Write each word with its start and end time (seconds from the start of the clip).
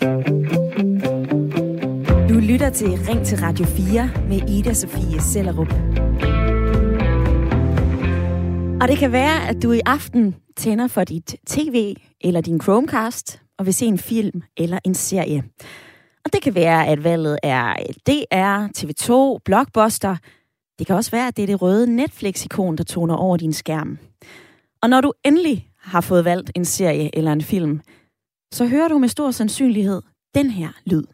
Du 0.00 0.06
lytter 2.34 2.70
til 2.70 2.88
Ring 2.88 3.26
til 3.26 3.38
Radio 3.38 3.64
4 3.66 4.10
med 4.28 4.50
Ida 4.50 4.74
Sofie 4.74 5.20
Sellerup. 5.20 5.72
Og 8.82 8.88
det 8.88 8.98
kan 8.98 9.12
være, 9.12 9.48
at 9.48 9.62
du 9.62 9.72
i 9.72 9.80
aften 9.86 10.36
tænder 10.56 10.86
for 10.86 11.04
dit 11.04 11.36
tv 11.46 11.94
eller 12.20 12.40
din 12.40 12.60
Chromecast 12.60 13.42
og 13.58 13.66
vil 13.66 13.74
se 13.74 13.86
en 13.86 13.98
film 13.98 14.42
eller 14.56 14.78
en 14.84 14.94
serie. 14.94 15.44
Og 16.24 16.32
det 16.32 16.42
kan 16.42 16.54
være, 16.54 16.86
at 16.86 17.04
valget 17.04 17.38
er 17.42 17.74
DR, 18.06 18.66
TV2, 18.78 19.38
Blockbuster. 19.44 20.16
Det 20.78 20.86
kan 20.86 20.96
også 20.96 21.10
være, 21.10 21.28
at 21.28 21.36
det 21.36 21.42
er 21.42 21.46
det 21.46 21.62
røde 21.62 21.96
Netflix-ikon, 21.96 22.76
der 22.76 22.84
toner 22.84 23.14
over 23.14 23.36
din 23.36 23.52
skærm. 23.52 23.98
Og 24.82 24.90
når 24.90 25.00
du 25.00 25.12
endelig 25.24 25.68
har 25.78 26.00
fået 26.00 26.24
valgt 26.24 26.50
en 26.54 26.64
serie 26.64 27.16
eller 27.16 27.32
en 27.32 27.42
film, 27.42 27.80
så 28.52 28.66
hører 28.66 28.88
du 28.88 28.98
med 28.98 29.08
stor 29.08 29.30
sandsynlighed 29.30 30.02
den 30.34 30.50
her 30.50 30.68
lyd. 30.84 31.04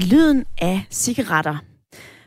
Lyden 0.00 0.44
af 0.58 0.84
cigaretter. 0.90 1.56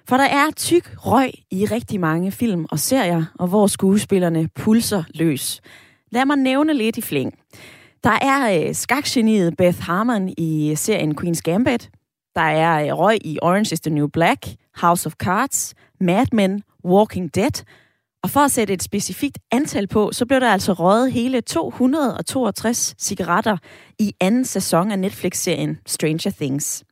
For 0.10 0.18
der 0.18 0.24
er 0.24 0.52
tyk 0.56 0.96
røg 0.98 1.32
i 1.52 1.66
rigtig 1.66 2.00
mange 2.00 2.32
film 2.32 2.66
og 2.72 2.80
serier, 2.80 3.26
og 3.40 3.48
hvor 3.48 3.68
skuespillerne 3.68 4.50
pulser 4.56 5.04
løs. 5.14 5.62
Lad 6.12 6.26
mig 6.26 6.38
nævne 6.38 6.74
lidt 6.74 6.98
i 6.98 7.02
flæng. 7.02 7.34
Der 8.04 8.18
er 8.22 8.68
øh, 8.68 8.76
skakgeniet 8.76 9.58
Beth 9.58 9.80
Harmon 9.80 10.34
i 10.38 10.72
øh, 10.72 10.78
serien 10.78 11.20
Queen's 11.20 11.42
Gambit. 11.44 11.90
Der 12.36 12.42
er 12.42 12.86
øh, 12.86 12.98
røg 12.98 13.18
i 13.26 13.40
Orange 13.42 13.74
is 13.74 13.80
the 13.80 13.94
New 13.94 14.08
Black, 14.08 14.48
House 14.76 15.08
of 15.08 15.14
Cards, 15.14 15.74
Mad 16.00 16.26
Men, 16.32 16.64
Walking 16.86 17.36
Dead. 17.36 17.64
Og 18.26 18.32
for 18.32 18.40
at 18.40 18.52
sætte 18.52 18.74
et 18.74 18.84
specifikt 18.84 19.40
antal 19.52 19.88
på, 19.88 20.12
så 20.12 20.26
blev 20.26 20.40
der 20.40 20.50
altså 20.50 20.74
røget 20.74 21.12
hele 21.12 21.42
262 21.42 22.96
cigaretter 23.00 23.58
i 24.00 24.14
anden 24.22 24.46
sæson 24.46 24.92
af 24.92 25.00
Netflix-serien 25.00 25.78
Stranger 25.86 26.32
Things. 26.32 26.84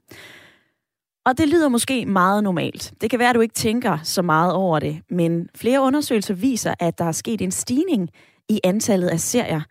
Og 1.26 1.38
det 1.38 1.48
lyder 1.48 1.70
måske 1.70 2.06
meget 2.06 2.44
normalt. 2.44 2.94
Det 3.02 3.09
kan 3.09 3.20
være, 3.20 3.30
at 3.30 3.36
du 3.36 3.42
ikke 3.42 3.54
tænker 3.54 3.98
så 4.04 4.22
meget 4.22 4.54
over 4.54 4.80
det, 4.80 5.02
men 5.09 5.50
flere 5.56 5.81
undersøgelser 5.81 6.34
viser, 6.34 6.73
at 6.80 6.98
der 6.98 7.06
er 7.06 7.11
sket 7.11 7.42
en 7.42 7.52
stigning 7.52 8.09
i 8.50 8.59
antallet 8.64 9.08
af 9.08 9.20
serier, 9.20 9.61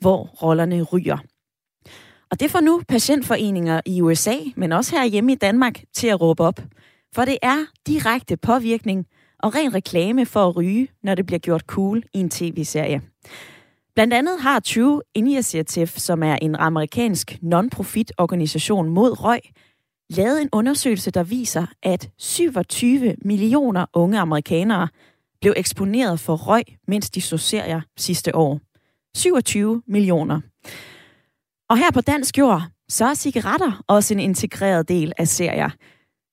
hvor 0.00 0.24
rollerne 0.42 0.82
ryger. 0.82 1.18
Og 2.30 2.40
det 2.40 2.50
får 2.50 2.60
nu 2.60 2.82
patientforeninger 2.88 3.80
i 3.86 4.00
USA, 4.00 4.36
men 4.56 4.72
også 4.72 4.96
her 4.96 5.04
hjemme 5.04 5.32
i 5.32 5.36
Danmark, 5.36 5.82
til 5.94 6.06
at 6.06 6.20
råbe 6.20 6.42
op. 6.42 6.60
For 7.14 7.24
det 7.24 7.38
er 7.42 7.64
direkte 7.86 8.36
påvirkning 8.36 9.06
og 9.42 9.54
ren 9.54 9.74
reklame 9.74 10.26
for 10.26 10.48
at 10.48 10.56
ryge, 10.56 10.88
når 11.02 11.14
det 11.14 11.26
bliver 11.26 11.38
gjort 11.38 11.60
cool 11.66 12.02
i 12.14 12.18
en 12.18 12.30
tv-serie. 12.30 13.02
Blandt 13.94 14.14
andet 14.14 14.40
har 14.40 14.60
True 14.60 15.02
Initiative, 15.14 15.86
som 15.86 16.22
er 16.22 16.36
en 16.42 16.56
amerikansk 16.56 17.38
non-profit 17.42 18.12
organisation 18.18 18.88
mod 18.88 19.24
røg, 19.24 19.40
lavet 20.10 20.42
en 20.42 20.48
undersøgelse, 20.52 21.10
der 21.10 21.22
viser, 21.22 21.66
at 21.82 22.10
27 22.18 23.16
millioner 23.24 23.86
unge 23.94 24.18
amerikanere 24.18 24.88
blev 25.40 25.54
eksponeret 25.56 26.20
for 26.20 26.36
røg, 26.36 26.62
mens 26.88 27.10
de 27.10 27.20
så 27.20 27.36
serier 27.36 27.80
sidste 27.96 28.34
år. 28.34 28.60
27 29.16 29.82
millioner. 29.86 30.40
Og 31.68 31.78
her 31.78 31.90
på 31.90 32.00
dansk 32.00 32.38
jord, 32.38 32.62
så 32.88 33.04
er 33.04 33.14
cigaretter 33.14 33.82
også 33.86 34.14
en 34.14 34.20
integreret 34.20 34.88
del 34.88 35.12
af 35.18 35.28
serier. 35.28 35.70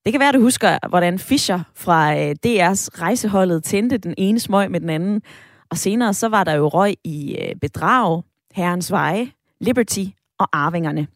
Det 0.05 0.13
kan 0.13 0.19
være, 0.19 0.29
at 0.29 0.35
du 0.35 0.41
husker, 0.41 0.87
hvordan 0.89 1.19
Fischer 1.19 1.59
fra 1.75 2.15
øh, 2.15 2.35
DR's 2.45 3.01
rejseholdet 3.01 3.63
tændte 3.63 3.97
den 3.97 4.13
ene 4.17 4.39
smøg 4.39 4.71
med 4.71 4.79
den 4.79 4.89
anden. 4.89 5.21
Og 5.69 5.77
senere 5.77 6.13
så 6.13 6.27
var 6.27 6.43
der 6.43 6.53
jo 6.53 6.67
røg 6.67 6.95
i 7.03 7.37
øh, 7.41 7.55
Bedrag, 7.61 8.23
Herrens 8.53 8.91
Veje, 8.91 9.31
Liberty 9.61 10.03
og 10.39 10.47
Arvingerne. 10.53 11.07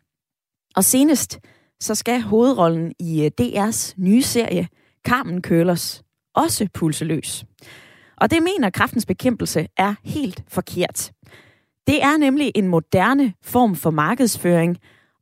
Og 0.76 0.84
senest 0.84 1.40
så 1.80 1.96
skal 1.96 2.22
hovedrollen 2.22 2.94
i 3.00 3.24
øh, 3.26 3.32
DR's 3.42 3.94
nye 3.98 4.22
serie, 4.22 4.68
Carmen 5.08 5.42
Køllers, 5.42 6.04
også 6.34 6.68
pulseløs. 6.74 7.46
Og 8.18 8.32
det 8.32 8.44
mener 8.44 8.70
kraftens 8.70 9.06
bekæmpelse 9.06 9.68
er 9.78 9.94
helt 10.04 10.44
forkert. 10.48 11.12
Det 11.88 12.04
er 12.04 12.18
nemlig 12.18 12.52
en 12.56 12.68
moderne 12.68 13.34
form 13.42 13.76
for 13.76 13.92
markedsføring, 13.92 14.78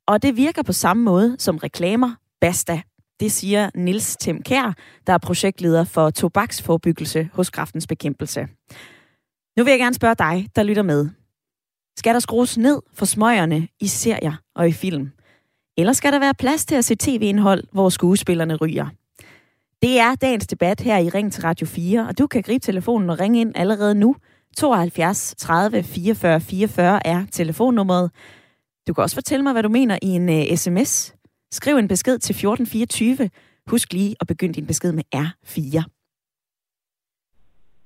og 0.07 0.21
det 0.21 0.37
virker 0.37 0.63
på 0.63 0.73
samme 0.73 1.03
måde 1.03 1.35
som 1.39 1.57
reklamer. 1.57 2.15
Basta. 2.41 2.81
Det 3.21 3.31
siger 3.31 3.69
Nils 3.75 4.17
Tim 4.17 4.43
Kær, 4.43 4.73
der 5.07 5.13
er 5.13 5.17
projektleder 5.17 5.83
for 5.83 6.09
tobaksforbyggelse 6.09 7.29
hos 7.33 7.49
kraftens 7.49 7.87
bekæmpelse. 7.87 8.47
Nu 9.57 9.63
vil 9.63 9.71
jeg 9.71 9.79
gerne 9.79 9.95
spørge 9.95 10.15
dig, 10.15 10.47
der 10.55 10.63
lytter 10.63 10.83
med. 10.83 11.09
Skal 11.97 12.13
der 12.13 12.19
skrues 12.19 12.57
ned 12.57 12.81
for 12.93 13.05
smøgerne 13.05 13.67
i 13.79 13.87
serier 13.87 14.33
og 14.55 14.67
i 14.67 14.71
film? 14.71 15.11
Eller 15.77 15.93
skal 15.93 16.13
der 16.13 16.19
være 16.19 16.33
plads 16.33 16.65
til 16.65 16.75
at 16.75 16.85
se 16.85 16.95
tv-indhold, 16.95 17.63
hvor 17.71 17.89
skuespillerne 17.89 18.55
ryger? 18.55 18.87
Det 19.81 19.99
er 19.99 20.15
dagens 20.15 20.47
debat 20.47 20.81
her 20.81 20.97
i 20.97 21.09
Ring 21.09 21.33
til 21.33 21.43
Radio 21.43 21.67
4, 21.67 22.07
og 22.07 22.17
du 22.17 22.27
kan 22.27 22.41
gribe 22.41 22.65
telefonen 22.65 23.09
og 23.09 23.19
ringe 23.19 23.41
ind 23.41 23.51
allerede 23.55 23.95
nu. 23.95 24.15
72 24.57 25.35
30 25.37 25.83
44 25.83 26.41
44 26.41 27.07
er 27.07 27.25
telefonnummeret. 27.31 28.11
Du 28.87 28.93
kan 28.93 29.01
også 29.01 29.15
fortælle 29.15 29.43
mig, 29.43 29.51
hvad 29.51 29.63
du 29.63 29.69
mener 29.69 29.99
i 30.01 30.07
en 30.07 30.29
øh, 30.29 30.45
uh, 30.51 30.57
sms. 30.57 31.20
Skriv 31.53 31.75
en 31.75 31.87
besked 31.87 32.19
til 32.19 32.33
1424. 32.33 33.29
Husk 33.67 33.93
lige 33.93 34.15
at 34.21 34.27
begynde 34.27 34.53
din 34.53 34.67
besked 34.67 34.91
med 34.91 35.03
R4. 35.15 35.83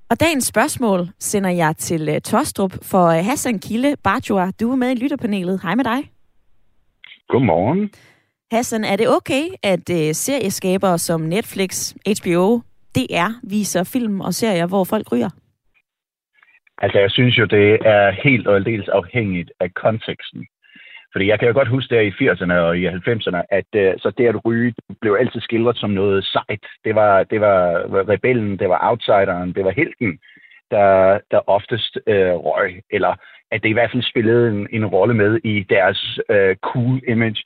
Og 0.09 0.19
dagens 0.19 0.45
spørgsmål 0.45 1.07
sender 1.19 1.49
jeg 1.49 1.75
til 1.77 2.09
uh, 2.09 2.17
Tostrup 2.17 2.71
for 2.83 3.05
uh, 3.07 3.25
Hassan 3.25 3.59
Kille 3.59 3.95
Barjoa. 4.03 4.51
Du 4.59 4.71
er 4.71 4.75
med 4.75 4.91
i 4.91 4.95
lytterpanelet. 4.95 5.61
Hej 5.61 5.75
med 5.75 5.83
dig. 5.83 6.11
Godmorgen. 7.27 7.89
Hassan, 8.51 8.83
er 8.83 8.95
det 8.95 9.09
okay, 9.09 9.43
at 9.63 9.89
uh, 9.89 10.11
serieskabere 10.11 10.97
som 10.97 11.21
Netflix, 11.21 11.91
HBO, 11.91 12.59
DR 12.95 13.29
viser 13.43 13.83
film 13.83 14.21
og 14.21 14.33
serier, 14.33 14.67
hvor 14.67 14.83
folk 14.83 15.11
ryger? 15.11 15.29
Altså, 16.77 16.99
jeg 16.99 17.11
synes 17.11 17.37
jo, 17.37 17.45
det 17.45 17.73
er 17.85 18.11
helt 18.23 18.47
og 18.47 18.55
aldeles 18.55 18.87
afhængigt 18.87 19.51
af 19.59 19.73
konteksten. 19.73 20.47
Fordi 21.15 21.27
jeg 21.27 21.39
kan 21.39 21.47
jo 21.47 21.53
godt 21.53 21.67
huske 21.67 21.95
der 21.95 22.01
i 22.01 22.09
80'erne 22.09 22.53
og 22.53 22.77
i 22.77 22.87
90'erne, 22.87 23.41
at 23.49 23.65
øh, 23.75 23.93
så 23.97 24.11
det 24.17 24.27
at 24.27 24.45
ryge 24.45 24.73
blev 25.01 25.17
altid 25.19 25.41
skildret 25.41 25.77
som 25.77 25.89
noget 25.89 26.25
sejt. 26.25 26.65
Det 26.85 26.95
var, 26.95 27.23
det 27.23 27.41
var 27.41 27.85
rebellen, 28.09 28.59
det 28.59 28.69
var 28.69 28.79
outsideren, 28.89 29.53
det 29.53 29.65
var 29.65 29.71
helten, 29.71 30.19
der, 30.71 31.19
der 31.31 31.49
oftest 31.49 31.97
øh, 32.07 32.33
røg. 32.33 32.81
Eller 32.91 33.15
at 33.51 33.63
det 33.63 33.69
i 33.69 33.73
hvert 33.73 33.91
fald 33.91 34.03
spillede 34.03 34.49
en, 34.49 34.67
en 34.71 34.85
rolle 34.85 35.13
med 35.13 35.39
i 35.43 35.65
deres 35.69 36.19
øh, 36.29 36.55
cool 36.55 37.01
image. 37.07 37.43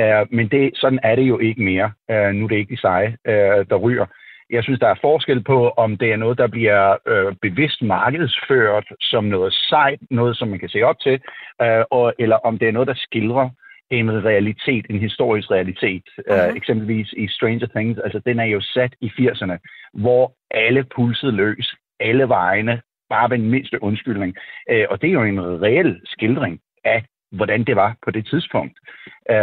Uh, 0.00 0.34
men 0.34 0.48
det, 0.48 0.70
sådan 0.74 1.00
er 1.02 1.14
det 1.16 1.22
jo 1.22 1.38
ikke 1.38 1.62
mere. 1.62 1.92
Uh, 2.12 2.34
nu 2.34 2.44
er 2.44 2.48
det 2.48 2.56
ikke 2.56 2.74
de 2.74 2.80
seje, 2.80 3.16
øh, 3.26 3.66
der 3.70 3.76
ryger. 3.76 4.06
Jeg 4.50 4.62
synes, 4.64 4.80
der 4.80 4.88
er 4.88 4.98
forskel 5.00 5.42
på, 5.42 5.68
om 5.68 5.96
det 5.96 6.12
er 6.12 6.16
noget, 6.16 6.38
der 6.38 6.46
bliver 6.46 6.96
øh, 7.06 7.34
bevidst 7.42 7.82
markedsført 7.82 8.86
som 9.00 9.24
noget 9.24 9.52
sejt, 9.52 10.00
noget, 10.10 10.36
som 10.36 10.48
man 10.48 10.58
kan 10.58 10.68
se 10.68 10.82
op 10.82 11.00
til, 11.00 11.20
øh, 11.62 11.84
og, 11.90 12.14
eller 12.18 12.36
om 12.36 12.58
det 12.58 12.68
er 12.68 12.72
noget, 12.72 12.88
der 12.88 12.94
skildrer 12.96 13.48
en 13.90 14.24
realitet, 14.24 14.86
en 14.90 14.98
historisk 14.98 15.50
realitet. 15.50 16.02
Uh-huh. 16.18 16.48
Uh, 16.50 16.56
eksempelvis 16.56 17.12
i 17.12 17.28
Stranger 17.28 17.66
Things, 17.66 17.98
altså 17.98 18.18
den 18.26 18.38
er 18.38 18.44
jo 18.44 18.60
sat 18.60 18.94
i 19.00 19.12
80'erne, 19.20 19.56
hvor 19.92 20.32
alle 20.50 20.84
pulsede 20.84 21.32
løs, 21.32 21.74
alle 22.00 22.28
vejene, 22.28 22.80
bare 23.10 23.30
ved 23.30 23.38
den 23.38 23.50
mindste 23.50 23.82
undskyldning. 23.82 24.36
Uh, 24.72 24.84
og 24.90 25.02
det 25.02 25.08
er 25.08 25.12
jo 25.12 25.24
en 25.24 25.62
reel 25.62 26.00
skildring 26.04 26.60
af, 26.84 27.04
hvordan 27.32 27.64
det 27.64 27.76
var 27.76 27.96
på 28.04 28.10
det 28.10 28.26
tidspunkt. 28.26 28.78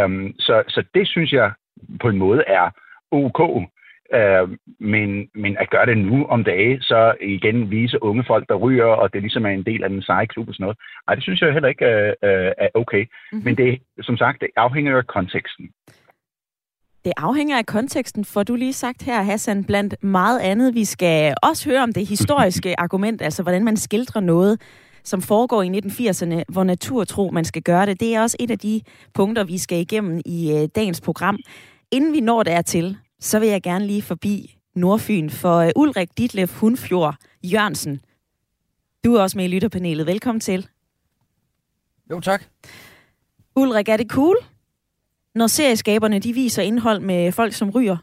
Um, 0.04 0.34
så, 0.38 0.62
så 0.68 0.84
det 0.94 1.08
synes 1.08 1.32
jeg 1.32 1.52
på 2.00 2.08
en 2.08 2.18
måde 2.18 2.44
er 2.46 2.70
ok. 3.10 3.68
Øh, 4.14 4.48
men, 4.80 5.28
men 5.34 5.56
at 5.58 5.70
gøre 5.70 5.86
det 5.86 5.98
nu 5.98 6.26
om 6.26 6.44
dage, 6.44 6.80
så 6.80 7.14
igen 7.20 7.70
vise 7.70 8.02
unge 8.02 8.24
folk, 8.26 8.48
der 8.48 8.54
ryger, 8.54 8.84
og 8.84 9.12
det 9.12 9.22
ligesom 9.22 9.46
er 9.46 9.50
en 9.50 9.62
del 9.62 9.84
af 9.84 9.90
den 9.90 10.02
seje 10.02 10.26
klub 10.26 10.48
og 10.48 10.54
sådan 10.54 10.64
noget. 10.64 10.78
Nej, 11.06 11.14
det 11.14 11.24
synes 11.24 11.40
jeg 11.40 11.52
heller 11.52 11.68
ikke 11.68 11.86
øh, 11.86 12.08
øh, 12.08 12.52
er 12.58 12.68
okay. 12.74 13.02
Mm-hmm. 13.02 13.44
Men 13.44 13.56
det, 13.56 13.82
som 14.00 14.16
sagt, 14.16 14.40
det 14.40 14.48
afhænger 14.56 14.96
af 14.96 15.06
konteksten. 15.06 15.70
Det 17.04 17.12
afhænger 17.16 17.58
af 17.58 17.66
konteksten, 17.66 18.24
for 18.24 18.42
du 18.42 18.54
lige 18.54 18.72
sagt 18.72 19.02
her, 19.02 19.22
Hassan, 19.22 19.64
blandt 19.64 20.04
meget 20.04 20.40
andet. 20.40 20.74
Vi 20.74 20.84
skal 20.84 21.34
også 21.42 21.70
høre 21.70 21.82
om 21.82 21.92
det 21.92 22.08
historiske 22.08 22.74
argument, 22.84 23.22
altså 23.22 23.42
hvordan 23.42 23.64
man 23.64 23.76
skildrer 23.76 24.20
noget, 24.20 24.60
som 25.04 25.22
foregår 25.22 25.62
i 25.62 25.68
1980'erne, 25.68 26.42
hvor 26.48 26.64
naturtro 26.64 27.30
man 27.32 27.44
skal 27.44 27.62
gøre 27.62 27.86
det. 27.86 28.00
Det 28.00 28.14
er 28.14 28.22
også 28.22 28.36
et 28.40 28.50
af 28.50 28.58
de 28.58 28.80
punkter, 29.14 29.44
vi 29.44 29.58
skal 29.58 29.78
igennem 29.78 30.20
i 30.26 30.52
øh, 30.52 30.68
dagens 30.74 31.00
program. 31.00 31.38
Inden 31.92 32.12
vi 32.12 32.20
når 32.20 32.42
dertil, 32.42 32.96
så 33.20 33.38
vil 33.38 33.48
jeg 33.48 33.62
gerne 33.62 33.86
lige 33.86 34.02
forbi 34.02 34.58
Nordfyn 34.74 35.30
for 35.30 35.64
uh, 35.64 35.70
Ulrik 35.76 36.18
Ditlef 36.18 36.60
Hundfjord 36.60 37.16
Jørgensen. 37.42 38.00
Du 39.04 39.14
er 39.14 39.22
også 39.22 39.38
med 39.38 39.44
i 39.44 39.48
lytterpanelet. 39.48 40.06
Velkommen 40.06 40.40
til. 40.40 40.68
Jo, 42.10 42.20
tak. 42.20 42.44
Ulrik, 43.56 43.88
er 43.88 43.96
det 43.96 44.10
cool, 44.10 44.36
når 45.34 45.46
serieskaberne 45.46 46.18
de 46.18 46.32
viser 46.32 46.62
indhold 46.62 47.00
med 47.00 47.32
folk, 47.32 47.52
som 47.52 47.70
ryger? 47.70 47.96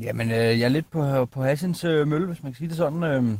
Jamen, 0.00 0.30
øh, 0.30 0.36
jeg 0.36 0.60
er 0.60 0.68
lidt 0.68 0.90
på, 0.90 1.26
på 1.26 1.42
Hassens 1.42 1.84
øh, 1.84 2.08
mølle, 2.08 2.26
hvis 2.26 2.42
man 2.42 2.52
kan 2.52 2.56
sige 2.56 2.68
det 2.68 2.76
sådan. 2.76 3.02
Øh, 3.02 3.38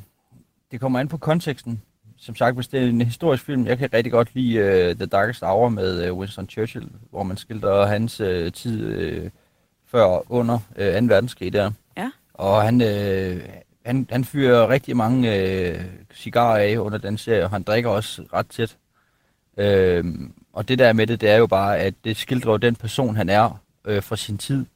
det 0.71 0.81
kommer 0.81 1.01
an 1.01 1.09
på 1.09 1.17
konteksten. 1.17 1.83
Som 2.19 2.37
sagt, 2.37 2.55
hvis 2.55 2.69
det 2.69 2.83
er 2.83 2.89
en 2.89 3.01
historisk 3.01 3.45
film, 3.45 3.67
jeg 3.67 3.79
kan 3.79 3.93
rigtig 3.93 4.13
godt 4.13 4.29
lide 4.35 4.61
uh, 4.61 4.97
The 4.97 5.07
Darkest 5.07 5.43
Hour 5.43 5.69
med 5.69 6.11
uh, 6.11 6.19
Winston 6.19 6.49
Churchill, 6.49 6.89
hvor 7.11 7.23
man 7.23 7.37
skildrer 7.37 7.87
hans 7.87 8.21
uh, 8.21 8.53
tid 8.53 9.23
uh, 9.23 9.31
før 9.87 10.33
under 10.33 10.55
uh, 10.55 10.77
2. 10.77 10.83
verdenskrig 10.83 11.53
der. 11.53 11.71
Ja. 11.97 12.11
Og 12.35 12.63
han, 12.63 12.75
uh, 12.81 13.43
han, 13.87 14.09
han 14.11 14.25
fyrer 14.25 14.69
rigtig 14.69 14.97
mange 14.97 15.29
uh, 15.29 15.81
cigarer 16.15 16.57
af 16.57 16.77
under 16.77 16.99
den 16.99 17.19
serie, 17.19 17.45
og 17.45 17.51
han 17.51 17.63
drikker 17.63 17.91
også 17.91 18.23
ret 18.33 18.47
tæt. 18.47 18.77
Uh, 19.57 20.31
og 20.53 20.69
det 20.69 20.79
der 20.79 20.93
med 20.93 21.07
det, 21.07 21.21
det 21.21 21.31
er 21.31 21.37
jo 21.37 21.47
bare, 21.47 21.79
at 21.79 21.95
det 22.05 22.17
skildrer 22.17 22.57
den 22.57 22.77
person, 22.77 23.17
han 23.17 23.29
er 23.29 23.61
uh, 23.89 24.03
fra 24.03 24.17
sin 24.17 24.39
tid. 24.39 24.67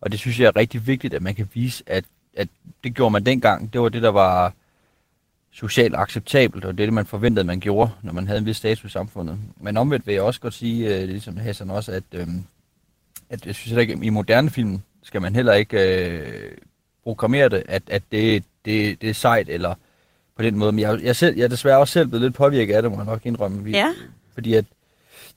Og 0.00 0.12
det 0.12 0.18
synes 0.18 0.40
jeg 0.40 0.46
er 0.46 0.56
rigtig 0.56 0.86
vigtigt, 0.86 1.14
at 1.14 1.22
man 1.22 1.34
kan 1.34 1.48
vise, 1.54 1.84
at, 1.86 2.04
at 2.36 2.48
det 2.84 2.94
gjorde 2.94 3.10
man 3.10 3.26
dengang. 3.26 3.72
Det 3.72 3.80
var 3.80 3.88
det, 3.88 4.02
der 4.02 4.08
var 4.08 4.52
socialt 5.52 5.94
acceptabelt, 5.96 6.64
og 6.64 6.78
det 6.78 6.82
er 6.82 6.86
det, 6.86 6.94
man 6.94 7.06
forventede, 7.06 7.46
man 7.46 7.60
gjorde, 7.60 7.90
når 8.02 8.12
man 8.12 8.26
havde 8.26 8.38
en 8.38 8.46
vis 8.46 8.56
status 8.56 8.84
i 8.84 8.92
samfundet. 8.92 9.38
Men 9.60 9.76
omvendt 9.76 10.06
vil 10.06 10.12
jeg 10.12 10.22
også 10.22 10.40
godt 10.40 10.54
sige, 10.54 10.96
øh, 10.96 11.08
ligesom 11.08 11.36
Hassan 11.36 11.70
også, 11.70 11.92
at, 11.92 12.02
øh, 12.12 12.26
at 13.30 13.46
jeg 13.46 13.54
synes 13.54 13.78
ikke, 13.78 13.98
i 14.02 14.10
moderne 14.10 14.50
film 14.50 14.80
skal 15.02 15.22
man 15.22 15.34
heller 15.34 15.52
ikke 15.52 16.06
øh, 16.06 16.52
programmere 17.04 17.48
det, 17.48 17.62
at, 17.68 17.82
at 17.86 18.02
det, 18.12 18.44
det, 18.64 19.02
det 19.02 19.10
er 19.10 19.14
sejt, 19.14 19.48
eller 19.48 19.74
på 20.36 20.42
den 20.42 20.56
måde. 20.56 20.72
Men 20.72 20.78
jeg, 20.78 21.00
jeg, 21.02 21.16
selv, 21.16 21.36
jeg 21.36 21.44
er 21.44 21.48
desværre 21.48 21.78
også 21.78 21.92
selv 21.92 22.08
blevet 22.08 22.22
lidt 22.22 22.34
påvirket 22.34 22.74
af 22.74 22.82
det, 22.82 22.90
må 22.90 22.96
jeg 22.96 23.06
nok 23.06 23.26
indrømme. 23.26 23.64
Vi, 23.64 23.70
Ja. 23.70 23.88
Fordi 24.34 24.54
at 24.54 24.64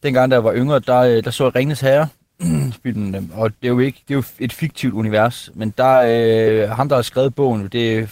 dengang, 0.04 0.31
da 0.31 0.36
jeg 0.36 0.44
var 0.44 0.56
yngre, 0.56 0.80
der, 0.80 1.00
øh, 1.00 1.24
der 1.24 1.31
så 1.31 1.44
jeg 1.44 1.56
Ringnes 1.56 1.81
Herre, 1.81 2.07
filmen, 2.83 3.31
og 3.33 3.50
det 3.50 3.68
er 3.68 3.71
jo 3.71 3.80
ikke 3.80 4.04
det 4.07 4.13
er 4.13 4.18
jo 4.18 4.24
et 4.39 4.54
fiktivt 4.54 4.94
univers, 4.94 5.50
men 5.54 5.74
der 5.77 6.01
øh, 6.63 6.69
ham, 6.69 6.89
der 6.89 6.95
har 6.95 7.01
skrevet 7.01 7.36
bogen, 7.36 7.68
det 7.68 8.09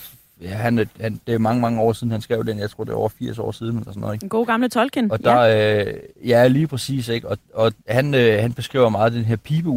han, 0.50 0.90
han, 1.00 1.22
det 1.28 1.34
er 1.34 1.40
mange, 1.40 1.62
mange 1.62 1.82
år 1.82 1.94
siden, 1.94 2.12
han 2.12 2.22
skrev 2.22 2.46
den. 2.46 2.60
Jeg 2.60 2.70
tror, 2.70 2.84
det 2.84 2.92
er 2.92 2.96
over 2.96 3.10
80 3.10 3.40
år 3.40 3.52
siden, 3.52 3.78
eller 3.78 3.92
sådan 3.92 4.02
noget. 4.02 4.14
Ikke? 4.14 4.22
Den 4.22 4.30
gode 4.30 4.46
gamle 4.46 4.70
Tolkien. 4.70 5.12
Og 5.12 5.24
der, 5.24 5.42
ja. 5.44 5.84
Øh, 5.86 6.00
ja, 6.26 6.48
lige 6.48 6.68
præcis, 6.68 7.08
ikke? 7.08 7.28
Og, 7.28 7.38
og 7.54 7.74
han, 7.88 8.14
øh, 8.14 8.42
han 8.42 8.54
beskriver 8.54 8.90
meget 8.90 9.14
den 9.14 9.26
her 9.26 9.36
pibe 9.36 9.70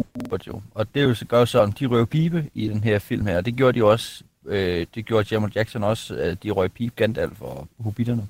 jo. 0.47 0.61
Og 0.71 0.87
det 0.93 1.01
er 1.01 1.05
jo 1.05 1.13
så 1.13 1.25
gør 1.25 1.45
sådan, 1.45 1.73
de 1.79 1.85
røg 1.85 2.09
pibe 2.09 2.45
i 2.53 2.67
den 2.67 2.83
her 2.83 2.99
film 2.99 3.25
her. 3.25 3.37
Og 3.37 3.45
det 3.45 3.55
gjorde 3.55 3.79
de 3.79 3.85
også, 3.85 4.23
øh, 4.45 4.85
det 4.95 5.05
gjorde 5.05 5.29
Samuel 5.29 5.51
Jackson 5.55 5.83
også, 5.83 6.15
at 6.15 6.43
de 6.43 6.51
røg 6.51 6.71
pibe 6.71 6.93
Gandalf 6.95 7.41
og 7.41 7.67
Hobbiterne. 7.79 8.27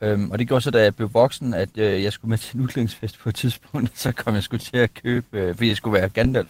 Øhm, 0.00 0.30
og 0.30 0.38
det 0.38 0.48
gjorde 0.48 0.60
så, 0.60 0.70
da 0.70 0.82
jeg 0.82 0.96
blev 0.96 1.14
voksen, 1.14 1.54
at 1.54 1.78
øh, 1.78 2.02
jeg 2.02 2.12
skulle 2.12 2.30
med 2.30 2.38
til 2.38 2.56
en 2.56 2.62
udklædningsfest 2.62 3.18
på 3.18 3.28
et 3.28 3.34
tidspunkt, 3.34 3.98
så 3.98 4.12
kom 4.12 4.34
jeg 4.34 4.42
skulle 4.42 4.60
til 4.60 4.76
at 4.76 4.94
købe, 4.94 5.26
øh, 5.32 5.54
fordi 5.54 5.68
jeg 5.68 5.76
skulle 5.76 6.00
være 6.00 6.08
Gandalf, 6.08 6.48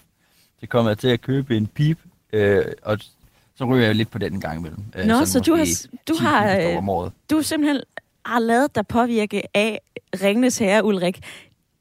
så 0.60 0.66
kom 0.66 0.86
jeg 0.86 0.98
til 0.98 1.08
at 1.08 1.20
købe 1.20 1.56
en 1.56 1.66
pip, 1.66 1.98
øh, 2.32 2.64
og 2.82 2.98
så 3.60 3.64
ryger 3.64 3.86
jeg 3.86 3.94
lidt 3.94 4.10
på 4.10 4.18
den 4.18 4.32
en 4.32 4.40
gang 4.40 4.58
imellem. 4.58 4.82
Øh, 4.96 5.06
Nå, 5.06 5.24
så 5.24 5.40
du 5.40 5.52
har, 5.52 5.58
måske 5.58 5.88
du 6.08 6.14
10 6.14 6.22
har, 6.22 6.56
øh, 6.56 7.10
du 7.30 7.42
simpelthen 7.42 7.80
har 8.24 8.38
lavet 8.38 8.74
dig 8.74 8.86
påvirke 8.86 9.42
af 9.54 9.80
Ringnes 10.22 10.58
Herre, 10.58 10.84
Ulrik. 10.84 11.20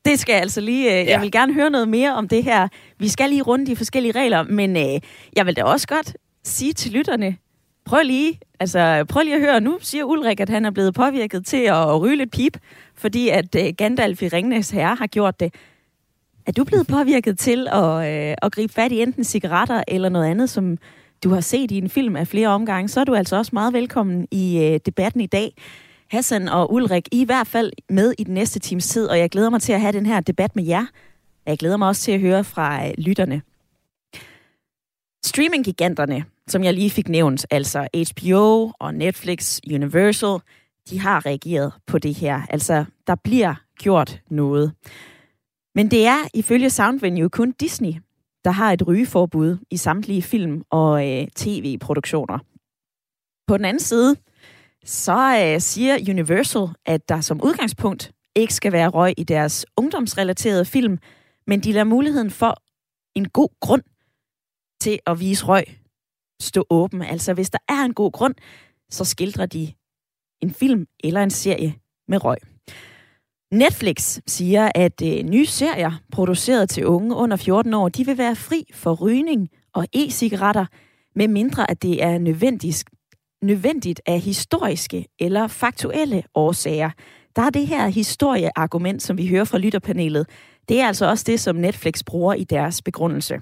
Det 0.05 0.19
skal 0.19 0.33
jeg 0.33 0.41
altså 0.41 0.61
lige... 0.61 0.91
Ja. 0.91 1.09
Jeg 1.09 1.21
vil 1.21 1.31
gerne 1.31 1.53
høre 1.53 1.69
noget 1.69 1.87
mere 1.87 2.15
om 2.15 2.27
det 2.27 2.43
her. 2.43 2.67
Vi 2.97 3.07
skal 3.07 3.29
lige 3.29 3.41
runde 3.41 3.65
de 3.65 3.75
forskellige 3.75 4.11
regler, 4.11 4.43
men 4.43 4.77
øh, 4.77 5.01
jeg 5.35 5.45
vil 5.45 5.55
da 5.55 5.63
også 5.63 5.87
godt 5.87 6.17
sige 6.43 6.73
til 6.73 6.91
lytterne, 6.91 7.37
prøv 7.85 8.03
lige, 8.03 8.39
altså, 8.59 9.05
prøv 9.09 9.23
lige 9.23 9.35
at 9.35 9.41
høre. 9.41 9.61
Nu 9.61 9.77
siger 9.81 10.03
Ulrik, 10.03 10.39
at 10.39 10.49
han 10.49 10.65
er 10.65 10.71
blevet 10.71 10.93
påvirket 10.93 11.45
til 11.45 11.61
at 11.61 12.01
ryge 12.01 12.15
lidt 12.15 12.31
pip, 12.31 12.57
fordi 12.95 13.29
at 13.29 13.55
øh, 13.55 13.73
Gandalf 13.77 14.21
i 14.21 14.27
Ringnes 14.27 14.69
Herre 14.69 14.95
har 14.95 15.07
gjort 15.07 15.39
det. 15.39 15.53
Er 16.45 16.51
du 16.51 16.63
blevet 16.63 16.87
påvirket 16.87 17.39
til 17.39 17.67
at, 17.71 18.29
øh, 18.29 18.35
at 18.41 18.51
gribe 18.51 18.73
fat 18.73 18.91
i 18.91 19.01
enten 19.01 19.23
cigaretter 19.23 19.83
eller 19.87 20.09
noget 20.09 20.25
andet, 20.25 20.49
som 20.49 20.77
du 21.23 21.29
har 21.29 21.41
set 21.41 21.71
i 21.71 21.77
en 21.77 21.89
film 21.89 22.15
af 22.15 22.27
flere 22.27 22.47
omgange, 22.47 22.87
så 22.87 22.99
er 22.99 23.03
du 23.03 23.15
altså 23.15 23.35
også 23.35 23.49
meget 23.53 23.73
velkommen 23.73 24.27
i 24.31 24.57
øh, 24.63 24.79
debatten 24.85 25.21
i 25.21 25.25
dag. 25.25 25.53
Hassan 26.07 26.47
og 26.47 26.73
Ulrik, 26.73 27.07
I 27.11 27.17
er 27.17 27.21
i 27.21 27.25
hvert 27.25 27.47
fald 27.47 27.71
med 27.89 28.13
i 28.17 28.23
den 28.23 28.33
næste 28.33 28.59
times 28.59 28.87
tid, 28.87 29.07
og 29.07 29.19
jeg 29.19 29.29
glæder 29.29 29.49
mig 29.49 29.61
til 29.61 29.73
at 29.73 29.81
have 29.81 29.91
den 29.91 30.05
her 30.05 30.19
debat 30.19 30.55
med 30.55 30.63
jer. 30.63 30.85
Jeg 31.45 31.57
glæder 31.57 31.77
mig 31.77 31.87
også 31.87 32.01
til 32.01 32.11
at 32.11 32.19
høre 32.19 32.43
fra 32.43 32.87
øh, 32.87 32.93
lytterne. 32.97 33.41
Streaminggiganterne, 35.25 36.25
som 36.47 36.63
jeg 36.63 36.73
lige 36.73 36.89
fik 36.89 37.09
nævnt, 37.09 37.45
altså 37.51 37.87
HBO 37.93 38.71
og 38.79 38.93
Netflix, 38.93 39.59
Universal, 39.73 40.37
de 40.89 40.99
har 40.99 41.25
reageret 41.25 41.73
på 41.87 41.97
det 41.97 42.15
her. 42.15 42.41
Altså, 42.49 42.85
der 43.07 43.15
bliver 43.15 43.55
gjort 43.79 44.21
noget. 44.29 44.73
Men 45.75 45.91
det 45.91 46.05
er 46.05 46.17
ifølge 46.33 46.69
Soundvenue 46.69 47.29
kun 47.29 47.51
Disney, 47.51 47.93
der 48.43 48.51
har 48.51 48.73
et 48.73 48.87
rygeforbud 48.87 49.57
i 49.71 49.77
samtlige 49.77 50.21
film- 50.21 50.63
og 50.71 51.09
øh, 51.09 51.27
tv-produktioner. 51.35 52.39
På 53.47 53.57
den 53.57 53.65
anden 53.65 53.79
side, 53.79 54.15
så 54.85 55.41
øh, 55.43 55.61
siger 55.61 55.97
Universal, 56.09 56.67
at 56.85 57.09
der 57.09 57.21
som 57.21 57.41
udgangspunkt 57.43 58.11
ikke 58.35 58.53
skal 58.53 58.71
være 58.71 58.89
røg 58.89 59.13
i 59.17 59.23
deres 59.23 59.65
ungdomsrelaterede 59.77 60.65
film, 60.65 60.97
men 61.47 61.59
de 61.59 61.71
lader 61.71 61.83
muligheden 61.83 62.31
for 62.31 62.55
en 63.15 63.29
god 63.29 63.49
grund 63.59 63.81
til 64.81 64.99
at 65.05 65.19
vise 65.19 65.45
røg 65.45 65.63
stå 66.41 66.65
åben. 66.69 67.01
Altså 67.01 67.33
hvis 67.33 67.49
der 67.49 67.59
er 67.67 67.83
en 67.85 67.93
god 67.93 68.11
grund, 68.11 68.35
så 68.89 69.05
skildrer 69.05 69.45
de 69.45 69.73
en 70.41 70.53
film 70.53 70.87
eller 71.03 71.23
en 71.23 71.29
serie 71.29 71.75
med 72.07 72.23
røg. 72.23 72.37
Netflix 73.51 74.19
siger, 74.27 74.71
at 74.75 75.01
øh, 75.03 75.23
nye 75.23 75.45
serier 75.45 75.91
produceret 76.11 76.69
til 76.69 76.85
unge 76.85 77.15
under 77.15 77.37
14 77.37 77.73
år, 77.73 77.89
de 77.89 78.05
vil 78.05 78.17
være 78.17 78.35
fri 78.35 78.63
for 78.73 78.93
rygning 78.93 79.49
og 79.73 79.87
e-cigaretter, 79.95 80.65
med 81.15 81.27
mindre 81.27 81.71
at 81.71 81.81
det 81.81 82.03
er 82.03 82.17
nødvendigt, 82.17 82.83
nødvendigt 83.41 84.01
af 84.05 84.19
historiske 84.19 85.05
eller 85.19 85.47
faktuelle 85.47 86.23
årsager. 86.35 86.89
Der 87.35 87.41
er 87.41 87.49
det 87.49 87.67
her 87.67 87.87
historieargument, 87.87 89.01
som 89.01 89.17
vi 89.17 89.27
hører 89.27 89.43
fra 89.45 89.57
lytterpanelet. 89.57 90.29
Det 90.69 90.81
er 90.81 90.87
altså 90.87 91.09
også 91.09 91.23
det, 91.27 91.39
som 91.39 91.55
Netflix 91.55 92.03
bruger 92.05 92.33
i 92.33 92.43
deres 92.43 92.81
begrundelse. 92.81 93.41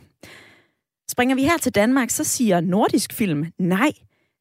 Springer 1.09 1.35
vi 1.35 1.43
her 1.43 1.57
til 1.57 1.75
Danmark, 1.75 2.09
så 2.09 2.23
siger 2.23 2.61
Nordisk 2.61 3.13
Film 3.13 3.45
nej 3.59 3.91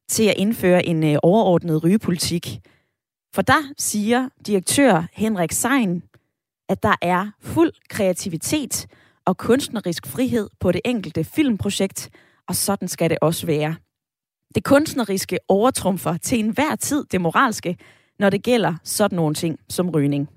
til 0.09 0.23
at 0.23 0.35
indføre 0.37 0.85
en 0.85 1.03
øh, 1.03 1.17
overordnet 1.23 1.83
rygepolitik. 1.83 2.59
For 3.33 3.41
der 3.41 3.73
siger 3.77 4.29
direktør 4.47 5.03
Henrik 5.13 5.51
Sein, 5.51 6.03
at 6.69 6.83
der 6.83 6.95
er 7.01 7.31
fuld 7.41 7.73
kreativitet 7.89 8.87
og 9.25 9.37
kunstnerisk 9.37 10.07
frihed 10.07 10.49
på 10.59 10.71
det 10.71 10.81
enkelte 10.85 11.23
filmprojekt, 11.23 12.09
og 12.47 12.55
sådan 12.55 12.87
skal 12.87 13.09
det 13.09 13.17
også 13.21 13.45
være. 13.45 13.75
Det 14.55 14.63
kunstneriske 14.63 15.39
overtrumfer 15.47 16.17
til 16.17 16.39
enhver 16.39 16.75
tid 16.75 17.05
det 17.11 17.21
moralske, 17.21 17.77
når 18.19 18.29
det 18.29 18.43
gælder 18.43 18.75
sådan 18.83 19.15
nogle 19.15 19.35
ting 19.35 19.59
som 19.69 19.89
rygning. 19.89 20.29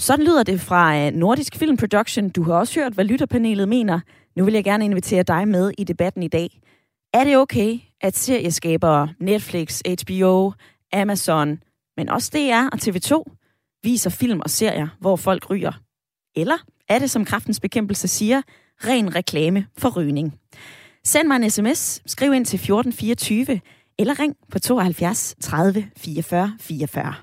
Sådan 0.00 0.24
lyder 0.24 0.42
det 0.42 0.60
fra 0.60 0.98
øh, 0.98 1.12
Nordisk 1.12 1.56
Film 1.56 1.76
Production. 1.76 2.28
Du 2.28 2.42
har 2.42 2.54
også 2.54 2.80
hørt, 2.80 2.92
hvad 2.92 3.04
lytterpanelet 3.04 3.68
mener. 3.68 4.00
Nu 4.36 4.44
vil 4.44 4.54
jeg 4.54 4.64
gerne 4.64 4.84
invitere 4.84 5.22
dig 5.22 5.48
med 5.48 5.72
i 5.78 5.84
debatten 5.84 6.22
i 6.22 6.28
dag. 6.28 6.60
Er 7.14 7.24
det 7.24 7.36
okay, 7.36 7.78
at 8.00 8.16
serieskabere 8.16 9.08
Netflix, 9.20 9.80
HBO, 10.02 10.52
Amazon, 10.92 11.62
men 11.96 12.08
også 12.08 12.30
DR 12.34 12.68
og 12.72 12.78
TV2 12.82 13.24
viser 13.82 14.10
film 14.10 14.40
og 14.40 14.50
serier, 14.50 14.88
hvor 15.00 15.16
folk 15.16 15.50
ryger? 15.50 15.72
Eller 16.36 16.56
er 16.88 16.98
det, 16.98 17.10
som 17.10 17.24
kraftens 17.24 17.60
bekæmpelse 17.60 18.08
siger, 18.08 18.42
ren 18.84 19.14
reklame 19.14 19.66
for 19.78 19.88
rygning? 20.00 20.38
Send 21.04 21.28
mig 21.28 21.36
en 21.36 21.50
sms, 21.50 22.02
skriv 22.06 22.32
ind 22.32 22.46
til 22.46 22.56
1424, 22.56 23.60
eller 23.98 24.20
ring 24.20 24.36
på 24.52 24.58
72 24.58 25.36
30 25.40 25.90
44 25.96 26.56
44. 26.60 27.14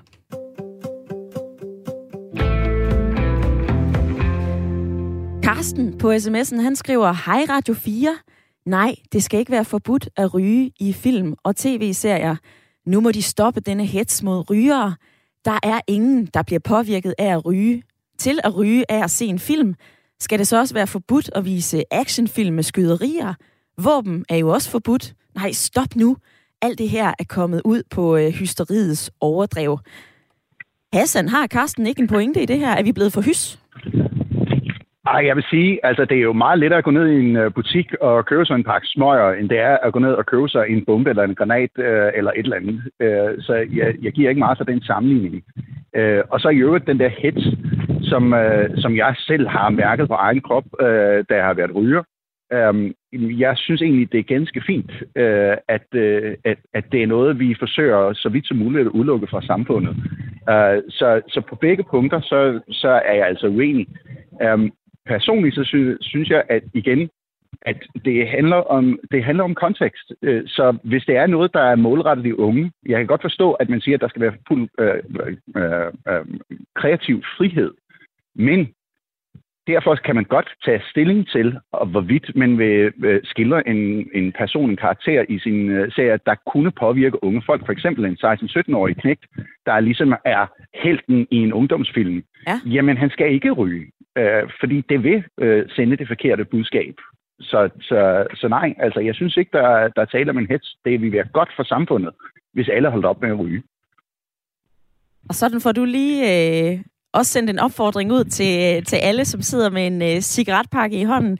Karsten 5.42 5.98
på 5.98 6.12
sms'en, 6.12 6.60
han 6.60 6.76
skriver, 6.76 7.12
Hej 7.12 7.44
Radio 7.48 7.74
4. 7.74 8.16
Nej, 8.66 8.94
det 9.12 9.24
skal 9.24 9.40
ikke 9.40 9.52
være 9.52 9.64
forbudt 9.64 10.08
at 10.16 10.34
ryge 10.34 10.72
i 10.80 10.92
film 10.92 11.34
og 11.44 11.56
tv-serier. 11.56 12.36
Nu 12.86 13.00
må 13.00 13.12
de 13.12 13.22
stoppe 13.22 13.60
denne 13.60 13.86
hets 13.86 14.22
mod 14.22 14.50
rygere. 14.50 14.94
Der 15.44 15.58
er 15.62 15.80
ingen, 15.86 16.26
der 16.26 16.42
bliver 16.42 16.60
påvirket 16.60 17.14
af 17.18 17.36
at 17.36 17.46
ryge. 17.46 17.82
Til 18.18 18.40
at 18.44 18.56
ryge 18.56 18.84
af 18.88 19.04
at 19.04 19.10
se 19.10 19.26
en 19.26 19.38
film, 19.38 19.74
skal 20.20 20.38
det 20.38 20.48
så 20.48 20.58
også 20.58 20.74
være 20.74 20.86
forbudt 20.86 21.30
at 21.34 21.44
vise 21.44 21.84
actionfilm 21.90 22.54
med 22.54 22.62
skyderier. 22.62 23.34
Våben 23.78 24.24
er 24.28 24.36
jo 24.36 24.48
også 24.48 24.70
forbudt. 24.70 25.14
Nej, 25.34 25.52
stop 25.52 25.96
nu. 25.96 26.16
Alt 26.62 26.78
det 26.78 26.88
her 26.88 27.14
er 27.18 27.24
kommet 27.28 27.62
ud 27.64 27.82
på 27.90 28.16
øh, 28.16 28.32
hysteriets 28.32 29.10
overdrev. 29.20 29.78
Hassan, 30.92 31.28
har 31.28 31.46
Karsten 31.46 31.86
ikke 31.86 32.00
en 32.00 32.08
pointe 32.08 32.42
i 32.42 32.46
det 32.46 32.58
her? 32.58 32.70
Er 32.70 32.82
vi 32.82 32.92
blevet 32.92 33.12
for 33.12 33.20
hys? 33.20 33.58
Ej, 35.06 35.26
jeg 35.26 35.36
vil 35.36 35.44
sige, 35.50 35.80
altså 35.82 36.04
det 36.04 36.16
er 36.16 36.22
jo 36.22 36.32
meget 36.32 36.58
lettere 36.58 36.78
at 36.78 36.84
gå 36.84 36.90
ned 36.90 37.06
i 37.08 37.20
en 37.20 37.36
øh, 37.36 37.52
butik 37.54 37.94
og 38.00 38.26
købe 38.26 38.46
sig 38.46 38.54
en 38.54 38.64
pakke 38.64 38.86
smøger, 38.86 39.32
end 39.32 39.48
det 39.48 39.58
er 39.58 39.76
at 39.76 39.92
gå 39.92 39.98
ned 39.98 40.12
og 40.12 40.26
købe 40.26 40.48
sig 40.48 40.64
en 40.68 40.84
bombe 40.84 41.10
eller 41.10 41.22
en 41.22 41.34
granat 41.34 41.70
øh, 41.78 42.10
eller 42.14 42.32
et 42.36 42.44
eller 42.44 42.56
andet. 42.56 42.82
Øh, 43.00 43.42
så 43.42 43.54
jeg, 43.54 43.94
jeg 44.02 44.12
giver 44.12 44.28
ikke 44.28 44.38
meget 44.38 44.58
for 44.58 44.64
den 44.64 44.82
sammenligning. 44.82 45.44
Øh, 45.96 46.22
og 46.30 46.40
så 46.40 46.48
i 46.48 46.58
øvrigt 46.58 46.86
den 46.86 47.00
der 47.00 47.08
hits, 47.08 47.46
som, 48.02 48.34
øh, 48.34 48.70
som 48.76 48.96
jeg 48.96 49.14
selv 49.18 49.48
har 49.48 49.70
mærket 49.70 50.08
på 50.08 50.14
egen 50.14 50.40
krop, 50.40 50.64
øh, 50.80 51.24
da 51.28 51.34
jeg 51.34 51.44
har 51.44 51.54
været 51.54 51.74
ryger. 51.74 52.02
Øh, 52.52 52.92
jeg 53.40 53.56
synes 53.56 53.82
egentlig, 53.82 54.12
det 54.12 54.18
er 54.18 54.34
ganske 54.34 54.62
fint, 54.66 54.90
øh, 55.16 55.56
at, 55.68 55.86
øh, 55.94 56.34
at, 56.44 56.58
at 56.74 56.84
det 56.92 57.02
er 57.02 57.06
noget, 57.06 57.38
vi 57.38 57.56
forsøger 57.58 58.12
så 58.12 58.28
vidt 58.28 58.46
som 58.46 58.56
muligt 58.56 58.86
at 58.86 58.92
udelukke 58.92 59.26
fra 59.26 59.42
samfundet. 59.42 59.96
Øh, 60.50 60.82
så, 60.88 61.20
så 61.28 61.40
på 61.48 61.54
begge 61.56 61.84
punkter, 61.90 62.20
så, 62.20 62.60
så 62.70 62.88
er 62.88 63.14
jeg 63.14 63.26
altså 63.26 63.46
uenig. 63.46 63.86
Um, 64.54 64.72
personligt 65.06 65.54
så 65.54 65.64
synes, 65.64 65.98
synes 66.00 66.28
jeg, 66.28 66.42
at 66.48 66.62
igen, 66.74 67.10
at 67.62 67.76
det 68.04 68.28
handler 68.28 68.56
om, 68.56 68.98
det 69.10 69.24
handler 69.24 69.44
om 69.44 69.54
kontekst. 69.54 70.12
Øh, 70.22 70.42
så 70.46 70.78
hvis 70.84 71.04
det 71.04 71.16
er 71.16 71.26
noget, 71.26 71.54
der 71.54 71.60
er 71.60 71.76
målrettet 71.76 72.24
de 72.24 72.38
unge, 72.38 72.72
jeg 72.86 72.98
kan 72.98 73.06
godt 73.06 73.22
forstå, 73.22 73.52
at 73.52 73.68
man 73.68 73.80
siger, 73.80 73.94
at 73.96 74.00
der 74.00 74.08
skal 74.08 74.22
være 74.22 74.34
fuld 74.48 74.68
øh, 74.78 75.02
øh, 75.56 75.92
øh, 76.08 76.24
kreativ 76.74 77.22
frihed. 77.38 77.70
Men 78.34 78.68
derfor 79.66 79.94
kan 79.94 80.14
man 80.14 80.24
godt 80.24 80.54
tage 80.64 80.82
stilling 80.90 81.28
til, 81.28 81.58
hvorvidt 81.90 82.36
man 82.36 82.58
vil 82.58 82.92
øh, 83.04 83.20
skildre 83.24 83.68
en, 83.68 84.08
en 84.14 84.32
person, 84.32 84.70
en 84.70 84.76
karakter 84.76 85.24
i 85.28 85.38
sin 85.38 85.90
serie, 85.90 86.18
der 86.26 86.34
kunne 86.52 86.70
påvirke 86.70 87.24
unge 87.24 87.42
folk. 87.46 87.66
For 87.66 87.72
eksempel 87.72 88.04
en 88.04 88.18
16-17-årig 88.24 88.96
knægt, 88.96 89.24
der 89.66 89.80
ligesom 89.80 90.14
er 90.24 90.46
helten 90.74 91.26
i 91.30 91.36
en 91.36 91.52
ungdomsfilm. 91.52 92.22
Ja. 92.46 92.60
Jamen, 92.66 92.96
han 92.96 93.10
skal 93.10 93.32
ikke 93.32 93.50
ryge, 93.50 93.86
uh, 94.20 94.50
fordi 94.60 94.80
det 94.88 95.02
vil 95.02 95.24
uh, 95.42 95.62
sende 95.76 95.96
det 95.96 96.08
forkerte 96.08 96.44
budskab. 96.44 96.94
Så, 97.40 97.70
så, 97.80 98.26
så 98.34 98.48
nej, 98.48 98.74
altså 98.78 99.00
jeg 99.00 99.14
synes 99.14 99.36
ikke, 99.36 99.50
der, 99.52 99.88
der 99.88 100.04
taler 100.04 100.32
om 100.32 100.38
en 100.38 100.46
hets. 100.46 100.76
Det 100.84 101.00
vil 101.00 101.12
være 101.12 101.28
godt 101.32 101.48
for 101.56 101.62
samfundet, 101.62 102.12
hvis 102.52 102.68
alle 102.68 102.90
holder 102.90 103.08
op 103.08 103.20
med 103.20 103.30
at 103.30 103.38
ryge. 103.38 103.62
Og 105.28 105.34
sådan 105.34 105.60
får 105.60 105.72
du 105.72 105.84
lige 105.84 106.18
øh, 106.32 106.78
også 107.12 107.32
sendt 107.32 107.50
en 107.50 107.58
opfordring 107.58 108.12
ud 108.12 108.24
til, 108.24 108.84
til 108.84 108.96
alle, 108.96 109.24
som 109.24 109.42
sidder 109.42 109.70
med 109.70 109.86
en 109.86 110.02
øh, 110.02 110.20
cigaretpakke 110.20 111.00
i 111.00 111.04
hånden. 111.04 111.38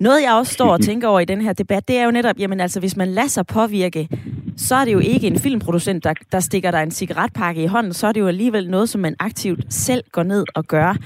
Noget, 0.00 0.22
jeg 0.22 0.34
også 0.34 0.52
står 0.52 0.72
og 0.72 0.80
tænker 0.88 1.08
over 1.08 1.20
i 1.20 1.24
den 1.24 1.40
her 1.40 1.52
debat, 1.52 1.88
det 1.88 1.98
er 1.98 2.04
jo 2.04 2.10
netop, 2.10 2.38
jamen 2.38 2.60
altså, 2.60 2.80
hvis 2.80 2.96
man 2.96 3.08
lader 3.08 3.28
sig 3.28 3.46
påvirke, 3.46 4.08
så 4.56 4.74
er 4.74 4.84
det 4.84 4.92
jo 4.92 4.98
ikke 4.98 5.26
en 5.26 5.38
filmproducent, 5.38 6.04
der, 6.04 6.14
der 6.32 6.40
stikker 6.40 6.70
dig 6.70 6.82
en 6.82 6.90
cigaretpakke 6.90 7.62
i 7.62 7.66
hånden, 7.66 7.92
så 7.92 8.06
er 8.06 8.12
det 8.12 8.20
jo 8.20 8.28
alligevel 8.28 8.70
noget, 8.70 8.88
som 8.88 9.00
man 9.00 9.16
aktivt 9.18 9.72
selv 9.72 10.04
går 10.12 10.22
ned 10.22 10.44
og 10.54 10.64
gør. 10.64 10.96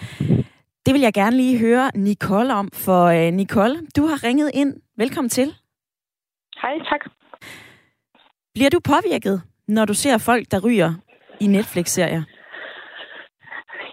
Det 0.90 0.94
vil 0.94 1.08
jeg 1.08 1.14
gerne 1.14 1.36
lige 1.36 1.58
høre 1.58 1.90
Nicole 1.94 2.54
om, 2.54 2.68
for 2.84 3.02
uh, 3.16 3.34
Nicole, 3.40 3.76
du 3.96 4.02
har 4.10 4.18
ringet 4.26 4.50
ind. 4.54 4.72
Velkommen 4.96 5.28
til. 5.28 5.48
Hej, 6.62 6.78
tak. 6.90 7.02
Bliver 8.54 8.70
du 8.70 8.80
påvirket, 8.94 9.42
når 9.68 9.84
du 9.84 9.94
ser 9.94 10.18
folk, 10.18 10.44
der 10.50 10.60
ryger 10.66 10.90
i 11.40 11.46
Netflix-serier? 11.46 12.22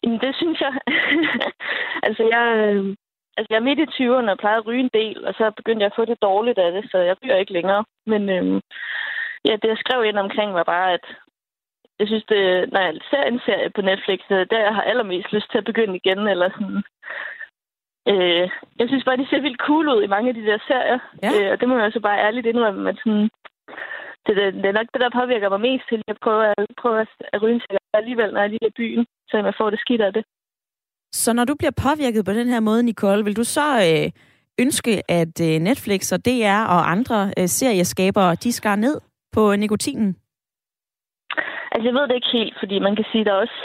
Jamen, 0.04 0.20
det 0.20 0.36
synes 0.36 0.60
jeg. 0.62 0.74
altså, 2.08 2.24
jeg, 2.36 2.46
øh, 2.58 2.96
altså, 3.38 3.50
jeg 3.50 3.60
er 3.60 3.68
midt 3.70 3.80
i 3.80 3.94
20'erne 3.96 4.32
og 4.34 4.39
plejer 4.39 4.58
at 4.60 4.68
ryge 4.68 4.84
en 4.88 4.96
del, 5.00 5.27
og 5.27 5.34
så 5.34 5.51
begyndte 5.58 5.84
jeg 5.84 5.92
at 5.92 5.98
få 6.00 6.06
det 6.06 6.22
dårligt 6.22 6.60
af 6.60 6.72
det, 6.72 6.84
så 6.92 6.98
jeg 6.98 7.16
ryger 7.24 7.38
ikke 7.38 7.54
længere. 7.54 7.86
Men 8.06 8.22
øhm, 8.30 8.60
ja, 9.48 9.54
det, 9.62 9.68
jeg 9.74 9.77
skrev 9.84 10.00
ind 10.06 10.18
omkring, 10.25 10.54
var 10.54 10.63
bare, 10.63 10.94
at 10.94 11.06
jeg 12.00 12.08
synes, 12.08 12.25
det, 12.34 12.42
når 12.74 12.82
jeg 12.88 12.94
ser 13.12 13.24
en 13.24 13.39
serie 13.46 13.70
på 13.75 13.82
Netflix, 13.82 14.20
det 14.30 14.38
er 14.38 14.51
der, 14.54 14.68
jeg 14.68 14.75
har 14.75 14.86
allermest 14.92 15.34
lyst 15.34 15.50
til 15.51 15.58
at 15.58 15.70
begynde 15.70 15.96
igen, 16.01 16.20
eller 16.34 16.50
sådan... 16.56 16.84
Øh, 18.12 18.46
jeg 18.80 18.88
synes 18.88 19.04
bare, 19.06 19.22
de 19.22 19.30
ser 19.30 19.42
vildt 19.46 19.66
cool 19.68 19.88
ud 19.96 20.01
i 20.04 20.13
mange 20.13 20.30
af 20.30 20.36
de 20.36 20.46
der 20.50 20.58
serier. 20.68 21.00
Ja. 21.24 21.30
Øh, 21.34 21.51
og 21.51 21.60
det 21.60 21.68
må 21.70 21.77
jeg 21.77 21.92
så 21.92 22.00
bare 22.00 22.24
ærligt 22.27 22.48
indrømme, 22.48 22.82
men 22.84 22.96
sådan... 23.04 23.30
Det, 24.25 24.36
det, 24.39 24.54
det 24.54 24.66
er 24.70 24.80
nok 24.80 24.89
det, 24.94 25.01
der 25.01 25.18
påvirker 25.20 25.50
mig 25.50 25.62
mest 25.62 25.84
til 25.89 26.01
at 26.08 26.18
prøve 26.24 26.44
at, 26.58 26.66
prøve 26.82 27.06
at 27.34 27.42
ryge 27.42 27.56
en 27.56 27.77
alligevel, 27.94 28.34
når 28.34 28.39
jeg 28.39 28.48
er 28.48 28.54
lige 28.54 28.68
i 28.72 28.77
byen, 28.82 29.06
så 29.30 29.38
jeg 29.38 29.54
får 29.58 29.70
det 29.70 29.80
skidt 29.80 30.01
af 30.01 30.13
det. 30.13 30.24
Så 31.12 31.34
når 31.34 31.46
du 31.46 31.56
bliver 31.56 31.75
påvirket 31.88 32.25
på 32.25 32.34
den 32.34 32.48
her 32.48 32.60
måde, 32.60 32.84
Nicole, 32.84 33.24
vil 33.24 33.38
du 33.38 33.44
så 33.44 33.68
øh, 33.89 34.12
ønske, 34.60 35.12
at 35.12 35.42
øh, 35.42 35.60
Netflix 35.60 36.12
og 36.12 36.25
DR 36.25 36.62
og 36.75 36.92
andre 36.92 37.34
øh, 37.39 37.48
serieskabere, 37.48 38.36
de 38.36 38.51
skar 38.54 38.75
ned 38.75 39.01
på 39.32 39.56
nikotinen? 39.56 40.16
Altså, 41.77 41.89
jeg 41.89 41.96
ved 41.96 42.07
det 42.07 42.15
ikke 42.15 42.38
helt, 42.39 42.55
fordi 42.60 42.79
man 42.79 42.96
kan 42.96 43.05
sige, 43.12 43.25
der 43.25 43.34
er 43.34 43.41
også, 43.46 43.60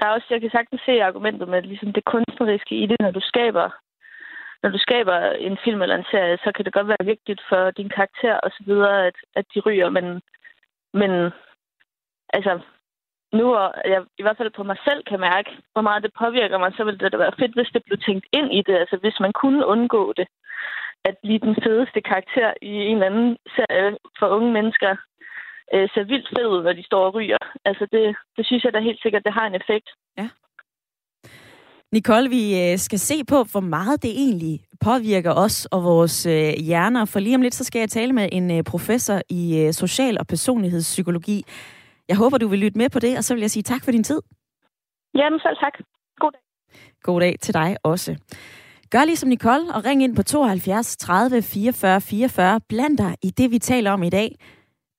der 0.00 0.06
er 0.06 0.10
også 0.10 0.26
jeg 0.30 0.40
kan 0.40 0.50
sagtens 0.50 0.82
se 0.86 1.02
argumentet 1.02 1.48
med 1.48 1.62
ligesom 1.62 1.92
det 1.92 2.04
kunstneriske 2.04 2.74
i 2.82 2.86
det, 2.86 2.96
når 3.00 3.10
du 3.10 3.20
skaber 3.20 3.66
når 4.62 4.70
du 4.70 4.78
skaber 4.78 5.16
en 5.48 5.58
film 5.64 5.82
eller 5.82 5.96
en 5.96 6.10
serie, 6.10 6.38
så 6.44 6.52
kan 6.54 6.64
det 6.64 6.72
godt 6.72 6.88
være 6.88 7.10
vigtigt 7.12 7.40
for 7.48 7.70
din 7.70 7.88
karakter 7.88 8.34
og 8.34 8.50
så 8.50 8.62
videre, 8.66 9.06
at, 9.06 9.16
at 9.34 9.46
de 9.54 9.60
ryger, 9.60 9.90
men, 9.90 10.06
men 11.00 11.12
altså, 12.36 12.60
nu, 13.32 13.54
og 13.54 13.74
jeg 13.84 14.02
i 14.18 14.22
hvert 14.22 14.36
fald 14.36 14.50
på 14.56 14.62
mig 14.62 14.76
selv 14.84 15.04
kan 15.04 15.20
mærke, 15.20 15.50
hvor 15.72 15.82
meget 15.82 16.02
det 16.02 16.12
påvirker 16.18 16.58
mig, 16.58 16.72
så 16.76 16.84
ville 16.84 16.98
det 16.98 17.12
da 17.12 17.16
være 17.16 17.38
fedt, 17.38 17.54
hvis 17.54 17.70
det 17.74 17.82
blev 17.86 17.98
tænkt 17.98 18.26
ind 18.32 18.54
i 18.54 18.62
det. 18.66 18.76
Altså, 18.82 18.96
hvis 18.96 19.20
man 19.20 19.32
kunne 19.32 19.66
undgå 19.66 20.12
det, 20.12 20.26
at 21.04 21.14
blive 21.22 21.38
den 21.38 21.56
fedeste 21.64 22.00
karakter 22.00 22.54
i 22.62 22.72
en 22.90 22.96
eller 22.96 23.06
anden 23.06 23.36
serie 23.56 23.96
for 24.18 24.26
unge 24.28 24.52
mennesker, 24.52 24.96
øh, 25.74 25.88
ser 25.94 26.04
vildt 26.04 26.28
fed 26.28 26.46
ud, 26.46 26.62
når 26.62 26.72
de 26.72 26.84
står 26.84 27.02
og 27.06 27.14
ryger. 27.14 27.38
Altså, 27.64 27.86
det, 27.92 28.16
det 28.36 28.46
synes 28.46 28.64
jeg 28.64 28.72
da 28.72 28.80
helt 28.80 29.02
sikkert, 29.02 29.24
det 29.24 29.32
har 29.32 29.46
en 29.46 29.54
effekt. 29.54 29.88
Ja. 30.18 30.28
Nicole, 31.92 32.28
vi 32.28 32.42
øh, 32.62 32.78
skal 32.78 32.98
se 32.98 33.24
på, 33.24 33.44
hvor 33.52 33.60
meget 33.60 34.02
det 34.02 34.10
egentlig 34.10 34.60
påvirker 34.80 35.32
os 35.32 35.66
og 35.66 35.84
vores 35.84 36.26
øh, 36.26 36.52
hjerner. 36.68 37.04
For 37.04 37.20
lige 37.20 37.34
om 37.34 37.42
lidt, 37.42 37.54
så 37.54 37.64
skal 37.64 37.78
jeg 37.78 37.90
tale 37.90 38.12
med 38.12 38.28
en 38.32 38.50
øh, 38.50 38.62
professor 38.64 39.20
i 39.30 39.70
social- 39.72 40.18
og 40.18 40.26
personlighedspsykologi. 40.26 41.44
Jeg 42.08 42.16
håber, 42.16 42.38
du 42.38 42.48
vil 42.48 42.58
lytte 42.58 42.78
med 42.78 42.90
på 42.90 42.98
det, 42.98 43.18
og 43.18 43.24
så 43.24 43.34
vil 43.34 43.40
jeg 43.40 43.50
sige 43.50 43.62
tak 43.62 43.84
for 43.84 43.90
din 43.90 44.04
tid. 44.04 44.20
Jamen 45.14 45.40
selv 45.40 45.56
tak. 45.56 45.72
God 46.18 46.30
dag. 46.32 46.40
God 47.02 47.20
dag 47.20 47.34
til 47.40 47.54
dig 47.54 47.76
også. 47.82 48.16
Gør 48.90 49.04
ligesom 49.04 49.28
Nicole 49.28 49.74
og 49.74 49.84
ring 49.84 50.02
ind 50.02 50.16
på 50.16 50.22
72 50.22 50.96
30 50.96 51.42
44 51.42 52.00
44. 52.00 52.60
Bland 52.68 52.98
dig 52.98 53.16
i 53.22 53.30
det, 53.30 53.50
vi 53.50 53.58
taler 53.58 53.90
om 53.90 54.02
i 54.02 54.10
dag. 54.10 54.30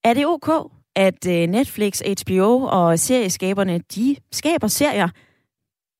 Er 0.04 0.14
det 0.14 0.26
ok, 0.26 0.72
at 0.96 1.26
øh, 1.26 1.46
Netflix, 1.48 2.00
HBO 2.00 2.60
og 2.62 2.98
serieskaberne, 2.98 3.78
de 3.78 4.16
skaber 4.32 4.66
serier, 4.66 5.08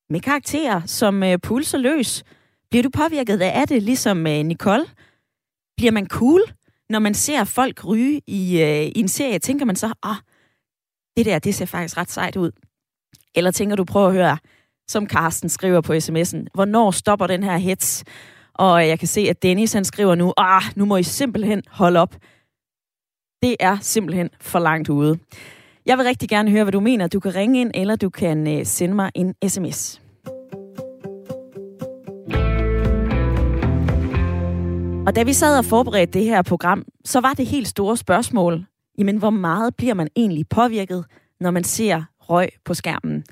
med 0.09 0.19
karakterer, 0.19 0.81
som 0.85 1.23
øh, 1.23 1.39
pulser 1.39 1.77
løs. 1.77 2.23
Bliver 2.69 2.83
du 2.83 2.89
påvirket 2.89 3.41
af 3.41 3.67
det, 3.67 3.83
ligesom 3.83 4.27
øh, 4.27 4.43
Nicole? 4.43 4.85
Bliver 5.77 5.91
man 5.91 6.07
cool, 6.07 6.41
når 6.89 6.99
man 6.99 7.13
ser 7.13 7.43
folk 7.43 7.85
ryge 7.85 8.21
i, 8.27 8.61
øh, 8.61 8.85
i 8.85 8.99
en 8.99 9.07
serie? 9.07 9.39
Tænker 9.39 9.65
man 9.65 9.75
så, 9.75 9.93
ah, 10.03 10.15
det 11.17 11.25
der, 11.25 11.39
det 11.39 11.55
ser 11.55 11.65
faktisk 11.65 11.97
ret 11.97 12.11
sejt 12.11 12.35
ud. 12.35 12.51
Eller 13.35 13.51
tænker 13.51 13.75
du, 13.75 13.83
prøv 13.83 14.07
at 14.07 14.13
høre, 14.13 14.37
som 14.87 15.07
Carsten 15.07 15.49
skriver 15.49 15.81
på 15.81 15.93
sms'en, 15.93 16.45
hvornår 16.53 16.91
stopper 16.91 17.27
den 17.27 17.43
her 17.43 17.57
hets? 17.57 18.03
Og 18.53 18.87
jeg 18.87 18.99
kan 18.99 19.07
se, 19.07 19.21
at 19.21 19.43
Dennis 19.43 19.73
han 19.73 19.85
skriver 19.85 20.15
nu, 20.15 20.33
ah, 20.37 20.63
nu 20.75 20.85
må 20.85 20.97
I 20.97 21.03
simpelthen 21.03 21.63
holde 21.67 21.99
op. 21.99 22.15
Det 23.41 23.55
er 23.59 23.77
simpelthen 23.81 24.29
for 24.41 24.59
langt 24.59 24.89
ude. 24.89 25.19
Jeg 25.85 25.97
vil 25.97 26.05
rigtig 26.05 26.29
gerne 26.29 26.51
høre, 26.51 26.63
hvad 26.63 26.71
du 26.71 26.79
mener. 26.79 27.07
Du 27.07 27.19
kan 27.19 27.35
ringe 27.35 27.61
ind, 27.61 27.71
eller 27.73 27.95
du 27.95 28.09
kan 28.09 28.59
øh, 28.59 28.65
sende 28.65 28.95
mig 28.95 29.11
en 29.15 29.35
sms. 29.47 30.01
Og 35.07 35.15
da 35.15 35.23
vi 35.23 35.33
sad 35.33 35.57
og 35.57 35.65
forberedte 35.65 36.19
det 36.19 36.23
her 36.23 36.41
program, 36.41 36.85
så 37.05 37.19
var 37.19 37.33
det 37.33 37.45
helt 37.45 37.67
store 37.67 37.97
spørgsmål, 37.97 38.65
jamen 38.97 39.17
hvor 39.17 39.29
meget 39.29 39.75
bliver 39.75 39.93
man 39.93 40.07
egentlig 40.15 40.49
påvirket, 40.49 41.05
når 41.39 41.51
man 41.51 41.63
ser 41.63 42.03
røg 42.19 42.49
på 42.65 42.73
skærmen? 42.73 43.23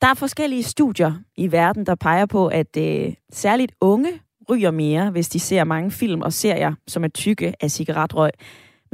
Der 0.00 0.06
er 0.06 0.14
forskellige 0.14 0.62
studier 0.62 1.12
i 1.36 1.52
verden, 1.52 1.86
der 1.86 1.94
peger 1.94 2.26
på, 2.26 2.46
at 2.46 2.76
øh, 2.78 3.12
særligt 3.32 3.72
unge 3.80 4.08
ryger 4.50 4.70
mere, 4.70 5.10
hvis 5.10 5.28
de 5.28 5.40
ser 5.40 5.64
mange 5.64 5.90
film 5.90 6.22
og 6.22 6.32
serier, 6.32 6.74
som 6.86 7.04
er 7.04 7.08
tykke 7.08 7.54
af 7.60 7.70
cigaretrøg. 7.70 8.30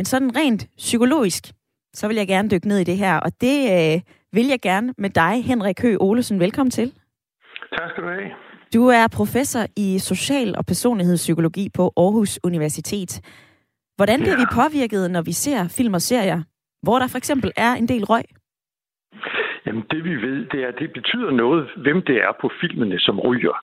Men 0.00 0.04
sådan 0.04 0.36
rent 0.36 0.62
psykologisk, 0.76 1.44
så 1.94 2.08
vil 2.08 2.16
jeg 2.16 2.28
gerne 2.28 2.50
dykke 2.50 2.68
ned 2.68 2.78
i 2.78 2.84
det 2.84 2.96
her, 2.96 3.14
og 3.20 3.30
det 3.40 3.56
øh, 3.76 4.00
vil 4.32 4.46
jeg 4.46 4.60
gerne 4.62 4.94
med 4.98 5.10
dig, 5.10 5.44
Henrik 5.44 5.82
Høgh 5.82 5.96
Olesen. 6.00 6.40
Velkommen 6.40 6.70
til. 6.70 6.88
Tak 7.72 7.90
skal 7.90 8.02
du 8.04 8.08
have. 8.08 8.30
Du 8.74 8.82
er 8.86 9.04
professor 9.16 9.64
i 9.76 9.98
social- 9.98 10.56
og 10.58 10.66
personlighedspsykologi 10.66 11.68
på 11.76 11.92
Aarhus 11.96 12.40
Universitet. 12.44 13.12
Hvordan 13.96 14.20
bliver 14.20 14.38
ja. 14.38 14.42
vi 14.42 14.46
påvirket, 14.60 15.10
når 15.10 15.22
vi 15.22 15.32
ser 15.32 15.74
film 15.78 15.94
og 15.94 16.02
serier, 16.02 16.40
hvor 16.82 16.98
der 16.98 17.08
for 17.12 17.18
eksempel 17.18 17.50
er 17.56 17.72
en 17.72 17.88
del 17.88 18.04
røg? 18.04 18.24
Jamen 19.66 19.84
det 19.90 20.04
vi 20.04 20.14
ved, 20.26 20.38
det 20.52 20.62
er, 20.64 20.68
at 20.68 20.78
det 20.78 20.92
betyder 20.92 21.30
noget, 21.30 21.70
hvem 21.76 22.02
det 22.02 22.16
er 22.16 22.32
på 22.40 22.50
filmene, 22.60 22.98
som 22.98 23.20
ryger. 23.20 23.56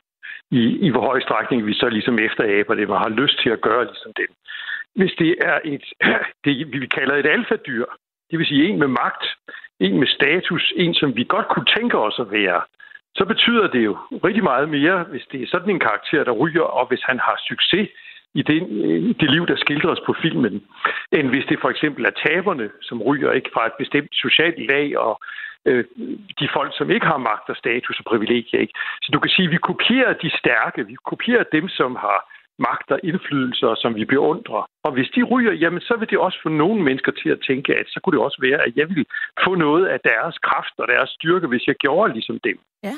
I, 0.52 0.62
i 0.86 0.90
hvor 0.90 1.02
høj 1.02 1.20
strækning 1.22 1.66
vi 1.66 1.74
så 1.74 1.90
ligesom 1.90 2.20
efteraber 2.20 2.76
det, 2.76 2.90
man 2.90 2.98
har 2.98 3.10
lyst 3.10 3.38
til 3.44 3.50
at 3.50 3.62
gøre 3.62 3.86
ligesom 3.86 4.12
dem. 4.22 4.30
Hvis 4.98 5.14
det 5.20 5.36
er 5.42 5.60
et, 5.66 5.86
det 6.46 6.82
vi 6.82 6.88
kalder 6.88 7.16
et 7.16 7.26
alfadyr, 7.26 7.86
det 8.30 8.40
vil 8.40 8.48
sige 8.48 8.68
en 8.70 8.80
med 8.80 8.88
magt, 8.88 9.26
en 9.80 10.00
med 10.00 10.08
status, 10.08 10.74
en 10.76 10.94
som 10.94 11.16
vi 11.16 11.24
godt 11.24 11.48
kunne 11.48 11.70
tænke 11.78 11.98
os 11.98 12.20
at 12.20 12.32
være, 12.32 12.62
så 13.16 13.26
betyder 13.26 13.68
det 13.68 13.86
jo 13.86 13.98
rigtig 14.28 14.44
meget 14.44 14.70
mere, 14.70 15.04
hvis 15.04 15.26
det 15.32 15.42
er 15.42 15.48
sådan 15.48 15.70
en 15.70 15.80
karakter, 15.80 16.24
der 16.24 16.32
ryger, 16.32 16.68
og 16.78 16.88
hvis 16.88 17.04
han 17.04 17.20
har 17.20 17.38
succes 17.50 17.90
i 18.34 18.42
det, 18.42 18.60
øh, 18.72 19.16
det 19.20 19.32
liv, 19.32 19.48
der 19.48 19.56
skildres 19.56 20.00
på 20.06 20.14
filmen, 20.22 20.64
end 21.12 21.28
hvis 21.30 21.46
det 21.50 21.58
for 21.62 21.70
eksempel 21.70 22.06
er 22.06 22.20
taberne, 22.26 22.70
som 22.82 23.02
ryger 23.02 23.32
ikke 23.32 23.50
fra 23.54 23.66
et 23.66 23.76
bestemt 23.80 24.12
socialt 24.14 24.68
lag, 24.72 24.98
og 24.98 25.22
øh, 25.66 25.86
de 26.40 26.48
folk, 26.54 26.72
som 26.78 26.92
ikke 26.92 27.06
har 27.06 27.18
magt 27.18 27.50
og 27.50 27.56
status 27.56 28.00
og 28.00 28.06
privilegier. 28.06 28.60
Ikke? 28.60 28.74
Så 29.02 29.10
du 29.14 29.20
kan 29.20 29.30
sige, 29.30 29.46
at 29.46 29.52
vi 29.52 29.58
kopierer 29.58 30.14
de 30.14 30.30
stærke, 30.38 30.88
vi 30.88 30.96
kopierer 31.06 31.44
dem, 31.44 31.68
som 31.70 31.96
har 31.96 32.20
magter, 32.60 32.98
indflydelser, 33.04 33.76
som 33.82 33.96
vi 33.96 34.06
beundrer. 34.06 34.70
Og 34.84 34.92
hvis 34.92 35.10
de 35.16 35.24
ryger, 35.24 35.54
jamen 35.54 35.82
så 35.82 35.96
vil 36.00 36.10
det 36.10 36.18
også 36.18 36.40
få 36.44 36.50
nogle 36.50 36.84
mennesker 36.84 37.12
til 37.12 37.30
at 37.30 37.40
tænke, 37.48 37.76
at 37.76 37.86
så 37.88 38.00
kunne 38.00 38.16
det 38.18 38.26
også 38.26 38.40
være, 38.42 38.60
at 38.68 38.74
jeg 38.76 38.90
vil 38.90 39.06
få 39.46 39.56
noget 39.56 39.86
af 39.88 40.00
deres 40.00 40.38
kraft 40.38 40.76
og 40.78 40.88
deres 40.88 41.10
styrke, 41.10 41.48
hvis 41.48 41.68
jeg 41.68 41.76
gjorde 41.76 42.14
ligesom 42.14 42.40
dem. 42.44 42.58
Ja. 42.84 42.96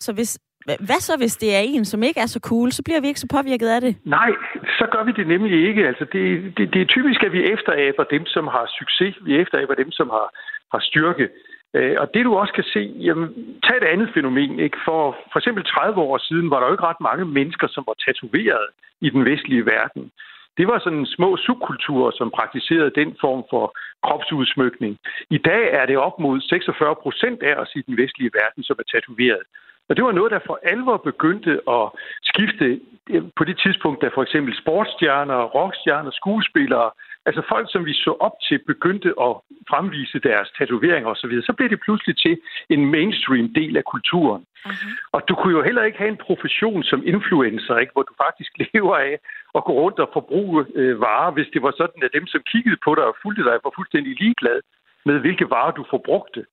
Så 0.00 0.12
hvis, 0.12 0.40
hvad 0.64 1.00
så, 1.08 1.14
hvis 1.18 1.36
det 1.36 1.54
er 1.56 1.62
en, 1.74 1.84
som 1.84 2.02
ikke 2.02 2.20
er 2.20 2.26
så 2.26 2.40
cool? 2.50 2.72
Så 2.72 2.82
bliver 2.82 3.00
vi 3.00 3.08
ikke 3.08 3.20
så 3.20 3.28
påvirket 3.36 3.68
af 3.68 3.80
det? 3.80 3.96
Nej, 4.04 4.30
så 4.78 4.84
gør 4.92 5.04
vi 5.04 5.12
det 5.12 5.26
nemlig 5.26 5.68
ikke. 5.68 5.86
Altså, 5.90 6.04
det, 6.12 6.24
det, 6.56 6.74
det 6.74 6.80
er 6.82 6.86
typisk, 6.96 7.22
at 7.22 7.32
vi 7.32 7.50
efteraber 7.54 8.04
dem, 8.04 8.26
som 8.26 8.44
har 8.46 8.66
succes. 8.78 9.14
Vi 9.26 9.40
efteraber 9.40 9.74
dem, 9.74 9.90
som 9.90 10.08
har, 10.10 10.26
har 10.72 10.80
styrke. 10.90 11.28
Øh, 11.74 11.96
og 12.02 12.06
det 12.14 12.24
du 12.24 12.36
også 12.36 12.52
kan 12.52 12.64
se, 12.64 12.82
jamen, 13.06 13.28
tag 13.64 13.76
et 13.76 13.92
andet 13.92 14.10
fænomen. 14.14 14.60
Ikke? 14.60 14.78
For 14.84 15.16
for 15.32 15.38
eksempel 15.38 15.64
30 15.64 16.00
år 16.00 16.18
siden 16.18 16.50
var 16.50 16.58
der 16.60 16.66
jo 16.66 16.72
ikke 16.74 16.90
ret 16.90 17.00
mange 17.00 17.24
mennesker, 17.24 17.66
som 17.68 17.84
var 17.86 17.96
tatoveret 18.06 18.66
i 19.00 19.10
den 19.10 19.24
vestlige 19.24 19.66
verden. 19.66 20.10
Det 20.58 20.66
var 20.66 20.78
sådan 20.78 21.06
små 21.06 21.36
subkulturer, 21.36 22.10
som 22.18 22.30
praktiserede 22.38 22.98
den 23.00 23.16
form 23.20 23.42
for 23.50 23.64
kropsudsmykning. 24.06 24.98
I 25.30 25.38
dag 25.38 25.64
er 25.78 25.86
det 25.86 25.96
op 25.98 26.18
mod 26.20 26.40
46 26.40 26.94
procent 27.02 27.42
af 27.42 27.54
os 27.54 27.72
i 27.76 27.82
den 27.82 27.96
vestlige 27.96 28.34
verden, 28.40 28.62
som 28.62 28.76
er 28.78 28.86
tatoveret. 28.92 29.42
Og 29.88 29.96
det 29.96 30.04
var 30.04 30.12
noget, 30.12 30.32
der 30.32 30.46
for 30.46 30.58
alvor 30.62 30.96
begyndte 30.96 31.52
at 31.78 31.84
skifte 32.22 32.80
øh, 33.10 33.22
på 33.36 33.44
det 33.44 33.56
tidspunkt, 33.64 34.02
da 34.02 34.08
for 34.14 34.22
eksempel 34.22 34.52
sportsstjerner, 34.62 35.40
rockstjerner, 35.58 36.10
skuespillere 36.10 36.90
Altså 37.26 37.42
folk, 37.48 37.66
som 37.72 37.86
vi 37.86 37.92
så 37.92 38.12
op 38.26 38.36
til, 38.48 38.58
begyndte 38.66 39.08
at 39.26 39.32
fremvise 39.70 40.18
deres 40.18 40.48
tatoveringer 40.58 41.10
osv., 41.10 41.34
så 41.48 41.52
blev 41.56 41.68
det 41.70 41.80
pludselig 41.80 42.16
til 42.24 42.34
en 42.74 42.90
mainstream 42.90 43.54
del 43.54 43.76
af 43.76 43.84
kulturen. 43.84 44.42
Uh-huh. 44.66 45.10
Og 45.12 45.20
du 45.28 45.34
kunne 45.34 45.56
jo 45.58 45.62
heller 45.62 45.82
ikke 45.84 45.98
have 45.98 46.14
en 46.16 46.24
profession 46.28 46.82
som 46.82 47.06
influencer, 47.06 47.78
ikke, 47.78 47.92
hvor 47.92 48.02
du 48.02 48.14
faktisk 48.24 48.52
lever 48.72 48.96
af 48.96 49.14
at 49.54 49.64
gå 49.64 49.72
rundt 49.72 49.98
og 49.98 50.10
forbruge 50.12 50.66
øh, 50.74 51.00
varer, 51.00 51.30
hvis 51.30 51.48
det 51.54 51.62
var 51.62 51.74
sådan, 51.76 52.02
at 52.02 52.14
dem, 52.14 52.26
som 52.26 52.40
kiggede 52.52 52.78
på 52.84 52.94
dig 52.94 53.04
og 53.04 53.16
fulgte 53.22 53.44
dig, 53.44 53.56
var 53.64 53.72
fuldstændig 53.76 54.12
ligeglade 54.22 54.62
med, 55.04 55.18
hvilke 55.18 55.50
varer 55.50 55.72
du 55.72 55.84
forbrugte. 55.90 56.44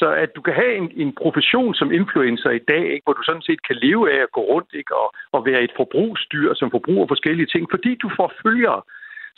Så 0.00 0.08
at 0.24 0.30
du 0.36 0.40
kan 0.42 0.54
have 0.54 0.74
en, 0.76 0.88
en 1.04 1.12
profession 1.22 1.74
som 1.74 1.92
influencer 1.92 2.50
i 2.50 2.64
dag, 2.72 2.84
ikke, 2.92 3.04
hvor 3.04 3.12
du 3.12 3.22
sådan 3.22 3.46
set 3.48 3.66
kan 3.68 3.76
leve 3.76 4.12
af 4.14 4.20
at 4.22 4.32
gå 4.32 4.40
rundt 4.52 4.70
ikke, 4.80 4.96
og, 5.02 5.08
og 5.32 5.46
være 5.46 5.62
et 5.62 5.72
forbrugsdyr, 5.76 6.54
som 6.54 6.70
forbruger 6.70 7.06
forskellige 7.06 7.50
ting, 7.54 7.66
fordi 7.70 7.94
du 7.94 8.08
får 8.16 8.32
følgere, 8.42 8.80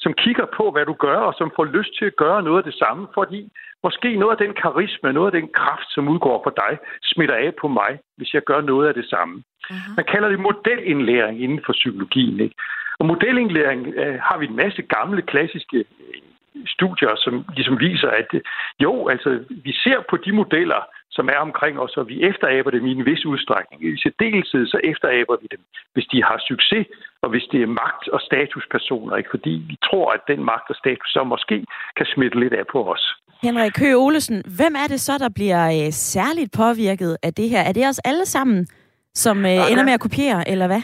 som 0.00 0.12
kigger 0.12 0.46
på, 0.56 0.70
hvad 0.70 0.84
du 0.86 0.92
gør, 0.92 1.18
og 1.28 1.34
som 1.38 1.52
får 1.56 1.64
lyst 1.64 1.92
til 1.98 2.04
at 2.04 2.16
gøre 2.16 2.42
noget 2.42 2.58
af 2.58 2.64
det 2.64 2.74
samme, 2.74 3.06
fordi 3.14 3.52
måske 3.84 4.16
noget 4.16 4.32
af 4.36 4.44
den 4.46 4.54
karisma, 4.62 5.12
noget 5.12 5.34
af 5.34 5.40
den 5.40 5.48
kraft, 5.60 5.88
som 5.94 6.08
udgår 6.08 6.38
på 6.44 6.50
dig, 6.62 6.78
smitter 7.02 7.34
af 7.34 7.52
på 7.60 7.68
mig, 7.68 7.92
hvis 8.16 8.34
jeg 8.34 8.42
gør 8.44 8.60
noget 8.60 8.88
af 8.88 8.94
det 8.94 9.06
samme. 9.14 9.42
Uh-huh. 9.70 9.96
Man 9.96 10.06
kalder 10.12 10.28
det 10.28 10.40
modelindlæring 10.40 11.42
inden 11.42 11.60
for 11.66 11.72
psykologien. 11.72 12.40
Ikke? 12.40 12.54
Og 12.98 13.06
modelindlæring 13.06 13.86
øh, 13.86 14.18
har 14.22 14.38
vi 14.38 14.46
en 14.46 14.56
masse 14.56 14.82
gamle, 14.82 15.22
klassiske 15.22 15.78
øh, 15.78 16.20
studier, 16.66 17.14
som 17.16 17.44
ligesom 17.56 17.80
viser, 17.80 18.10
at 18.10 18.30
øh, 18.34 18.40
jo, 18.80 19.08
altså, 19.08 19.44
vi 19.48 19.72
ser 19.72 19.98
på 20.10 20.16
de 20.16 20.32
modeller, 20.32 20.80
som 21.16 21.28
er 21.34 21.38
omkring 21.48 21.74
os, 21.84 21.96
og 22.00 22.08
vi 22.08 22.16
efteraber 22.30 22.70
dem 22.70 22.86
i 22.86 22.92
en 22.98 23.06
vis 23.10 23.24
udstrækning. 23.26 23.78
I 23.84 24.00
særdeleshed 24.04 24.66
så 24.66 24.78
efteraber 24.90 25.34
vi 25.42 25.46
dem, 25.54 25.62
hvis 25.94 26.06
de 26.12 26.18
har 26.28 26.38
succes, 26.50 26.86
og 27.22 27.28
hvis 27.30 27.46
det 27.52 27.62
er 27.62 27.76
magt- 27.82 28.08
og 28.14 28.20
statuspersoner, 28.20 29.16
ikke? 29.16 29.30
fordi 29.34 29.52
vi 29.70 29.76
tror, 29.86 30.06
at 30.16 30.22
den 30.32 30.40
magt 30.44 30.68
og 30.72 30.76
status 30.82 31.08
så 31.16 31.24
måske 31.24 31.56
kan 31.96 32.06
smitte 32.14 32.40
lidt 32.40 32.54
af 32.60 32.66
på 32.72 32.80
os. 32.94 33.04
Henrik 33.42 33.78
Høgh 33.78 33.96
Olesen, 34.04 34.42
hvem 34.58 34.74
er 34.82 34.88
det 34.92 35.00
så, 35.00 35.12
der 35.18 35.30
bliver 35.38 35.64
øh, 35.78 35.92
særligt 35.92 36.52
påvirket 36.62 37.16
af 37.22 37.34
det 37.34 37.48
her? 37.48 37.62
Er 37.68 37.72
det 37.72 37.84
os 37.86 37.98
alle 37.98 38.26
sammen, 38.26 38.66
som 39.14 39.38
øh, 39.46 39.70
ender 39.70 39.84
med 39.84 39.92
at 39.92 40.00
kopiere, 40.00 40.48
eller 40.52 40.66
hvad? 40.66 40.82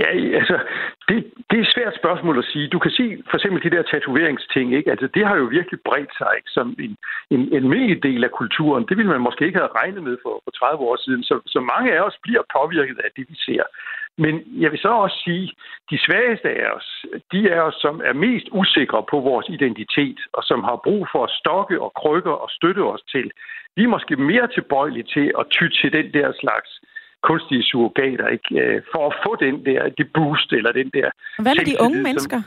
Ja, 0.00 0.10
altså, 0.40 0.58
det, 1.08 1.16
det 1.50 1.56
er 1.58 1.62
et 1.62 1.74
svært 1.76 1.94
spørgsmål 2.00 2.38
at 2.38 2.50
sige. 2.52 2.68
Du 2.68 2.78
kan 2.78 2.90
sige 2.90 3.22
for 3.30 3.36
eksempel 3.36 3.62
de 3.62 3.76
der 3.76 3.82
tatoveringsting, 3.82 4.74
ikke? 4.78 4.90
Altså, 4.90 5.08
det 5.14 5.26
har 5.26 5.36
jo 5.36 5.44
virkelig 5.44 5.80
bredt 5.88 6.12
sig 6.18 6.30
ikke? 6.38 6.50
som 6.56 6.66
en, 6.78 6.96
en, 7.34 7.40
en 7.40 7.54
almindelig 7.54 8.02
del 8.02 8.24
af 8.24 8.30
kulturen. 8.30 8.86
Det 8.88 8.96
ville 8.96 9.12
man 9.12 9.26
måske 9.26 9.46
ikke 9.46 9.58
have 9.58 9.76
regnet 9.80 10.02
med 10.02 10.16
for, 10.22 10.34
for 10.44 10.50
30 10.50 10.84
år 10.88 10.96
siden. 11.04 11.22
Så, 11.22 11.34
så 11.46 11.60
mange 11.72 11.88
af 11.96 12.00
os 12.08 12.16
bliver 12.22 12.42
påvirket 12.58 12.98
af 13.04 13.10
det, 13.16 13.24
vi 13.30 13.36
ser. 13.46 13.62
Men 14.18 14.34
jeg 14.62 14.70
vil 14.72 14.78
så 14.78 14.92
også 15.04 15.18
sige, 15.24 15.46
de 15.90 15.98
svageste 16.06 16.48
af 16.48 16.68
os, 16.76 16.88
de 17.32 17.40
er 17.48 17.60
os, 17.60 17.78
som 17.84 17.94
er 18.04 18.12
mest 18.12 18.46
usikre 18.52 19.02
på 19.10 19.16
vores 19.20 19.46
identitet, 19.48 20.18
og 20.32 20.42
som 20.50 20.64
har 20.64 20.80
brug 20.84 21.02
for 21.12 21.24
at 21.24 21.36
stokke 21.40 21.80
og 21.80 21.92
krykke 22.02 22.32
og 22.42 22.48
støtte 22.50 22.82
os 22.94 23.02
til. 23.14 23.30
Vi 23.76 23.82
er 23.82 23.94
måske 23.96 24.16
mere 24.16 24.46
tilbøjelige 24.46 25.10
til 25.14 25.26
at 25.38 25.46
ty 25.50 25.64
til 25.80 25.92
den 25.92 26.06
der 26.12 26.32
slags 26.40 26.70
kunstige 27.28 27.62
surrogater, 27.68 28.26
ikke? 28.36 28.48
Øh, 28.62 28.82
for 28.92 29.02
at 29.10 29.16
få 29.24 29.30
den 29.46 29.56
der, 29.68 29.80
det 29.98 30.06
boost 30.14 30.52
eller 30.58 30.72
den 30.80 30.90
der... 30.98 31.08
Hvad 31.44 31.54
med 31.58 31.66
de 31.70 31.76
unge 31.86 32.02
mennesker? 32.08 32.40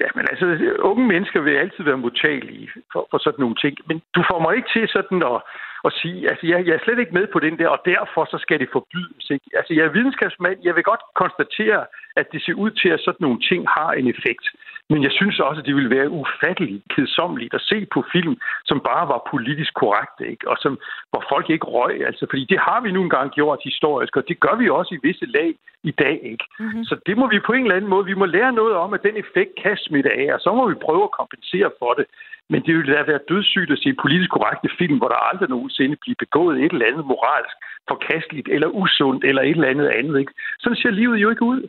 Ja, 0.00 0.08
men 0.16 0.24
altså, 0.30 0.46
unge 0.90 1.06
mennesker 1.12 1.40
vil 1.40 1.62
altid 1.62 1.82
være 1.84 2.04
modtagelige 2.04 2.68
for, 2.92 3.02
for 3.10 3.18
sådan 3.18 3.40
nogle 3.44 3.56
ting. 3.64 3.74
Men 3.88 3.96
du 4.14 4.20
får 4.30 4.38
mig 4.44 4.52
ikke 4.56 4.70
til 4.74 4.84
sådan 4.96 5.22
at, 5.32 5.38
at 5.84 5.92
sige, 5.92 6.30
altså, 6.30 6.46
jeg, 6.46 6.66
jeg 6.66 6.74
er 6.74 6.84
slet 6.84 6.98
ikke 6.98 7.16
med 7.18 7.26
på 7.32 7.38
den 7.46 7.58
der, 7.58 7.68
og 7.68 7.80
derfor 7.84 8.24
så 8.24 8.38
skal 8.44 8.58
det 8.60 8.68
forbydes. 8.72 9.30
Ikke? 9.30 9.46
Altså, 9.58 9.74
jeg 9.74 9.84
er 9.84 9.96
videnskabsmand. 9.96 10.58
Jeg 10.62 10.74
vil 10.74 10.84
godt 10.84 11.04
konstatere, 11.14 11.80
at 12.16 12.26
det 12.32 12.42
ser 12.42 12.54
ud 12.64 12.70
til, 12.70 12.88
at 12.88 13.00
sådan 13.00 13.24
nogle 13.26 13.40
ting 13.50 13.68
har 13.76 13.90
en 13.92 14.06
effekt. 14.14 14.46
Men 14.90 15.02
jeg 15.02 15.12
synes 15.12 15.40
også, 15.40 15.60
at 15.60 15.66
det 15.66 15.74
ville 15.74 15.96
være 15.96 16.10
ufatteligt 16.10 16.82
kedsommeligt 16.94 17.54
at 17.54 17.60
se 17.60 17.86
på 17.94 18.04
film, 18.12 18.36
som 18.64 18.80
bare 18.80 19.08
var 19.08 19.28
politisk 19.30 19.74
korrekte, 19.74 20.24
ikke? 20.32 20.48
og 20.50 20.56
som, 20.60 20.78
hvor 21.10 21.24
folk 21.28 21.50
ikke 21.50 21.66
røg. 21.66 22.06
Altså, 22.06 22.26
fordi 22.30 22.44
det 22.44 22.58
har 22.58 22.80
vi 22.80 22.90
nu 22.92 23.02
engang 23.02 23.30
gjort 23.30 23.60
historisk, 23.64 24.16
og 24.16 24.24
det 24.28 24.40
gør 24.40 24.54
vi 24.56 24.68
også 24.68 24.94
i 24.94 25.06
visse 25.06 25.26
lag 25.26 25.54
i 25.82 25.90
dag. 25.90 26.20
Ikke? 26.32 26.44
Mm-hmm. 26.58 26.84
Så 26.84 26.94
det 27.06 27.16
må 27.18 27.26
vi 27.28 27.38
på 27.46 27.52
en 27.52 27.64
eller 27.64 27.76
anden 27.76 27.90
måde, 27.90 28.06
vi 28.06 28.14
må 28.14 28.24
lære 28.24 28.52
noget 28.52 28.74
om, 28.74 28.94
at 28.94 29.02
den 29.02 29.16
effekt 29.16 29.52
kan 29.62 29.76
smitte 29.76 30.10
af, 30.12 30.34
og 30.34 30.40
så 30.40 30.54
må 30.54 30.68
vi 30.68 30.74
prøve 30.86 31.04
at 31.04 31.16
kompensere 31.20 31.70
for 31.78 31.92
det. 31.98 32.06
Men 32.50 32.62
det 32.66 32.74
ville 32.74 32.94
da 32.94 33.02
være 33.02 33.28
dødssygt 33.28 33.70
at 33.70 33.78
se 33.78 33.94
politisk 34.02 34.30
korrekte 34.30 34.68
film, 34.78 34.96
hvor 34.98 35.08
der 35.08 35.28
aldrig 35.30 35.48
nogensinde 35.48 35.96
bliver 36.00 36.18
begået 36.18 36.56
et 36.64 36.72
eller 36.72 36.86
andet 36.86 37.06
moralsk 37.06 37.56
forkasteligt 37.88 38.48
eller 38.48 38.68
usundt 38.68 39.24
eller 39.24 39.42
et 39.42 39.50
eller 39.50 39.68
andet 39.68 39.88
andet. 39.88 40.18
Ikke? 40.18 40.32
Sådan 40.60 40.76
ser 40.76 40.90
livet 40.90 41.16
jo 41.16 41.30
ikke 41.30 41.42
ud. 41.42 41.62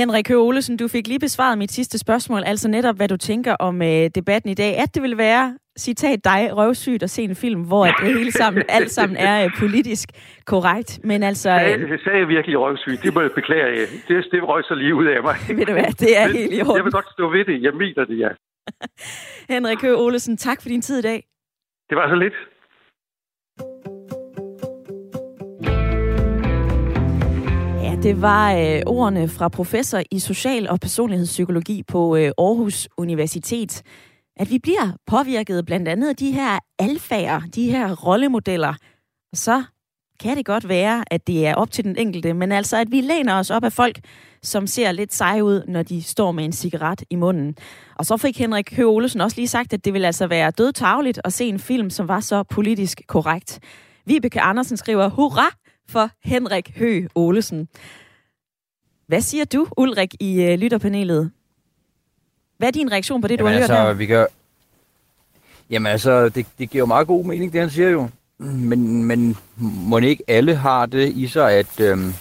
Henrik 0.00 0.28
Høgh 0.28 0.46
Olesen, 0.46 0.76
du 0.76 0.88
fik 0.88 1.06
lige 1.06 1.18
besvaret 1.18 1.58
mit 1.58 1.72
sidste 1.72 1.98
spørgsmål, 1.98 2.42
altså 2.46 2.68
netop, 2.68 2.96
hvad 2.96 3.08
du 3.08 3.16
tænker 3.16 3.54
om 3.68 3.82
øh, 3.82 4.10
debatten 4.14 4.50
i 4.50 4.54
dag. 4.54 4.72
At 4.82 4.94
det 4.94 5.02
vil 5.02 5.18
være, 5.18 5.58
citat 5.78 6.24
dig, 6.24 6.40
røvsygt 6.56 7.02
at 7.02 7.10
se 7.10 7.22
en 7.22 7.36
film, 7.36 7.62
hvor 7.62 7.84
det 7.84 8.16
hele 8.16 8.32
sammen, 8.32 8.62
alt 8.78 8.90
sammen 8.90 9.16
er 9.16 9.44
øh, 9.44 9.50
politisk 9.58 10.08
korrekt. 10.46 11.00
Men 11.04 11.22
altså... 11.22 11.50
Øh, 11.50 11.90
det 11.90 12.00
sagde 12.04 12.18
jeg 12.18 12.28
virkelig 12.28 12.58
røvsygt. 12.58 13.02
Det 13.02 13.14
må 13.14 13.20
jeg 13.20 13.32
beklage. 13.32 13.80
Det, 14.08 14.26
det 14.32 14.48
røg 14.48 14.64
så 14.64 14.74
lige 14.74 14.94
ud 14.94 15.06
af 15.06 15.22
mig. 15.22 15.36
Ved 15.58 15.66
du 15.66 15.72
hvad, 15.72 15.92
det 16.04 16.18
er 16.18 16.28
helt 16.28 16.52
i 16.52 16.60
orden. 16.60 16.76
Jeg 16.76 16.84
vil 16.84 16.92
godt 16.92 17.10
stå 17.12 17.30
ved 17.30 17.44
det. 17.44 17.62
Jeg 17.62 17.74
mener 17.74 18.04
det, 18.04 18.18
ja. 18.18 18.28
Henrik 19.54 19.82
Høgh 19.82 20.00
Olesen, 20.00 20.36
tak 20.36 20.58
for 20.62 20.68
din 20.68 20.82
tid 20.82 20.98
i 20.98 21.02
dag. 21.02 21.20
Det 21.88 21.96
var 21.96 22.08
så 22.08 22.14
lidt. 22.14 22.34
Det 28.02 28.22
var 28.22 28.54
øh, 28.54 28.82
ordene 28.86 29.28
fra 29.28 29.48
professor 29.48 30.02
i 30.10 30.18
social- 30.18 30.68
og 30.68 30.80
personlighedspsykologi 30.80 31.82
på 31.82 32.16
øh, 32.16 32.32
Aarhus 32.38 32.88
Universitet. 32.98 33.82
At 34.36 34.50
vi 34.50 34.58
bliver 34.58 34.96
påvirket 35.06 35.66
blandt 35.66 35.88
andet 35.88 36.08
af 36.08 36.16
de 36.16 36.32
her 36.32 36.58
alfager, 36.78 37.40
de 37.54 37.70
her 37.70 37.94
rollemodeller. 37.94 38.74
Og 39.32 39.38
så 39.38 39.62
kan 40.20 40.36
det 40.36 40.46
godt 40.46 40.68
være, 40.68 41.04
at 41.10 41.26
det 41.26 41.46
er 41.46 41.54
op 41.54 41.70
til 41.70 41.84
den 41.84 41.96
enkelte, 41.96 42.34
men 42.34 42.52
altså 42.52 42.76
at 42.76 42.90
vi 42.90 43.00
læner 43.00 43.34
os 43.34 43.50
op 43.50 43.64
af 43.64 43.72
folk, 43.72 44.00
som 44.42 44.66
ser 44.66 44.92
lidt 44.92 45.14
seje 45.14 45.44
ud, 45.44 45.62
når 45.68 45.82
de 45.82 46.02
står 46.02 46.32
med 46.32 46.44
en 46.44 46.52
cigaret 46.52 47.04
i 47.10 47.16
munden. 47.16 47.56
Og 47.98 48.06
så 48.06 48.16
fik 48.16 48.38
Henrik 48.38 48.76
Høgh 48.76 48.88
Olesen 48.88 49.20
også 49.20 49.36
lige 49.36 49.48
sagt, 49.48 49.72
at 49.72 49.84
det 49.84 49.92
ville 49.92 50.06
altså 50.06 50.26
være 50.26 50.50
dødtageligt 50.50 51.20
at 51.24 51.32
se 51.32 51.44
en 51.44 51.58
film, 51.58 51.90
som 51.90 52.08
var 52.08 52.20
så 52.20 52.42
politisk 52.42 53.02
korrekt. 53.06 53.60
Vibeke 54.06 54.40
Andersen 54.40 54.76
skriver, 54.76 55.08
hurra 55.08 55.50
for 55.88 56.10
Henrik 56.24 56.72
Høgh 56.76 57.06
Olesen. 57.14 57.68
Hvad 59.06 59.20
siger 59.20 59.44
du, 59.44 59.66
Ulrik, 59.76 60.14
i 60.20 60.52
uh, 60.52 60.60
lytterpanelet? 60.60 61.30
Hvad 62.58 62.68
er 62.68 62.72
din 62.72 62.92
reaktion 62.92 63.22
på 63.22 63.28
det, 63.28 63.36
Jamen 63.36 63.46
du 63.46 63.52
har 63.52 63.60
altså, 63.60 63.74
hørt 63.74 63.86
her? 63.86 63.92
Vi 63.92 64.06
gør... 64.06 64.26
Jamen 65.70 65.92
altså, 65.92 66.28
det, 66.28 66.46
det 66.58 66.70
giver 66.70 66.82
jo 66.82 66.86
meget 66.86 67.06
god 67.06 67.24
mening, 67.24 67.52
det 67.52 67.60
han 67.60 67.70
siger 67.70 67.88
jo. 67.88 68.08
Men, 68.38 69.04
men 69.04 69.36
må 69.58 69.98
ikke 69.98 70.24
alle 70.28 70.54
har 70.56 70.86
det 70.86 71.12
i 71.12 71.26
sig, 71.26 71.52
at, 71.52 71.80
øhm, 71.80 72.12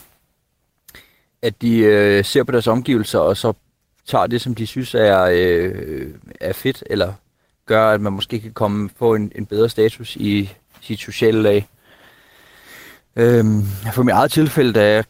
at 1.41 1.61
de 1.61 1.77
øh, 1.77 2.25
ser 2.25 2.43
på 2.43 2.51
deres 2.51 2.67
omgivelser, 2.67 3.19
og 3.19 3.37
så 3.37 3.53
tager 4.07 4.27
det, 4.27 4.41
som 4.41 4.55
de 4.55 4.67
synes 4.67 4.95
er, 4.95 5.21
øh, 5.31 6.07
er 6.41 6.53
fedt, 6.53 6.83
eller 6.89 7.13
gør, 7.65 7.89
at 7.89 8.01
man 8.01 8.13
måske 8.13 8.39
kan 8.39 8.53
komme 8.53 8.89
få 8.97 9.15
en, 9.15 9.31
en 9.35 9.45
bedre 9.45 9.69
status 9.69 10.15
i 10.15 10.49
sit 10.81 10.99
sociale 10.99 11.41
lag. 11.41 11.67
Øhm, 13.15 13.63
for 13.93 14.03
mit 14.03 14.13
eget 14.13 14.31
tilfælde, 14.31 14.73
da 14.73 14.93
jeg, 14.93 15.03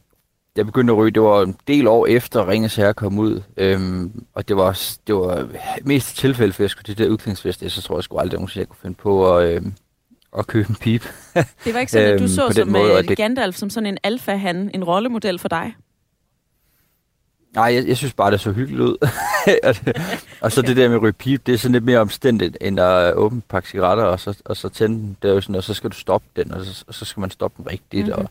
jeg 0.56 0.66
begyndte 0.66 0.94
at 0.94 0.98
ryge, 0.98 1.12
det 1.12 1.22
var 1.22 1.42
en 1.42 1.56
del 1.68 1.88
år 1.88 2.08
efter 2.08 2.48
Ringes 2.48 2.76
Herre 2.76 2.94
kom 2.94 3.20
ud. 3.20 3.42
Øhm, 3.58 4.24
og 4.34 4.48
det 4.48 4.58
var, 4.58 4.80
det 5.08 5.16
var 5.16 5.48
mest 5.84 6.18
tilfælde, 6.18 6.54
for 6.54 6.64
jeg 6.64 6.70
skulle 6.70 6.84
til 6.84 6.98
det 6.98 7.06
der 7.06 7.12
udklædningsfest, 7.12 7.72
så 7.72 7.82
tror 7.82 7.98
jeg 7.98 8.04
sgu 8.04 8.18
aldrig, 8.18 8.42
at 8.42 8.56
jeg 8.56 8.68
kunne 8.68 8.78
finde 8.82 8.96
på 8.96 9.36
at, 9.38 9.56
øhm, 9.56 9.74
at 10.38 10.48
købe 10.48 10.70
en 10.70 10.76
pip. 10.76 11.04
det 11.34 11.74
var 11.74 11.80
ikke 11.80 11.92
sådan, 11.92 12.14
at 12.14 12.20
du 12.20 12.24
øhm, 12.24 12.34
så 12.34 12.52
som 12.56 12.68
måde, 12.68 13.04
det... 13.04 13.18
Gandalf 13.18 13.56
som 13.56 13.70
sådan 13.70 13.88
en 13.88 13.98
alfa-han, 14.04 14.72
en 14.74 14.84
rollemodel 14.84 15.40
for 15.40 15.48
dig? 15.48 15.74
Nej, 17.56 17.74
jeg, 17.74 17.88
jeg 17.88 17.98
synes 17.98 18.14
bare, 18.14 18.32
det 18.32 18.40
så 18.40 18.52
hyggeligt 18.52 18.82
ud. 18.82 18.98
og 20.42 20.52
så 20.52 20.62
okay. 20.62 20.70
det 20.70 20.78
der 20.78 20.90
med 20.90 20.98
ryge 20.98 21.38
det 21.38 21.54
er 21.54 21.58
sådan 21.58 21.74
lidt 21.74 21.84
mere 21.84 22.00
omstændigt, 22.00 22.58
end 22.62 22.80
at 22.80 23.14
åbne 23.14 23.38
et 23.38 23.44
pakke 23.50 23.70
cigaretter, 23.70 24.04
og 24.04 24.20
så, 24.20 24.38
og 24.46 24.58
så 24.58 24.70
tænde 24.70 24.96
den. 24.96 25.18
Det 25.22 25.30
er 25.30 25.34
jo 25.34 25.42
sådan, 25.42 25.56
og 25.56 25.64
så 25.64 25.74
skal 25.74 25.90
du 25.90 25.96
stoppe 25.96 26.28
den, 26.36 26.52
og 26.52 26.66
så, 26.66 26.84
og 26.88 26.94
så 26.94 27.06
skal 27.06 27.22
man 27.22 27.32
stoppe 27.32 27.64
den 27.64 27.72
rigtigt, 27.72 28.08
mm-hmm. 28.08 28.22
og 28.22 28.30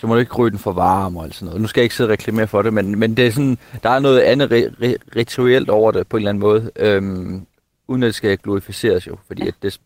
så 0.00 0.06
må 0.06 0.14
du 0.14 0.20
ikke 0.20 0.34
ryge 0.34 0.50
den 0.50 0.58
for 0.58 0.72
varm 0.72 1.16
og 1.16 1.28
sådan 1.32 1.46
noget. 1.46 1.60
Nu 1.60 1.68
skal 1.68 1.80
jeg 1.80 1.84
ikke 1.84 1.94
sidde 1.94 2.08
og 2.08 2.12
reklamere 2.12 2.46
for 2.46 2.62
det, 2.62 2.72
men, 2.72 2.98
men 2.98 3.16
det 3.16 3.26
er 3.26 3.30
sådan, 3.30 3.58
der 3.82 3.90
er 3.90 3.98
noget 3.98 4.20
andet 4.20 4.52
ri- 4.52 4.84
ri- 4.84 5.16
rituelt 5.16 5.70
over 5.70 5.92
det 5.92 6.06
på 6.06 6.16
en 6.16 6.20
eller 6.20 6.28
anden 6.28 6.40
måde, 6.40 6.70
øhm, 6.76 7.46
uden 7.88 8.02
at 8.02 8.06
det 8.06 8.14
skal 8.14 8.38
glorificeres 8.38 9.06
jo, 9.06 9.16
fordi 9.26 9.42
ja. 9.42 9.48
at 9.48 9.54
det, 9.62 9.80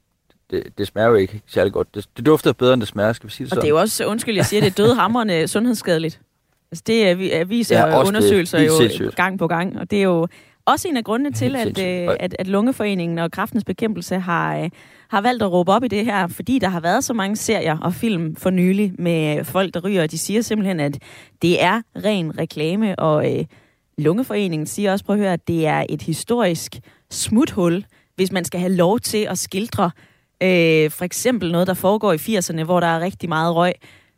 det, 0.51 0.63
det 0.79 0.87
smager 0.87 1.09
jo 1.09 1.15
ikke 1.15 1.43
særlig 1.47 1.73
godt. 1.73 1.95
Det, 1.95 2.07
det 2.17 2.27
dufter 2.27 2.53
bedre, 2.53 2.75
end 2.75 2.81
det 2.81 2.89
smager, 2.89 3.13
skal 3.13 3.27
vi 3.27 3.33
sige 3.33 3.45
det 3.45 3.51
sådan. 3.51 3.59
Og 3.59 3.63
det 3.63 3.69
er 3.69 3.75
jo 3.75 3.81
også, 3.81 4.07
undskyld, 4.07 4.37
jeg 4.37 4.47
siger, 4.47 4.61
det 4.61 4.71
er 4.71 4.85
dødhamrende 4.85 5.49
sundhedsskadeligt. 5.49 6.21
Altså 6.73 6.83
det 6.87 7.09
er, 7.09 7.45
viser 7.45 7.79
ja, 7.79 8.05
undersøgelser 8.07 8.59
det, 8.59 9.01
jo 9.01 9.11
gang 9.17 9.39
på 9.39 9.47
gang, 9.47 9.79
og 9.79 9.91
det 9.91 9.99
er 9.99 10.03
jo 10.03 10.29
også 10.67 10.89
en 10.89 10.97
af 10.97 11.05
grundene 11.05 11.33
til, 11.33 11.57
at, 11.57 11.79
øh, 11.79 12.17
at, 12.21 12.37
at 12.39 12.47
Lungeforeningen 12.47 13.19
og 13.19 13.31
Kraftens 13.31 13.65
Bekæmpelse 13.65 14.19
har, 14.19 14.57
øh, 14.57 14.71
har 15.09 15.21
valgt 15.21 15.43
at 15.43 15.53
råbe 15.53 15.73
op 15.73 15.85
i 15.85 15.89
det 15.89 16.05
her, 16.05 16.27
fordi 16.27 16.59
der 16.59 16.69
har 16.69 16.81
været 16.81 17.05
så 17.05 17.15
mange 17.15 17.37
serier 17.37 17.79
og 17.79 17.95
film 17.95 18.37
for 18.37 18.51
nylig 18.51 18.93
med 18.99 19.45
folk, 19.45 19.75
der 19.75 19.81
ryger, 19.81 20.03
og 20.03 20.11
de 20.11 20.19
siger 20.19 20.41
simpelthen, 20.41 20.81
at 20.81 20.99
det 21.43 21.63
er 21.63 21.83
ren 22.05 22.39
reklame, 22.39 22.99
og 22.99 23.37
øh, 23.39 23.45
Lungeforeningen 23.99 24.67
siger 24.67 24.93
også, 24.93 25.05
prøv 25.05 25.17
at 25.17 25.21
høre, 25.21 25.33
at 25.33 25.49
det 25.49 25.67
er 25.67 25.87
et 25.89 26.03
historisk 26.03 26.79
smuthul, 27.11 27.85
hvis 28.17 28.33
man 28.33 28.45
skal 28.45 28.61
have 28.61 28.73
lov 28.73 29.01
til 29.01 29.27
at 29.31 29.39
skildre 29.39 29.91
øh, 30.43 30.91
for 30.91 31.05
eksempel 31.05 31.53
noget, 31.53 31.67
der 31.67 31.75
foregår 31.75 32.13
i 32.13 32.17
80'erne, 32.17 32.65
hvor 32.65 32.81
der 32.81 32.87
er 32.87 33.01
rigtig 33.01 33.29
meget 33.29 33.55
røg, 33.55 33.73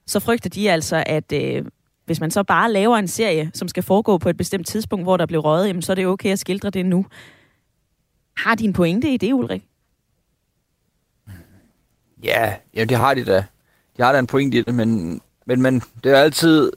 så 0.07 0.21
frygter 0.21 0.51
de 0.51 0.71
altså, 0.71 1.05
at 1.07 1.33
øh, 1.33 1.65
hvis 2.09 2.21
man 2.21 2.31
så 2.31 2.43
bare 2.43 2.73
laver 2.73 2.97
en 2.97 3.09
serie, 3.09 3.51
som 3.55 3.69
skal 3.69 3.83
foregå 3.83 4.19
på 4.19 4.29
et 4.29 4.37
bestemt 4.37 4.67
tidspunkt, 4.67 5.05
hvor 5.05 5.17
der 5.17 5.27
bliver 5.27 5.43
røget, 5.43 5.69
jamen, 5.69 5.83
så 5.83 5.93
er 5.93 5.95
det 5.95 6.07
okay 6.07 6.33
at 6.33 6.39
skildre 6.39 6.71
det 6.71 6.87
nu. 6.87 7.07
Har 8.37 8.55
de 8.55 8.65
en 8.65 8.73
pointe 8.73 9.11
i 9.11 9.17
det, 9.17 9.33
Ulrik? 9.33 9.65
Ja, 12.25 12.55
ja 12.75 12.85
det 12.85 12.97
har 12.97 13.15
de 13.15 13.25
da. 13.25 13.45
De 13.97 14.03
har 14.03 14.13
da 14.13 14.19
en 14.19 14.27
pointe 14.27 14.59
i 14.59 14.63
det, 14.63 14.75
men, 14.75 15.21
men, 15.47 15.63
men 15.63 15.83
det 16.05 16.13
er 16.13 16.17
altid... 16.17 16.73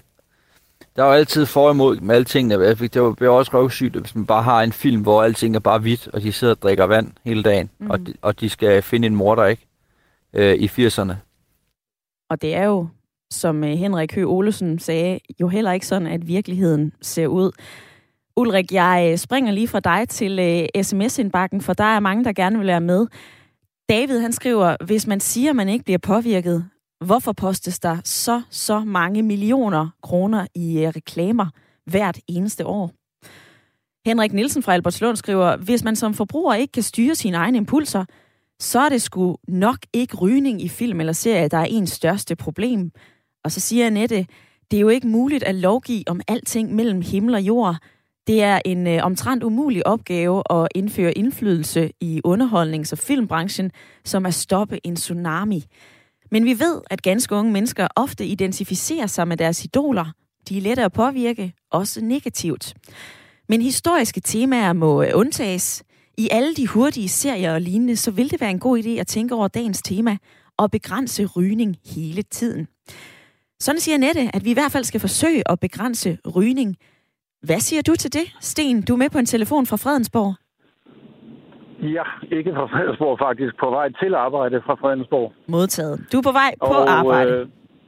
Der 0.96 1.04
er 1.04 1.08
jo 1.08 1.14
altid 1.14 1.46
for 1.46 1.72
imod 1.72 2.00
med 2.00 2.16
alle 2.16 2.26
tingene. 2.26 2.70
Det 2.70 3.16
bliver 3.16 3.30
også 3.30 3.52
røvsygt, 3.54 3.96
hvis 3.96 4.16
man 4.16 4.26
bare 4.26 4.44
har 4.44 4.62
en 4.62 4.72
film, 4.72 5.02
hvor 5.02 5.24
alting 5.24 5.56
er 5.56 5.60
bare 5.60 5.80
hvidt, 5.80 6.08
og 6.08 6.22
de 6.22 6.32
sidder 6.32 6.54
og 6.54 6.62
drikker 6.62 6.84
vand 6.84 7.12
hele 7.24 7.44
dagen, 7.44 7.70
mm. 7.80 7.90
og, 7.90 8.00
de, 8.00 8.14
og 8.22 8.40
de 8.40 8.50
skal 8.50 8.82
finde 8.82 9.06
en 9.06 9.16
morder, 9.16 9.46
ikke? 9.46 9.68
Øh, 10.34 10.56
I 10.56 10.68
80'erne. 10.68 11.14
Og 12.30 12.42
det 12.42 12.56
er 12.56 12.66
jo 12.66 12.88
som 13.32 13.64
øh, 13.64 13.70
Henrik 13.70 14.16
Høgh 14.16 14.28
Olesen 14.28 14.80
sagde, 14.80 15.20
jo 15.42 15.48
heller 15.48 15.72
ikke 15.72 15.88
sådan, 15.88 16.08
at 16.08 16.28
virkeligheden 16.28 16.94
ser 17.02 17.28
ud. 17.28 17.52
Ulrik, 18.38 18.72
jeg 18.72 19.10
øh, 19.12 19.18
springer 19.18 19.52
lige 19.52 19.68
fra 19.68 19.80
dig 19.80 20.10
til 20.10 20.40
øh, 20.40 20.84
sms-indbakken, 20.84 21.62
for 21.62 21.74
der 21.74 21.84
er 21.84 22.00
mange, 22.00 22.24
der 22.24 22.34
gerne 22.34 22.58
vil 22.58 22.68
være 22.68 22.82
med. 22.82 23.08
David, 23.90 24.20
han 24.20 24.34
skriver, 24.34 24.76
hvis 24.86 25.08
man 25.08 25.20
siger, 25.20 25.54
man 25.54 25.70
ikke 25.70 25.86
bliver 25.86 25.98
påvirket, 25.98 26.66
hvorfor 27.06 27.32
postes 27.32 27.80
der 27.80 27.98
så, 28.04 28.42
så 28.50 28.80
mange 28.80 29.24
millioner 29.24 29.90
kroner 30.04 30.48
i 30.56 30.90
reklamer 30.96 31.48
hvert 31.86 32.20
eneste 32.28 32.66
år? 32.66 32.92
Henrik 34.06 34.34
Nielsen 34.34 34.64
fra 34.64 34.74
Albertslund 34.74 35.18
skriver, 35.18 35.58
hvis 35.58 35.84
man 35.84 35.96
som 35.96 36.14
forbruger 36.14 36.54
ikke 36.54 36.72
kan 36.72 36.84
styre 36.84 37.16
sine 37.16 37.38
egne 37.38 37.58
impulser, 37.58 38.06
så 38.60 38.80
er 38.80 38.90
det 38.90 39.02
sgu 39.02 39.38
nok 39.48 39.78
ikke 39.94 40.18
rygning 40.18 40.62
i 40.62 40.68
film 40.68 41.00
eller 41.00 41.14
serie, 41.14 41.48
der 41.48 41.58
er 41.58 41.66
ens 41.66 41.92
største 41.92 42.36
problem. 42.36 42.92
Og 43.44 43.52
så 43.52 43.60
siger 43.60 43.86
Annette, 43.86 44.26
det 44.72 44.78
er 44.78 44.82
jo 44.82 44.90
ikke 44.90 45.08
muligt 45.08 45.44
at 45.44 45.56
lovgive 45.56 46.04
om 46.08 46.22
alting 46.28 46.76
mellem 46.76 47.02
himmel 47.02 47.36
og 47.36 47.42
jord. 47.42 47.76
Det 48.28 48.44
er 48.44 48.60
en 48.66 48.88
øh, 48.88 49.00
omtrent 49.04 49.44
umulig 49.44 49.88
opgave 49.88 50.44
at 50.50 50.68
indføre 50.76 51.18
indflydelse 51.18 51.92
i 52.02 52.22
underholdnings- 52.28 52.92
og 52.92 52.98
filmbranchen, 52.98 53.72
som 54.06 54.26
at 54.26 54.34
stoppe 54.34 54.88
en 54.88 54.96
tsunami. 54.96 55.64
Men 56.32 56.46
vi 56.46 56.60
ved, 56.60 56.82
at 56.90 57.02
ganske 57.02 57.36
unge 57.36 57.52
mennesker 57.52 57.88
ofte 57.96 58.26
identificerer 58.26 59.08
sig 59.08 59.28
med 59.28 59.38
deres 59.38 59.66
idoler. 59.66 60.06
De 60.50 60.58
er 60.58 60.62
lette 60.62 60.84
at 60.84 60.94
påvirke, 60.94 61.54
også 61.72 62.02
negativt. 62.02 62.74
Men 63.50 63.62
historiske 63.62 64.22
temaer 64.22 64.74
må 64.74 65.04
øh, 65.04 65.12
undtages. 65.14 65.84
I 66.18 66.30
alle 66.32 66.56
de 66.56 66.68
hurtige 66.68 67.10
serier 67.10 67.54
og 67.54 67.62
lignende, 67.62 67.96
så 67.96 68.12
vil 68.12 68.32
det 68.32 68.42
være 68.42 68.52
en 68.52 68.60
god 68.60 68.84
idé 68.84 68.90
at 68.90 69.08
tænke 69.08 69.36
over 69.36 69.48
dagens 69.48 69.82
tema 69.82 70.18
og 70.58 70.72
begrænse 70.72 71.26
rygning 71.26 71.78
hele 71.86 72.22
tiden. 72.22 72.68
Sådan 73.66 73.80
siger 73.80 73.98
Nette, 73.98 74.24
at 74.36 74.42
vi 74.46 74.52
i 74.52 74.58
hvert 74.60 74.74
fald 74.76 74.84
skal 74.84 75.02
forsøge 75.08 75.42
at 75.52 75.60
begrænse 75.60 76.10
rygning. 76.38 76.70
Hvad 77.48 77.60
siger 77.68 77.82
du 77.88 77.94
til 77.96 78.14
det, 78.14 78.28
Sten? 78.50 78.82
Du 78.88 78.94
er 78.94 78.98
med 78.98 79.10
på 79.16 79.20
en 79.24 79.26
telefon 79.36 79.66
fra 79.66 79.78
Fredensborg. 79.84 80.34
Ja, 81.98 82.06
ikke 82.38 82.52
fra 82.58 82.66
Fredensborg 82.74 83.20
faktisk. 83.28 83.54
På 83.64 83.70
vej 83.70 83.88
til 84.02 84.14
arbejde 84.16 84.62
fra 84.66 84.76
Fredensborg. 84.82 85.34
Modtaget. 85.48 85.96
Du 86.12 86.18
er 86.18 86.26
på 86.30 86.36
vej 86.42 86.52
på 86.70 86.76
og, 86.82 86.90
arbejde. 87.00 87.32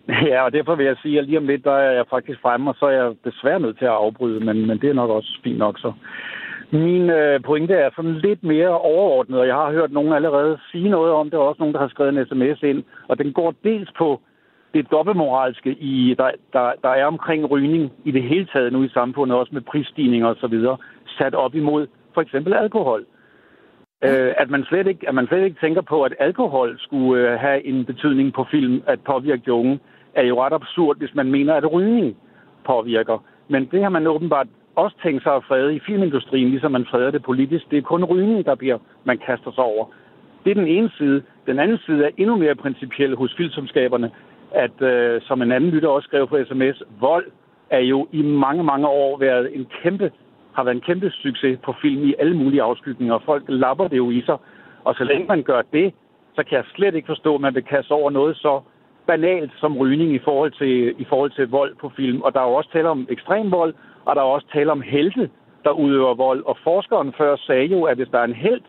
Øh, 0.10 0.28
ja, 0.30 0.38
og 0.46 0.52
derfor 0.54 0.76
vil 0.76 0.86
jeg 0.86 0.98
sige, 1.02 1.20
at 1.20 1.26
lige 1.26 1.38
om 1.38 1.48
lidt, 1.48 1.64
der 1.64 1.78
er 1.88 1.94
jeg 2.00 2.06
faktisk 2.10 2.40
fremme, 2.42 2.70
og 2.72 2.76
så 2.80 2.86
er 2.86 2.96
jeg 3.02 3.16
desværre 3.26 3.60
nødt 3.60 3.78
til 3.78 3.86
at 3.86 4.00
afbryde, 4.04 4.40
men, 4.48 4.68
men 4.68 4.78
det 4.82 4.90
er 4.90 5.00
nok 5.02 5.10
også 5.10 5.40
fint 5.44 5.58
nok 5.58 5.80
så. 5.80 5.92
Min 6.72 7.10
øh, 7.10 7.44
pointe 7.44 7.74
er 7.74 7.90
sådan 7.96 8.18
lidt 8.28 8.44
mere 8.44 8.80
overordnet, 8.80 9.40
og 9.40 9.48
jeg 9.48 9.56
har 9.56 9.72
hørt 9.72 9.92
nogen 9.92 10.14
allerede 10.14 10.58
sige 10.72 10.90
noget 10.90 11.12
om 11.12 11.30
det, 11.30 11.40
og 11.40 11.48
også 11.48 11.60
nogen, 11.60 11.74
der 11.74 11.82
har 11.82 11.88
skrevet 11.94 12.18
en 12.18 12.26
sms 12.26 12.64
ind, 12.64 12.84
og 13.08 13.18
den 13.18 13.34
går 13.34 13.54
dels 13.64 13.90
på 13.98 14.22
det 14.74 14.92
dobbeltmoralske, 14.92 15.72
i, 15.72 16.16
der, 16.18 16.32
der, 16.54 16.72
der 16.84 16.90
er 16.90 17.06
omkring 17.06 17.52
rygning 17.52 17.92
i 18.04 18.12
det 18.12 18.24
hele 18.24 18.46
taget 18.54 18.74
nu 18.74 18.84
i 18.84 18.90
samfundet, 18.90 19.38
også 19.38 19.52
med 19.56 19.62
prisstigninger 19.62 20.28
og 20.28 20.36
så 20.40 20.48
videre, 20.48 20.78
sat 21.18 21.36
op 21.36 21.56
imod 21.56 21.88
for 22.14 22.22
eksempel 22.22 22.54
alkohol. 22.54 23.06
Øh, 24.04 24.34
at, 24.38 24.50
man 24.50 24.64
slet 24.64 24.88
ikke, 24.88 25.08
at 25.10 25.16
man 25.16 25.28
slet 25.28 25.44
ikke 25.44 25.60
tænker 25.62 25.82
på, 25.82 26.04
at 26.04 26.14
alkohol 26.20 26.80
skulle 26.80 27.32
øh, 27.32 27.40
have 27.40 27.66
en 27.66 27.86
betydning 27.86 28.34
på 28.34 28.46
film, 28.52 28.84
at 28.88 29.00
påvirke 29.00 29.42
de 29.46 29.54
unge, 29.54 29.80
er 30.14 30.24
jo 30.24 30.44
ret 30.44 30.54
absurd, 30.54 30.98
hvis 30.98 31.16
man 31.16 31.32
mener, 31.32 31.54
at 31.54 31.72
rygning 31.74 32.18
påvirker. 32.66 33.24
Men 33.48 33.66
det 33.66 33.84
har 33.84 33.90
man 33.90 34.08
åbenbart 34.08 34.48
også 34.76 34.96
tænkt 35.04 35.24
sig 35.24 35.36
at 35.36 35.44
frede 35.44 35.76
i 35.76 35.80
filmindustrien, 35.86 36.50
ligesom 36.50 36.72
man 36.72 36.86
freder 36.86 37.12
det 37.12 37.24
politisk. 37.24 37.72
Det 37.72 37.78
er 37.78 37.82
kun 37.82 38.04
rygning, 38.04 38.46
der 38.46 38.56
bliver, 38.56 38.78
man 39.04 39.18
kaster 39.18 39.52
sig 39.52 39.64
over. 39.64 39.86
Det 40.44 40.52
er 40.52 40.56
den 40.56 40.68
ene 40.68 40.92
side. 40.98 41.24
Den 41.48 41.60
anden 41.60 41.78
side 41.86 42.06
er 42.06 42.10
endnu 42.18 42.36
mere 42.36 42.56
principiel 42.56 43.16
hos 43.16 43.34
filmselskaberne 43.38 44.12
at, 44.54 44.82
øh, 44.82 45.22
som 45.22 45.42
en 45.42 45.52
anden 45.52 45.70
lytter 45.70 45.90
også 45.90 46.06
skrev 46.06 46.28
på 46.28 46.38
sms, 46.50 46.84
vold 47.00 47.26
er 47.70 47.80
jo 47.80 48.08
i 48.12 48.22
mange, 48.22 48.64
mange 48.64 48.88
år 48.88 49.18
været 49.18 49.56
en 49.56 49.68
kæmpe, 49.82 50.12
har 50.54 50.64
været 50.64 50.76
en 50.76 50.82
kæmpe 50.82 51.10
succes 51.10 51.60
på 51.64 51.74
film 51.82 52.04
i 52.04 52.16
alle 52.20 52.38
mulige 52.38 52.62
afskygninger. 52.62 53.20
Folk 53.26 53.44
lapper 53.48 53.88
det 53.88 53.98
jo 53.98 54.10
i 54.12 54.22
sig. 54.26 54.38
Og 54.84 54.96
så 54.96 55.04
længe 55.04 55.28
man 55.28 55.44
gør 55.44 55.62
det, 55.74 55.94
så 56.36 56.44
kan 56.44 56.58
jeg 56.58 56.66
slet 56.76 56.96
ikke 56.96 57.06
forstå, 57.06 57.36
at 57.36 57.42
man 57.42 57.56
vil 57.56 57.64
kaste 57.64 57.92
over 57.92 58.12
noget 58.12 58.38
så 58.38 58.62
banalt 59.08 59.52
som 59.56 59.78
rygning 59.78 60.14
i 60.14 60.20
forhold 60.20 60.52
til, 60.52 61.02
i 61.02 61.06
forhold 61.10 61.32
til 61.32 61.50
vold 61.50 61.76
på 61.76 61.92
film. 61.96 62.22
Og 62.22 62.34
der 62.34 62.40
er 62.40 62.48
jo 62.48 62.54
også 62.54 62.70
tale 62.72 62.90
om 62.90 63.08
ekstrem 63.10 63.52
vold, 63.52 63.74
og 64.06 64.16
der 64.16 64.22
er 64.22 64.26
også 64.26 64.48
tale 64.54 64.72
om 64.72 64.82
helte, 64.82 65.30
der 65.64 65.72
udøver 65.72 66.14
vold. 66.14 66.44
Og 66.46 66.58
forskeren 66.64 67.14
før 67.18 67.36
sagde 67.36 67.66
jo, 67.66 67.84
at 67.84 67.98
hvis 67.98 68.08
der 68.12 68.20
er 68.20 68.24
en 68.24 68.34
held, 68.34 68.62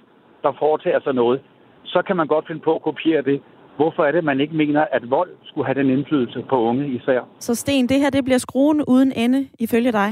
der 0.43 0.53
foretager 0.59 1.01
sig 1.01 1.15
noget, 1.15 1.41
så 1.85 2.03
kan 2.03 2.17
man 2.17 2.27
godt 2.27 2.47
finde 2.47 2.61
på 2.61 2.75
at 2.75 2.83
kopiere 2.83 3.23
det. 3.23 3.43
Hvorfor 3.77 4.05
er 4.05 4.13
det, 4.13 4.25
man 4.25 4.41
ikke 4.41 4.57
mener, 4.57 4.85
at 4.93 5.11
vold 5.11 5.31
skulle 5.45 5.67
have 5.67 5.79
den 5.83 5.91
indflydelse 5.91 6.45
på 6.49 6.57
unge 6.61 6.89
især? 6.89 7.21
Så 7.39 7.55
Sten, 7.55 7.89
det 7.89 8.01
her 8.01 8.11
det 8.11 8.25
bliver 8.25 8.39
skruen 8.39 8.85
uden 8.89 9.13
ende, 9.17 9.49
ifølge 9.59 9.93
dig? 9.93 10.11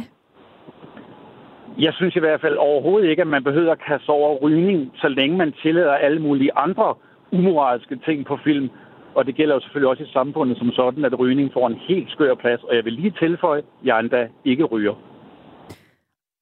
Jeg 1.78 1.92
synes 1.94 2.16
i 2.16 2.18
hvert 2.20 2.40
fald 2.40 2.56
overhovedet 2.56 3.10
ikke, 3.10 3.22
at 3.22 3.28
man 3.28 3.44
behøver 3.44 3.72
at 3.72 3.84
kaste 3.86 4.10
over 4.10 4.38
rygning, 4.38 4.90
så 4.94 5.08
længe 5.08 5.36
man 5.36 5.54
tillader 5.62 5.92
alle 5.92 6.22
mulige 6.22 6.50
andre 6.56 6.94
umoralske 7.32 7.96
ting 8.04 8.26
på 8.26 8.38
film. 8.44 8.70
Og 9.14 9.26
det 9.26 9.34
gælder 9.34 9.54
jo 9.54 9.60
selvfølgelig 9.60 9.90
også 9.90 10.02
i 10.02 10.12
samfundet 10.12 10.58
som 10.58 10.72
sådan, 10.72 11.04
at 11.04 11.18
rygning 11.18 11.52
får 11.52 11.66
en 11.66 11.78
helt 11.88 12.10
skør 12.10 12.34
plads. 12.34 12.62
Og 12.62 12.76
jeg 12.76 12.84
vil 12.84 12.92
lige 12.92 13.14
tilføje, 13.18 13.58
at 13.58 13.64
jeg 13.84 14.00
endda 14.00 14.28
ikke 14.44 14.64
ryger. 14.64 14.94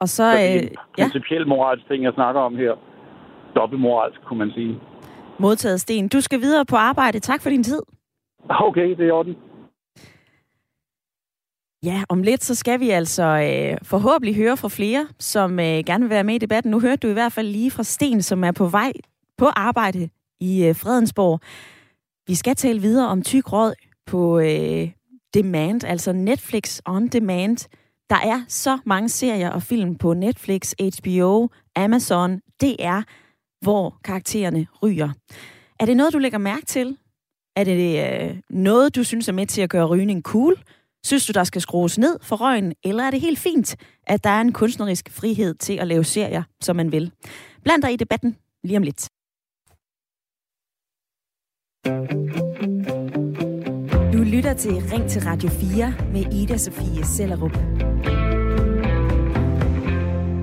Og 0.00 0.08
så... 0.08 0.16
så 0.16 0.36
det 0.36 0.54
er 0.54 0.58
en 0.58 0.64
øh, 0.64 0.70
principiel 0.98 1.40
ja. 1.40 1.46
moralsk 1.46 1.88
ting, 1.88 2.04
jeg 2.04 2.12
snakker 2.14 2.40
om 2.40 2.56
her. 2.56 2.72
Dobbeltmoralsk, 3.56 4.20
kunne 4.24 4.38
man 4.38 4.50
sige. 4.50 4.78
Modtaget, 5.40 5.80
Sten. 5.80 6.08
Du 6.08 6.20
skal 6.20 6.40
videre 6.40 6.66
på 6.66 6.76
arbejde. 6.76 7.20
Tak 7.20 7.42
for 7.42 7.50
din 7.50 7.64
tid. 7.64 7.82
Okay, 8.48 8.90
det 8.90 9.00
er 9.00 9.06
i 9.06 9.10
orden. 9.10 9.36
Ja, 11.84 12.02
om 12.08 12.22
lidt 12.22 12.44
så 12.44 12.54
skal 12.54 12.80
vi 12.80 12.90
altså 12.90 13.22
øh, 13.22 13.78
forhåbentlig 13.82 14.36
høre 14.36 14.56
fra 14.56 14.68
flere, 14.68 15.08
som 15.18 15.60
øh, 15.60 15.64
gerne 15.64 16.04
vil 16.04 16.10
være 16.10 16.24
med 16.24 16.34
i 16.34 16.38
debatten. 16.38 16.70
Nu 16.70 16.80
hørte 16.80 16.96
du 16.96 17.08
i 17.08 17.12
hvert 17.12 17.32
fald 17.32 17.48
lige 17.48 17.70
fra 17.70 17.82
Sten, 17.82 18.22
som 18.22 18.44
er 18.44 18.52
på 18.52 18.66
vej 18.66 18.92
på 19.38 19.46
arbejde 19.46 20.08
i 20.40 20.66
øh, 20.66 20.76
Fredensborg. 20.76 21.40
Vi 22.26 22.34
skal 22.34 22.56
tale 22.56 22.80
videre 22.80 23.08
om 23.08 23.22
tyk 23.22 23.52
råd 23.52 23.74
på 24.06 24.38
øh, 24.38 24.90
demand, 25.34 25.84
altså 25.84 26.12
Netflix 26.12 26.80
on 26.86 27.08
demand. 27.08 27.68
Der 28.10 28.16
er 28.16 28.42
så 28.48 28.78
mange 28.86 29.08
serier 29.08 29.50
og 29.50 29.62
film 29.62 29.96
på 29.96 30.14
Netflix, 30.14 30.72
HBO, 30.80 31.48
Amazon, 31.76 32.40
DR, 32.60 33.00
hvor 33.60 33.98
karaktererne 34.04 34.66
ryger. 34.82 35.08
Er 35.80 35.84
det 35.86 35.96
noget, 35.96 36.12
du 36.12 36.18
lægger 36.18 36.38
mærke 36.38 36.66
til? 36.66 36.96
Er 37.56 37.64
det 37.64 38.30
øh, 38.30 38.36
noget, 38.50 38.96
du 38.96 39.04
synes 39.04 39.28
er 39.28 39.32
med 39.32 39.46
til 39.46 39.62
at 39.62 39.70
gøre 39.70 39.86
rygning 39.86 40.22
cool? 40.22 40.54
Synes 41.04 41.26
du, 41.26 41.32
der 41.32 41.44
skal 41.44 41.60
skrues 41.60 41.98
ned 41.98 42.18
for 42.22 42.36
røgen, 42.36 42.74
eller 42.84 43.04
er 43.04 43.10
det 43.10 43.20
helt 43.20 43.38
fint, 43.38 43.76
at 44.06 44.24
der 44.24 44.30
er 44.30 44.40
en 44.40 44.52
kunstnerisk 44.52 45.10
frihed 45.10 45.54
til 45.54 45.76
at 45.78 45.86
lave 45.86 46.04
serier, 46.04 46.42
som 46.60 46.76
man 46.76 46.92
vil? 46.92 47.12
Bland 47.62 47.82
dig 47.82 47.92
i 47.92 47.96
debatten 47.96 48.36
lige 48.64 48.76
om 48.76 48.82
lidt. 48.82 49.08
Du 54.12 54.22
lytter 54.22 54.54
til 54.54 54.72
Ring 54.72 55.10
til 55.10 55.22
Radio 55.22 55.48
4 55.48 55.94
med 56.12 56.34
Ida 56.34 56.56
Sofie 56.56 57.04
Sellerup. 57.04 57.56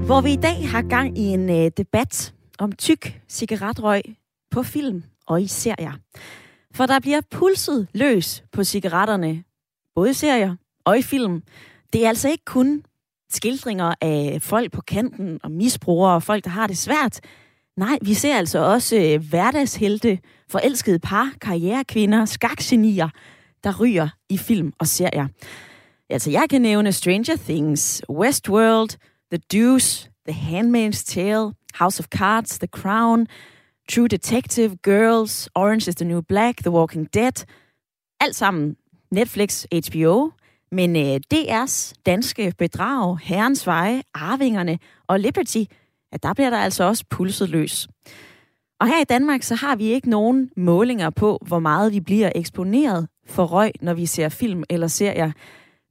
Hvor 0.06 0.21
vi 0.21 0.34
i 0.34 0.36
dag 0.36 0.69
har 0.69 0.82
gang 0.82 1.17
i 1.17 1.21
en 1.21 1.49
øh, 1.49 1.71
debat 1.77 2.34
om 2.57 2.71
tyk 2.71 3.21
cigaretrøg 3.27 4.01
på 4.51 4.63
film 4.63 5.03
og 5.25 5.41
i 5.41 5.47
serier. 5.47 5.93
For 6.73 6.85
der 6.85 6.99
bliver 6.99 7.21
pulset 7.31 7.87
løs 7.93 8.43
på 8.51 8.63
cigaretterne, 8.63 9.43
både 9.95 10.09
i 10.09 10.13
serier 10.13 10.55
og 10.85 10.97
i 10.97 11.01
film. 11.01 11.43
Det 11.93 12.05
er 12.05 12.09
altså 12.09 12.29
ikke 12.29 12.45
kun 12.45 12.83
skildringer 13.29 13.93
af 14.01 14.37
folk 14.41 14.71
på 14.71 14.81
kanten 14.81 15.39
og 15.43 15.51
misbrugere 15.51 16.15
og 16.15 16.23
folk, 16.23 16.43
der 16.43 16.49
har 16.49 16.67
det 16.67 16.77
svært. 16.77 17.19
Nej, 17.77 17.97
vi 18.01 18.13
ser 18.13 18.35
altså 18.35 18.59
også 18.59 18.95
øh, 18.95 19.29
hverdagshelte, 19.29 20.19
forelskede 20.49 20.99
par, 20.99 21.31
karrierekvinder, 21.41 22.25
skakgenier, 22.25 23.09
der 23.63 23.79
ryger 23.79 24.09
i 24.29 24.37
film 24.37 24.73
og 24.79 24.87
serier. 24.87 25.27
Altså, 26.09 26.31
jeg 26.31 26.45
kan 26.49 26.61
nævne 26.61 26.91
Stranger 26.91 27.35
Things, 27.35 28.01
Westworld, 28.09 28.89
The 29.31 29.41
Deuce, 29.51 30.09
The 30.27 30.59
Handmaid's 30.59 31.03
Tale, 31.05 31.53
House 31.79 31.99
of 31.99 32.07
Cards, 32.09 32.59
The 32.59 32.67
Crown, 32.67 33.27
True 33.89 34.07
Detective, 34.07 34.75
Girls, 34.83 35.49
Orange 35.55 35.87
is 35.87 35.95
the 35.95 36.05
New 36.05 36.21
Black, 36.21 36.57
The 36.57 36.71
Walking 36.71 37.13
Dead. 37.13 37.45
Alt 38.19 38.35
sammen 38.35 38.75
Netflix, 39.11 39.65
HBO, 39.89 40.31
men 40.71 40.95
øh, 40.95 41.19
DR's 41.33 41.93
danske 42.05 42.53
bedrag, 42.57 43.17
Herrens 43.23 43.67
Veje, 43.67 44.01
Arvingerne 44.13 44.79
og 45.07 45.19
Liberty, 45.19 45.63
ja, 46.11 46.17
der 46.23 46.33
bliver 46.33 46.49
der 46.49 46.57
altså 46.57 46.83
også 46.83 47.05
pulset 47.09 47.49
løs. 47.49 47.87
Og 48.79 48.87
her 48.87 49.01
i 49.01 49.03
Danmark, 49.03 49.43
så 49.43 49.55
har 49.55 49.75
vi 49.75 49.83
ikke 49.83 50.09
nogen 50.09 50.49
målinger 50.57 51.09
på, 51.09 51.39
hvor 51.47 51.59
meget 51.59 51.93
vi 51.93 51.99
bliver 51.99 52.31
eksponeret 52.35 53.07
for 53.27 53.45
røg, 53.45 53.71
når 53.81 53.93
vi 53.93 54.05
ser 54.05 54.29
film 54.29 54.63
eller 54.69 54.87
serier. 54.87 55.31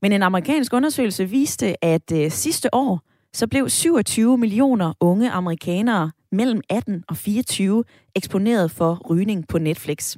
Men 0.03 0.12
en 0.12 0.22
amerikansk 0.22 0.72
undersøgelse 0.72 1.25
viste, 1.25 1.85
at 1.85 2.12
øh, 2.12 2.31
sidste 2.31 2.75
år, 2.75 3.01
så 3.37 3.46
blev 3.46 3.68
27 3.68 4.38
millioner 4.38 4.92
unge 5.01 5.31
amerikanere 5.31 6.11
mellem 6.33 6.61
18 6.70 7.05
og 7.09 7.16
24 7.16 7.85
eksponeret 8.14 8.70
for 8.70 9.03
rygning 9.11 9.49
på 9.49 9.59
Netflix. 9.59 10.16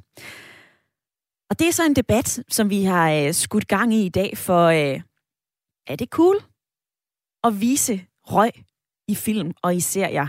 Og 1.49 1.59
det 1.59 1.67
er 1.67 1.71
så 1.71 1.85
en 1.85 1.95
debat, 1.95 2.43
som 2.49 2.69
vi 2.69 2.83
har 2.83 3.11
øh, 3.11 3.33
skudt 3.33 3.67
gang 3.67 3.93
i 3.93 4.05
i 4.05 4.09
dag, 4.09 4.37
for 4.37 4.65
øh, 4.65 5.01
er 5.87 5.95
det 5.95 6.09
cool 6.09 6.35
at 7.43 7.61
vise 7.61 8.01
røg 8.23 8.51
i 9.07 9.15
film 9.15 9.51
og 9.63 9.75
i 9.75 9.79
serier? 9.79 10.27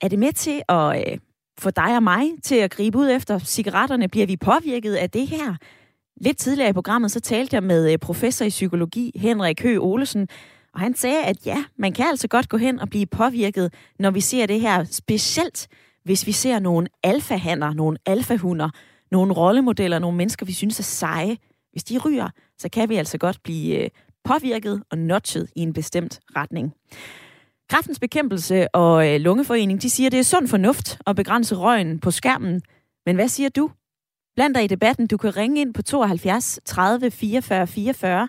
Er 0.00 0.08
det 0.08 0.18
med 0.18 0.32
til 0.32 0.62
at 0.68 1.12
øh, 1.12 1.18
få 1.58 1.70
dig 1.70 1.96
og 1.96 2.02
mig 2.02 2.30
til 2.42 2.54
at 2.54 2.70
gribe 2.70 2.98
ud 2.98 3.10
efter 3.10 3.38
cigaretterne? 3.38 4.08
Bliver 4.08 4.26
vi 4.26 4.36
påvirket 4.36 4.94
af 4.94 5.10
det 5.10 5.26
her? 5.26 5.56
Lidt 6.20 6.38
tidligere 6.38 6.70
i 6.70 6.72
programmet, 6.72 7.10
så 7.10 7.20
talte 7.20 7.54
jeg 7.54 7.62
med 7.62 7.92
øh, 7.92 7.98
professor 7.98 8.44
i 8.44 8.48
psykologi, 8.48 9.12
Henrik 9.14 9.62
Høgh 9.62 9.80
Olesen, 9.80 10.28
og 10.74 10.80
han 10.80 10.94
sagde, 10.94 11.24
at 11.24 11.46
ja, 11.46 11.64
man 11.76 11.92
kan 11.92 12.06
altså 12.06 12.28
godt 12.28 12.48
gå 12.48 12.56
hen 12.56 12.80
og 12.80 12.88
blive 12.88 13.06
påvirket, 13.06 13.74
når 13.98 14.10
vi 14.10 14.20
ser 14.20 14.46
det 14.46 14.60
her, 14.60 14.84
specielt 14.84 15.68
hvis 16.04 16.26
vi 16.26 16.32
ser 16.32 16.58
nogle 16.58 16.88
alfahander, 17.02 17.72
nogle 17.72 17.98
alfahunder, 18.06 18.70
nogle 19.10 19.32
rollemodeller, 19.32 19.98
nogle 19.98 20.16
mennesker, 20.16 20.46
vi 20.46 20.52
synes 20.52 20.78
er 20.78 20.82
seje. 20.82 21.36
Hvis 21.72 21.84
de 21.84 21.98
ryger, 21.98 22.28
så 22.58 22.68
kan 22.68 22.88
vi 22.88 22.96
altså 22.96 23.18
godt 23.18 23.42
blive 23.42 23.76
øh, 23.76 23.90
påvirket 24.24 24.82
og 24.90 24.98
notchet 24.98 25.48
i 25.56 25.60
en 25.60 25.72
bestemt 25.72 26.20
retning. 26.36 26.74
Kraftens 27.70 27.98
Bekæmpelse 27.98 28.74
og 28.74 29.08
øh, 29.08 29.20
Lungeforening, 29.20 29.82
de 29.82 29.90
siger, 29.90 30.06
at 30.06 30.12
det 30.12 30.20
er 30.20 30.24
sund 30.24 30.48
fornuft 30.48 30.98
at 31.06 31.16
begrænse 31.16 31.54
røgen 31.56 31.98
på 31.98 32.10
skærmen. 32.10 32.62
Men 33.06 33.16
hvad 33.16 33.28
siger 33.28 33.48
du? 33.48 33.70
Bland 34.36 34.54
dig 34.54 34.64
i 34.64 34.66
debatten. 34.66 35.06
Du 35.06 35.16
kan 35.16 35.36
ringe 35.36 35.60
ind 35.60 35.74
på 35.74 35.82
72 35.82 36.60
30 36.64 37.10
44 37.10 37.66
44, 37.66 38.28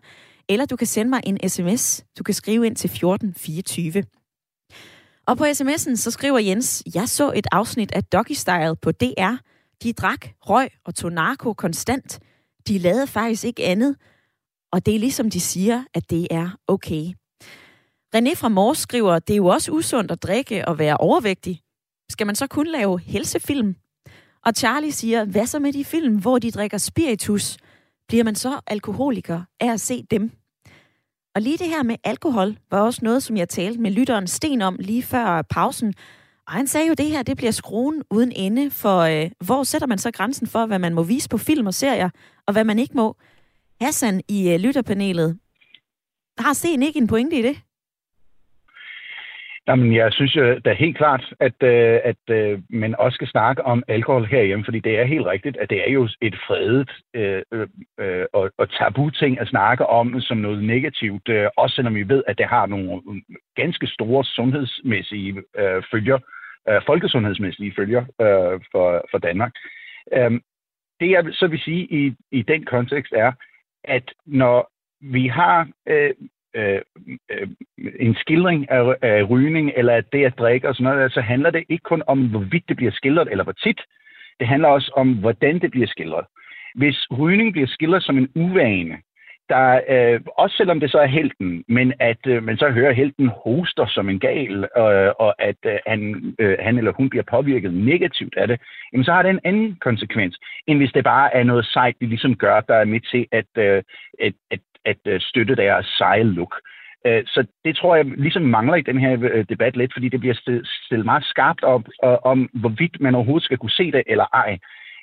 eller 0.49 0.65
du 0.65 0.75
kan 0.75 0.87
sende 0.87 1.09
mig 1.09 1.21
en 1.23 1.49
sms. 1.49 2.05
Du 2.17 2.23
kan 2.23 2.33
skrive 2.33 2.65
ind 2.65 2.75
til 2.75 2.87
1424. 2.87 4.03
Og 5.27 5.37
på 5.37 5.43
sms'en 5.43 5.95
så 5.95 6.11
skriver 6.11 6.39
Jens, 6.39 6.83
jeg 6.95 7.09
så 7.09 7.31
et 7.35 7.47
afsnit 7.51 7.91
af 7.91 8.03
Doggy 8.03 8.31
Style 8.31 8.75
på 8.81 8.91
DR. 8.91 9.35
De 9.83 9.93
drak, 9.93 10.27
røg 10.41 10.69
og 10.85 10.95
tog 10.95 11.11
narko 11.11 11.53
konstant. 11.53 12.19
De 12.67 12.77
lavede 12.77 13.07
faktisk 13.07 13.43
ikke 13.43 13.63
andet. 13.63 13.95
Og 14.71 14.85
det 14.85 14.95
er 14.95 14.99
ligesom 14.99 15.29
de 15.29 15.39
siger, 15.39 15.83
at 15.93 16.09
det 16.09 16.27
er 16.31 16.49
okay. 16.67 17.13
René 18.15 18.35
fra 18.35 18.49
Mors 18.49 18.77
skriver, 18.77 19.19
det 19.19 19.33
er 19.33 19.37
jo 19.37 19.45
også 19.45 19.71
usundt 19.71 20.11
at 20.11 20.23
drikke 20.23 20.67
og 20.67 20.79
være 20.79 20.97
overvægtig. 20.97 21.61
Skal 22.11 22.27
man 22.27 22.35
så 22.35 22.47
kun 22.47 22.67
lave 22.67 22.99
helsefilm? 22.99 23.75
Og 24.45 24.53
Charlie 24.55 24.91
siger, 24.91 25.25
hvad 25.25 25.45
så 25.45 25.59
med 25.59 25.73
de 25.73 25.85
film, 25.85 26.21
hvor 26.21 26.39
de 26.39 26.51
drikker 26.51 26.77
spiritus? 26.77 27.57
Bliver 28.09 28.23
man 28.23 28.35
så 28.35 28.59
alkoholiker 28.67 29.41
af 29.59 29.73
at 29.73 29.81
se 29.81 30.03
dem? 30.11 30.31
Og 31.35 31.41
lige 31.41 31.57
det 31.57 31.67
her 31.67 31.83
med 31.83 31.95
alkohol 32.03 32.57
var 32.71 32.81
også 32.81 32.99
noget, 33.03 33.23
som 33.23 33.37
jeg 33.37 33.49
talte 33.49 33.81
med 33.81 33.91
lytteren 33.91 34.27
Sten 34.27 34.61
om 34.61 34.75
lige 34.79 35.03
før 35.03 35.41
pausen. 35.41 35.93
Og 36.47 36.53
han 36.53 36.67
sagde 36.67 36.87
jo, 36.87 36.91
at 36.91 36.97
det 36.97 37.05
her 37.05 37.23
det 37.23 37.37
bliver 37.37 37.51
skruen 37.51 38.03
uden 38.09 38.31
ende, 38.31 38.71
for 38.71 38.99
øh, 38.99 39.31
hvor 39.45 39.63
sætter 39.63 39.87
man 39.87 39.97
så 39.97 40.11
grænsen 40.11 40.47
for, 40.47 40.65
hvad 40.65 40.79
man 40.79 40.93
må 40.93 41.03
vise 41.03 41.29
på 41.29 41.37
film 41.37 41.67
og 41.67 41.73
serier, 41.73 42.09
og 42.47 42.53
hvad 42.53 42.63
man 42.63 42.79
ikke 42.79 42.97
må? 42.97 43.15
Hassan 43.81 44.21
i 44.27 44.49
øh, 44.49 44.59
lytterpanelet, 44.59 45.39
har 46.39 46.53
Sten 46.53 46.83
ikke 46.83 46.97
en 46.99 47.07
pointe 47.07 47.39
i 47.39 47.41
det? 47.41 47.57
Jamen, 49.69 49.95
jeg 49.95 50.13
synes 50.13 50.35
jo 50.35 50.59
da 50.59 50.73
helt 50.73 50.97
klart, 50.97 51.33
at, 51.39 51.63
øh, 51.63 51.99
at 52.03 52.23
øh, 52.29 52.59
man 52.69 52.95
også 52.95 53.15
skal 53.15 53.27
snakke 53.27 53.65
om 53.65 53.83
alkohol 53.87 54.25
herhjemme, 54.25 54.65
fordi 54.65 54.79
det 54.79 54.99
er 54.99 55.03
helt 55.03 55.25
rigtigt, 55.25 55.57
at 55.57 55.69
det 55.69 55.89
er 55.89 55.91
jo 55.91 56.09
et 56.21 56.35
fredet 56.47 56.91
øh, 57.13 57.41
øh, 57.51 57.67
øh 57.99 58.25
og, 58.33 58.51
og 58.57 58.69
tabu 58.69 59.09
ting 59.09 59.39
at 59.39 59.47
snakke 59.47 59.85
om 59.85 60.21
som 60.21 60.37
noget 60.37 60.63
negativt, 60.63 61.29
øh, 61.29 61.47
også 61.57 61.75
selvom 61.75 61.95
vi 61.95 62.09
ved, 62.09 62.23
at 62.27 62.37
det 62.37 62.45
har 62.45 62.65
nogle 62.65 63.01
øh, 63.09 63.21
ganske 63.55 63.87
store 63.87 64.23
sundhedsmæssige 64.23 65.43
øh, 65.57 65.83
følger, 65.91 66.19
øh, 66.69 66.81
folkesundhedsmæssige 66.85 67.73
følger 67.75 68.01
øh, 68.01 68.59
for, 68.71 69.07
for 69.11 69.17
Danmark. 69.17 69.51
Øh, 70.13 70.31
det 70.99 71.09
jeg 71.11 71.25
så 71.31 71.47
vil 71.47 71.59
sige 71.59 71.83
i, 71.91 72.13
i 72.31 72.41
den 72.41 72.65
kontekst 72.65 73.13
er, 73.15 73.31
at 73.83 74.13
når 74.25 74.71
vi 75.01 75.27
har 75.27 75.67
øh, 75.87 76.13
øh, 76.55 76.81
øh, 77.31 77.47
en 77.99 78.15
skildring 78.15 78.71
af, 78.71 78.95
af 79.01 79.29
rygning 79.29 79.71
eller 79.75 79.93
af 79.93 80.03
det 80.03 80.25
at 80.25 80.39
drikke 80.39 80.69
og 80.69 80.75
sådan 80.75 80.95
noget, 80.95 81.13
så 81.13 81.21
handler 81.21 81.49
det 81.49 81.63
ikke 81.69 81.83
kun 81.83 82.03
om, 82.07 82.29
hvorvidt 82.29 82.69
det 82.69 82.77
bliver 82.77 82.91
skildret 82.91 83.27
eller 83.31 83.43
hvor 83.43 83.53
tit. 83.53 83.81
Det 84.39 84.47
handler 84.47 84.67
også 84.67 84.91
om, 84.95 85.13
hvordan 85.13 85.59
det 85.59 85.71
bliver 85.71 85.87
skildret. 85.87 86.25
Hvis 86.75 87.07
rygning 87.17 87.51
bliver 87.51 87.67
skildret 87.67 88.03
som 88.03 88.17
en 88.17 88.29
uvane, 88.35 88.97
der, 89.49 89.81
øh, 89.89 90.21
også 90.37 90.55
selvom 90.57 90.79
det 90.79 90.91
så 90.91 90.99
er 90.99 91.05
helten, 91.05 91.63
men 91.67 91.93
at 91.99 92.27
øh, 92.27 92.43
man 92.43 92.57
så 92.57 92.69
hører 92.69 92.91
helten 92.91 93.29
hoster 93.43 93.85
som 93.87 94.09
en 94.09 94.19
gal, 94.19 94.63
øh, 94.63 95.11
og 95.19 95.41
at 95.41 95.61
øh, 95.65 95.77
han, 95.87 96.33
øh, 96.39 96.57
han 96.59 96.77
eller 96.77 96.91
hun 96.91 97.09
bliver 97.09 97.23
påvirket 97.23 97.73
negativt 97.73 98.37
af 98.37 98.47
det, 98.47 98.61
jamen 98.93 99.05
så 99.05 99.11
har 99.11 99.23
det 99.23 99.29
en 99.29 99.39
anden 99.43 99.77
konsekvens, 99.81 100.39
end 100.67 100.77
hvis 100.77 100.91
det 100.91 101.03
bare 101.03 101.35
er 101.35 101.43
noget 101.43 101.65
sejt, 101.65 101.95
vi 101.99 102.05
ligesom 102.05 102.35
gør, 102.35 102.59
der 102.59 102.75
er 102.75 102.85
med 102.85 102.99
til 103.11 103.27
at, 103.31 103.51
øh, 103.57 103.83
at, 104.19 104.33
at 104.51 104.59
at 104.91 105.01
øh, 105.05 105.21
støtte 105.21 105.55
deres 105.55 105.85
seje 105.97 106.23
look. 106.23 106.55
Øh, 107.05 107.23
så 107.25 107.45
det 107.65 107.75
tror 107.75 107.95
jeg 107.95 108.05
ligesom 108.05 108.41
mangler 108.41 108.75
i 108.75 108.87
den 108.89 108.99
her 108.99 109.17
øh, 109.33 109.45
debat 109.49 109.75
lidt, 109.77 109.93
fordi 109.93 110.09
det 110.09 110.19
bliver 110.19 110.63
stillet 110.85 111.05
meget 111.05 111.25
skarpt 111.25 111.63
op 111.63 111.83
øh, 112.05 112.17
om, 112.23 112.49
hvorvidt 112.53 113.01
man 113.01 113.15
overhovedet 113.15 113.45
skal 113.45 113.57
kunne 113.57 113.79
se 113.79 113.91
det 113.91 114.03
eller 114.07 114.25
ej. 114.33 114.57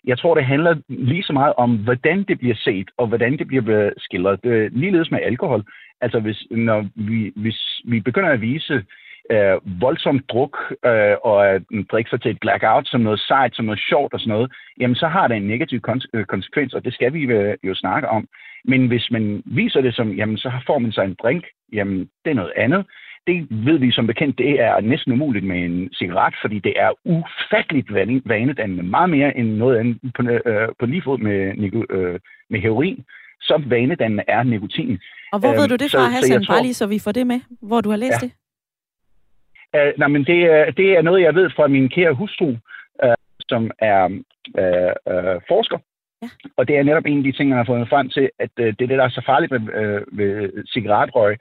Jeg 0.07 0.18
tror, 0.18 0.35
det 0.35 0.44
handler 0.44 0.75
lige 0.88 1.22
så 1.22 1.33
meget 1.33 1.55
om, 1.57 1.77
hvordan 1.77 2.25
det 2.29 2.38
bliver 2.38 2.55
set, 2.55 2.88
og 2.96 3.07
hvordan 3.07 3.38
det 3.38 3.46
bliver 3.46 3.64
øh, 3.68 3.92
skildret. 3.99 4.40
Øh, 4.44 4.70
ligeledes 4.72 5.11
med 5.11 5.20
alkohol. 5.22 5.64
Altså, 6.01 6.20
hvis, 6.20 6.46
når 6.51 6.87
vi, 6.94 7.33
hvis 7.37 7.81
vi 7.85 8.01
begynder 8.01 8.31
at 8.31 8.40
vise 8.40 8.85
øh, 9.31 9.81
voldsom 9.81 10.18
druk 10.18 10.57
øh, 10.85 11.16
og 11.25 11.49
at 11.49 11.62
drikke 11.90 12.11
sig 12.11 12.20
til 12.20 12.31
et 12.31 12.40
blackout 12.40 12.88
som 12.88 13.01
noget 13.01 13.20
sejt, 13.20 13.57
som 13.57 13.64
noget 13.64 13.81
sjovt 13.88 14.14
og 14.14 14.20
sådan 14.20 14.33
noget, 14.35 14.53
jamen 14.81 14.96
så 14.96 15.07
har 15.09 15.29
det 15.29 15.37
en 15.37 15.46
negativ 15.46 15.81
konsekvens, 16.29 16.75
og 16.75 16.85
det 16.85 16.94
skal 16.94 17.12
vi 17.12 17.22
jo 17.64 17.75
snakke 17.75 18.09
om. 18.09 18.29
Men 18.69 18.87
hvis 18.87 19.11
man 19.11 19.43
viser 19.45 19.81
det 19.81 19.95
som, 19.95 20.13
jamen 20.13 20.39
så 20.39 20.51
får 20.67 20.79
man 20.79 20.93
sig 20.93 21.05
en 21.05 21.17
drink, 21.23 21.45
jamen 21.73 21.99
det 22.25 22.31
er 22.31 22.35
noget 22.35 22.53
andet. 22.57 22.87
Det 23.27 23.47
ved 23.51 23.79
vi 23.79 23.91
som 23.91 24.07
bekendt, 24.07 24.39
det 24.39 24.61
er 24.61 24.81
næsten 24.81 25.13
umuligt 25.13 25.45
med 25.45 25.65
en 25.65 25.93
cigaret, 25.95 26.35
fordi 26.41 26.59
det 26.59 26.75
er 26.77 26.91
ufatteligt 27.05 27.95
vanedannende. 28.25 28.83
Meget 28.83 29.11
mere 29.11 29.37
end 29.37 29.49
noget 29.49 29.77
andet 29.79 29.99
på, 30.17 30.23
øh, 30.23 30.69
på 30.79 30.87
lige 30.87 31.03
fod 31.03 31.19
med, 31.19 31.39
øh, 31.91 32.21
med 32.51 32.61
heroin. 32.61 33.05
Så 33.41 33.63
vanedannende 33.67 34.25
er 34.29 34.43
nikotin. 34.43 34.99
Og 35.33 35.39
hvor 35.39 35.49
øhm, 35.49 35.59
ved 35.59 35.69
du 35.69 35.77
det 35.77 35.91
fra, 35.91 36.09
Hassan? 36.09 36.45
Bare 36.49 36.63
lige 36.63 36.75
så 36.75 36.87
vi 36.87 36.99
får 36.99 37.13
det 37.13 37.27
med, 37.27 37.41
hvor 37.63 37.81
du 37.81 37.91
har 37.91 37.97
læst 37.97 38.23
ja. 38.23 38.27
det. 38.27 38.33
Uh, 39.77 39.99
nej, 39.99 40.09
men 40.09 40.25
det, 40.25 40.43
er, 40.43 40.71
det 40.71 40.97
er 40.97 41.03
noget, 41.03 41.23
jeg 41.23 41.35
ved 41.35 41.51
fra 41.51 41.69
min 41.69 41.89
kære 41.89 42.15
hustru, 42.15 42.49
uh, 43.05 43.15
som 43.49 43.71
er 43.79 44.05
uh, 44.63 44.93
uh, 45.13 45.41
forsker 45.49 45.79
Ja. 46.23 46.29
Og 46.57 46.69
det 46.69 46.77
er 46.77 46.83
netop 46.83 47.07
en 47.07 47.19
af 47.19 47.25
de 47.25 47.33
ting, 47.33 47.49
man 47.49 47.59
har 47.59 47.65
fået 47.65 47.89
frem 47.89 48.09
til, 48.09 48.31
at 48.39 48.51
øh, 48.59 48.67
det, 48.67 48.79
det, 48.79 48.89
der 48.89 49.05
er 49.05 49.09
så 49.09 49.23
farligt 49.27 49.53
med, 49.53 49.75
øh, 49.75 50.03
ved 50.19 50.65
cigaretrøg, 50.73 51.37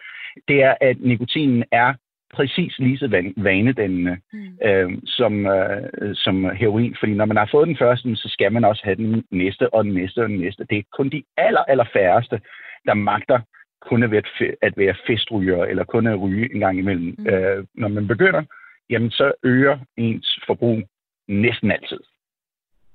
det 0.48 0.64
er, 0.64 0.74
at 0.82 0.98
nikotinen 1.00 1.64
er 1.72 1.94
præcis 2.34 2.80
lige 2.80 2.98
så 2.98 3.08
van- 3.08 3.34
vanedannende 3.44 4.18
Mm. 4.34 4.58
øh, 4.68 4.92
som, 5.06 5.46
øh, 5.46 6.16
som 6.16 6.50
heroin. 6.56 6.96
Fordi 7.00 7.14
når 7.14 7.26
man 7.26 7.38
har 7.38 7.50
fået 7.52 7.68
den 7.68 7.78
første, 7.78 8.16
så 8.16 8.30
skal 8.30 8.52
man 8.52 8.64
også 8.64 8.82
have 8.84 8.96
den 8.96 9.24
næste 9.32 9.74
og 9.74 9.84
den 9.84 9.94
næste 9.94 10.24
og 10.24 10.30
den 10.30 10.40
næste. 10.40 10.66
Det 10.70 10.78
er 10.78 10.84
kun 10.98 11.10
de 11.10 11.24
aller, 11.38 11.62
aller 11.62 11.86
færreste, 11.94 12.42
der 12.86 12.94
magter 12.94 13.40
kun 13.82 14.04
at 14.04 14.12
være, 14.12 14.22
at 14.62 14.74
være 14.78 14.96
festryger, 15.08 15.64
eller 15.66 15.84
kun 15.84 16.08
at 16.08 16.22
ryge 16.22 16.54
en 16.54 16.60
gang 16.60 16.80
imellem. 16.80 17.16
Mm. 17.18 17.28
Øh, 17.28 17.66
når 17.76 17.88
man 17.88 18.08
begynder, 18.08 18.44
jamen 18.90 19.12
så 19.12 19.32
øger 19.44 19.78
ens 19.98 20.40
forbrug 20.48 20.84
næsten 21.28 21.72
altid. 21.72 22.00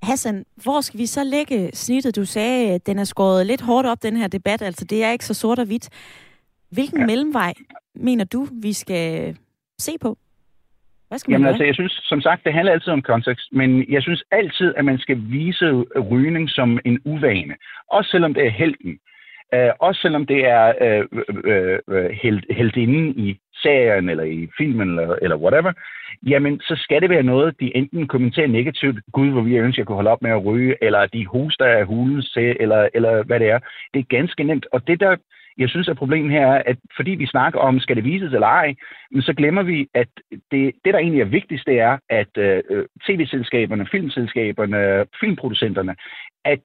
Hassan, 0.02 0.44
hvor 0.62 0.80
skal 0.80 1.00
vi 1.00 1.06
så 1.06 1.24
lægge 1.24 1.70
snittet? 1.72 2.16
Du 2.16 2.24
sagde, 2.24 2.74
at 2.74 2.86
den 2.86 2.98
er 2.98 3.04
skåret 3.04 3.46
lidt 3.46 3.60
hårdt 3.60 3.86
op, 3.88 4.02
den 4.02 4.16
her 4.16 4.28
debat. 4.28 4.62
Altså, 4.62 4.84
det 4.84 5.04
er 5.04 5.10
ikke 5.10 5.24
så 5.24 5.34
sort 5.34 5.58
og 5.58 5.66
hvidt. 5.66 5.88
Hvilken 6.70 7.00
ja. 7.00 7.06
Mellemvej 7.06 7.54
mener 7.94 8.24
du, 8.24 8.46
vi 8.62 8.72
skal 8.72 9.36
se 9.78 9.92
på? 10.00 10.18
Hvad 11.08 11.18
skal 11.18 11.30
man 11.30 11.34
Jamen 11.34 11.44
gøre? 11.44 11.52
altså, 11.52 11.64
jeg 11.64 11.74
synes, 11.74 12.00
som 12.04 12.20
sagt, 12.20 12.44
det 12.44 12.52
handler 12.52 12.72
altid 12.72 12.92
om 12.92 13.02
kontekst, 13.02 13.52
men 13.52 13.92
jeg 13.92 14.02
synes 14.02 14.22
altid, 14.30 14.74
at 14.76 14.84
man 14.84 14.98
skal 14.98 15.18
vise 15.28 15.72
rygning 16.10 16.50
som 16.50 16.78
en 16.84 16.98
uvane. 17.04 17.54
Også 17.90 18.10
selvom 18.10 18.34
det 18.34 18.46
er 18.46 18.50
helten. 18.50 18.98
Øh, 19.54 19.70
også 19.78 20.00
selvom 20.00 20.26
det 20.26 20.46
er 20.46 20.72
øh, 20.80 21.04
øh, 21.44 21.78
uh, 21.86 22.10
held, 22.22 22.54
heldinden 22.54 23.18
i 23.18 23.38
serien, 23.62 24.08
eller 24.08 24.24
i 24.24 24.48
filmen, 24.58 24.88
eller, 24.88 25.16
eller 25.22 25.36
whatever, 25.36 25.72
jamen, 26.26 26.60
så 26.60 26.76
skal 26.76 27.02
det 27.02 27.10
være 27.10 27.22
noget, 27.22 27.60
de 27.60 27.76
enten 27.76 28.08
kommenterer 28.08 28.46
negativt, 28.46 28.98
gud, 29.12 29.30
hvor 29.30 29.40
vi 29.40 29.56
ønsker, 29.56 29.74
at 29.74 29.78
jeg 29.78 29.86
kunne 29.86 29.96
holde 29.96 30.10
op 30.10 30.22
med 30.22 30.30
at 30.30 30.44
ryge, 30.44 30.76
eller 30.80 31.06
de 31.06 31.26
hoster 31.26 31.64
af 31.64 31.86
hulen 31.86 32.22
eller, 32.36 32.88
eller 32.94 33.22
hvad 33.22 33.40
det 33.40 33.50
er. 33.50 33.58
Det 33.94 34.00
er 34.00 34.16
ganske 34.16 34.44
nemt. 34.44 34.66
Og 34.72 34.86
det, 34.86 35.00
der 35.00 35.16
jeg 35.58 35.68
synes, 35.68 35.88
at 35.88 35.96
problemet 35.96 36.30
her 36.30 36.46
er, 36.46 36.62
at 36.66 36.76
fordi 36.96 37.10
vi 37.10 37.26
snakker 37.26 37.60
om, 37.60 37.80
skal 37.80 37.96
det 37.96 38.04
vises 38.04 38.32
eller 38.32 38.46
ej, 38.46 38.74
men 39.10 39.22
så 39.22 39.34
glemmer 39.34 39.62
vi, 39.62 39.88
at 39.94 40.08
det, 40.30 40.72
det 40.84 40.94
der 40.94 40.98
egentlig 40.98 41.20
er 41.20 41.34
vigtigst, 41.38 41.66
det 41.66 41.80
er, 41.80 41.98
at 42.08 42.38
øh, 42.38 42.62
øh 42.70 42.86
tv-selskaberne, 43.06 43.86
filmselskaberne, 43.90 45.06
filmproducenterne, 45.20 45.96
at 46.44 46.60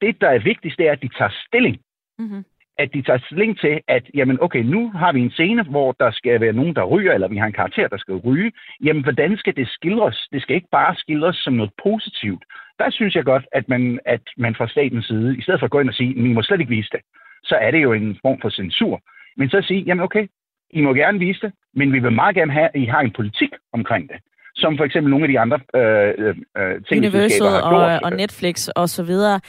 det, 0.00 0.20
der 0.20 0.28
er 0.28 0.38
vigtigst, 0.38 0.78
det 0.78 0.88
er, 0.88 0.92
at 0.92 1.02
de 1.02 1.08
tager 1.18 1.30
stilling. 1.46 1.76
Mm-hmm. 2.20 2.44
At 2.78 2.88
de 2.94 3.02
tager 3.02 3.18
stilling 3.26 3.58
til, 3.58 3.80
at 3.88 4.04
jamen, 4.14 4.38
okay, 4.40 4.62
nu 4.74 4.90
har 4.90 5.12
vi 5.12 5.20
en 5.20 5.30
scene, 5.30 5.62
hvor 5.62 5.92
der 5.92 6.10
skal 6.10 6.40
være 6.40 6.52
nogen, 6.52 6.74
der 6.74 6.84
ryger, 6.84 7.12
eller 7.12 7.28
vi 7.28 7.36
har 7.36 7.46
en 7.46 7.60
karakter, 7.60 7.88
der 7.88 7.98
skal 7.98 8.14
ryge. 8.14 8.52
Jamen, 8.84 9.02
hvordan 9.02 9.36
skal 9.36 9.56
det 9.56 9.68
skildres? 9.68 10.28
Det 10.32 10.42
skal 10.42 10.56
ikke 10.56 10.68
bare 10.72 10.96
skildres 10.96 11.36
som 11.36 11.52
noget 11.52 11.72
positivt. 11.82 12.42
Der 12.78 12.90
synes 12.90 13.14
jeg 13.14 13.24
godt, 13.24 13.46
at 13.52 13.68
man, 13.68 13.98
at 14.04 14.20
man 14.36 14.54
fra 14.54 14.68
statens 14.68 15.06
side, 15.06 15.38
i 15.38 15.42
stedet 15.42 15.60
for 15.60 15.64
at 15.64 15.70
gå 15.70 15.80
ind 15.80 15.88
og 15.88 15.94
sige, 15.94 16.10
at 16.10 16.24
vi 16.24 16.32
må 16.32 16.42
slet 16.42 16.60
ikke 16.60 16.76
vise 16.76 16.88
det, 16.92 17.00
så 17.42 17.54
er 17.56 17.70
det 17.70 17.82
jo 17.82 17.92
en 17.92 18.18
form 18.22 18.38
for 18.42 18.50
censur. 18.50 19.00
Men 19.36 19.50
så 19.50 19.56
at 19.56 19.64
sige, 19.64 19.80
jamen 19.80 20.04
okay, 20.04 20.26
I 20.70 20.80
må 20.80 20.94
gerne 20.94 21.18
vise 21.18 21.40
det, 21.40 21.52
men 21.74 21.92
vi 21.92 21.98
vil 21.98 22.12
meget 22.12 22.34
gerne 22.34 22.52
have, 22.52 22.68
at 22.74 22.80
I 22.80 22.84
har 22.84 23.00
en 23.00 23.12
politik 23.12 23.50
omkring 23.72 24.08
det. 24.08 24.16
Som 24.54 24.76
for 24.76 24.84
eksempel 24.84 25.10
nogle 25.10 25.24
af 25.24 25.28
de 25.28 25.40
andre 25.40 25.58
øh, 25.74 26.34
øh, 26.58 26.80
Universal 26.92 27.46
har 27.46 27.70
gjort. 27.70 27.90
og, 27.90 28.00
og 28.02 28.10
Netflix 28.12 28.68
og 28.68 28.88
så 28.88 29.02
videre. 29.02 29.40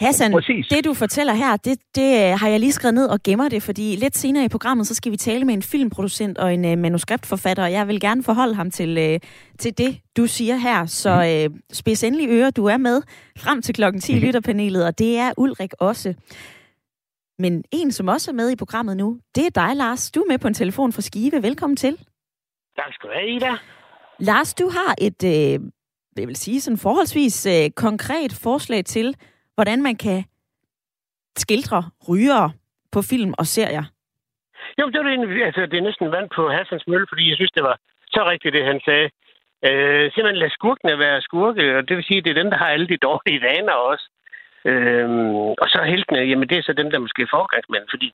Hassan, 0.00 0.32
Præcis. 0.32 0.66
det 0.68 0.84
du 0.84 0.94
fortæller 0.94 1.34
her, 1.34 1.56
det, 1.56 1.78
det 1.94 2.30
øh, 2.32 2.38
har 2.38 2.48
jeg 2.48 2.60
lige 2.60 2.72
skrevet 2.72 2.94
ned 2.94 3.06
og 3.06 3.18
gemmer 3.24 3.48
det, 3.48 3.62
fordi 3.62 3.96
lidt 3.96 4.16
senere 4.16 4.44
i 4.44 4.48
programmet, 4.48 4.86
så 4.86 4.94
skal 4.94 5.12
vi 5.12 5.16
tale 5.16 5.44
med 5.44 5.54
en 5.54 5.62
filmproducent 5.62 6.38
og 6.38 6.54
en 6.54 6.64
uh, 6.72 6.78
manuskriptforfatter, 6.78 7.62
og 7.64 7.72
jeg 7.72 7.88
vil 7.88 8.00
gerne 8.00 8.22
forholde 8.22 8.54
ham 8.54 8.70
til, 8.70 9.12
uh, 9.14 9.28
til 9.58 9.78
det, 9.78 10.00
du 10.16 10.26
siger 10.26 10.56
her. 10.56 10.86
Så 10.86 11.46
uh, 11.50 11.56
spids 11.72 12.04
endelig 12.04 12.28
øre, 12.30 12.50
du 12.50 12.64
er 12.66 12.76
med 12.76 13.02
frem 13.38 13.62
til 13.62 13.74
klokken 13.74 14.00
10 14.00 14.12
i 14.12 14.14
Mhm. 14.14 14.24
lytterpanelet, 14.24 14.86
og 14.86 14.98
det 14.98 15.18
er 15.18 15.32
Ulrik 15.36 15.72
også. 15.80 16.14
Men 17.38 17.64
en, 17.72 17.92
som 17.92 18.08
også 18.08 18.30
er 18.30 18.34
med 18.34 18.50
i 18.50 18.56
programmet 18.56 18.96
nu, 18.96 19.18
det 19.34 19.46
er 19.46 19.50
dig, 19.66 19.76
Lars. 19.76 20.10
Du 20.10 20.20
er 20.20 20.24
med 20.28 20.38
på 20.38 20.48
en 20.48 20.54
telefon 20.54 20.92
fra 20.92 21.02
Skive. 21.02 21.42
Velkommen 21.42 21.76
til. 21.76 21.92
Tak 22.76 22.92
skal 22.94 23.08
du 23.08 23.14
have, 23.14 23.36
Ida. 23.36 23.56
Lars, 24.18 24.54
du 24.54 24.68
har 24.68 24.94
et, 25.00 25.24
øh, 25.24 25.60
jeg 26.18 26.28
vil 26.28 26.36
sige, 26.36 26.60
sådan 26.60 26.78
forholdsvis 26.78 27.46
øh, 27.46 27.70
konkret 27.70 28.32
forslag 28.32 28.84
til, 28.84 29.16
hvordan 29.58 29.82
man 29.88 29.96
kan 29.96 30.18
skildre 31.44 31.80
rygere 32.08 32.48
på 32.94 33.00
film 33.10 33.32
og 33.40 33.46
serier. 33.56 33.84
Jo, 34.78 34.84
det, 34.92 34.98
var 35.00 35.08
det, 35.10 35.42
altså, 35.48 35.62
det 35.70 35.76
er 35.78 35.88
næsten 35.88 36.12
vand 36.12 36.28
på 36.36 36.42
Hassans 36.56 36.86
mølle, 36.86 37.06
fordi 37.08 37.28
jeg 37.28 37.36
synes, 37.36 37.54
det 37.56 37.64
var 37.68 37.76
så 38.14 38.20
rigtigt, 38.30 38.54
det 38.54 38.64
han 38.64 38.80
sagde. 38.88 39.08
Øh, 39.68 40.04
simpelthen 40.12 40.42
lad 40.42 40.50
skurkene 40.50 40.98
være 40.98 41.20
skurke, 41.28 41.64
og 41.76 41.88
det 41.88 41.96
vil 41.96 42.04
sige, 42.04 42.18
at 42.18 42.24
det 42.24 42.30
er 42.30 42.42
dem, 42.42 42.50
der 42.50 42.58
har 42.62 42.68
alle 42.74 42.88
de 42.88 43.04
dårlige 43.08 43.42
vaner 43.48 43.76
også. 43.90 44.06
Øh, 44.70 45.08
og 45.62 45.66
så 45.72 45.80
heltene, 45.92 46.20
jamen 46.30 46.48
det 46.48 46.58
er 46.58 46.62
så 46.66 46.72
dem, 46.72 46.90
der 46.90 46.98
måske 47.04 47.22
er 47.22 47.34
forgangsmænd, 47.36 47.86
fordi 47.90 48.08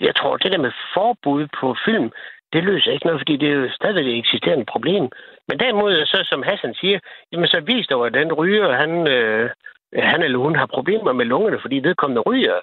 jeg 0.00 0.14
tror, 0.16 0.36
det 0.36 0.52
der 0.52 0.66
med 0.66 0.72
forbud 0.94 1.46
på 1.60 1.76
film, 1.86 2.08
det 2.52 2.64
løser 2.64 2.92
ikke 2.92 3.06
noget, 3.06 3.20
fordi 3.20 3.36
det 3.36 3.48
er 3.48 3.58
jo 3.62 3.68
stadig 3.80 4.00
et 4.02 4.18
eksisterende 4.18 4.64
problem. 4.64 5.04
Men 5.48 5.60
derimod, 5.60 6.06
så 6.06 6.18
som 6.30 6.42
Hassan 6.42 6.74
siger, 6.80 6.98
jamen 7.32 7.48
så 7.48 7.60
vis 7.60 7.86
dog, 7.86 8.06
at 8.06 8.14
den 8.14 8.32
ryger, 8.32 8.76
han, 8.82 8.92
øh, 9.16 9.50
han 9.94 10.22
eller 10.22 10.38
hun 10.38 10.56
har 10.56 10.66
problemer 10.66 11.12
med 11.12 11.24
lungerne, 11.24 11.58
fordi 11.60 11.76
vedkommende 11.76 12.22
ryger. 12.22 12.58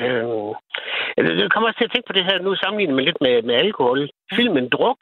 Øh, 0.00 0.50
jeg 1.40 1.50
kommer 1.50 1.68
også 1.68 1.78
til 1.78 1.88
at 1.88 1.92
tænke 1.92 2.08
på 2.08 2.12
det 2.12 2.24
her 2.24 2.38
nu 2.38 2.54
sammenlignet 2.54 2.96
med 2.96 3.04
lidt 3.04 3.20
med, 3.20 3.42
med 3.42 3.54
alkohol. 3.54 4.10
Filmen 4.36 4.68
Druk, 4.68 5.00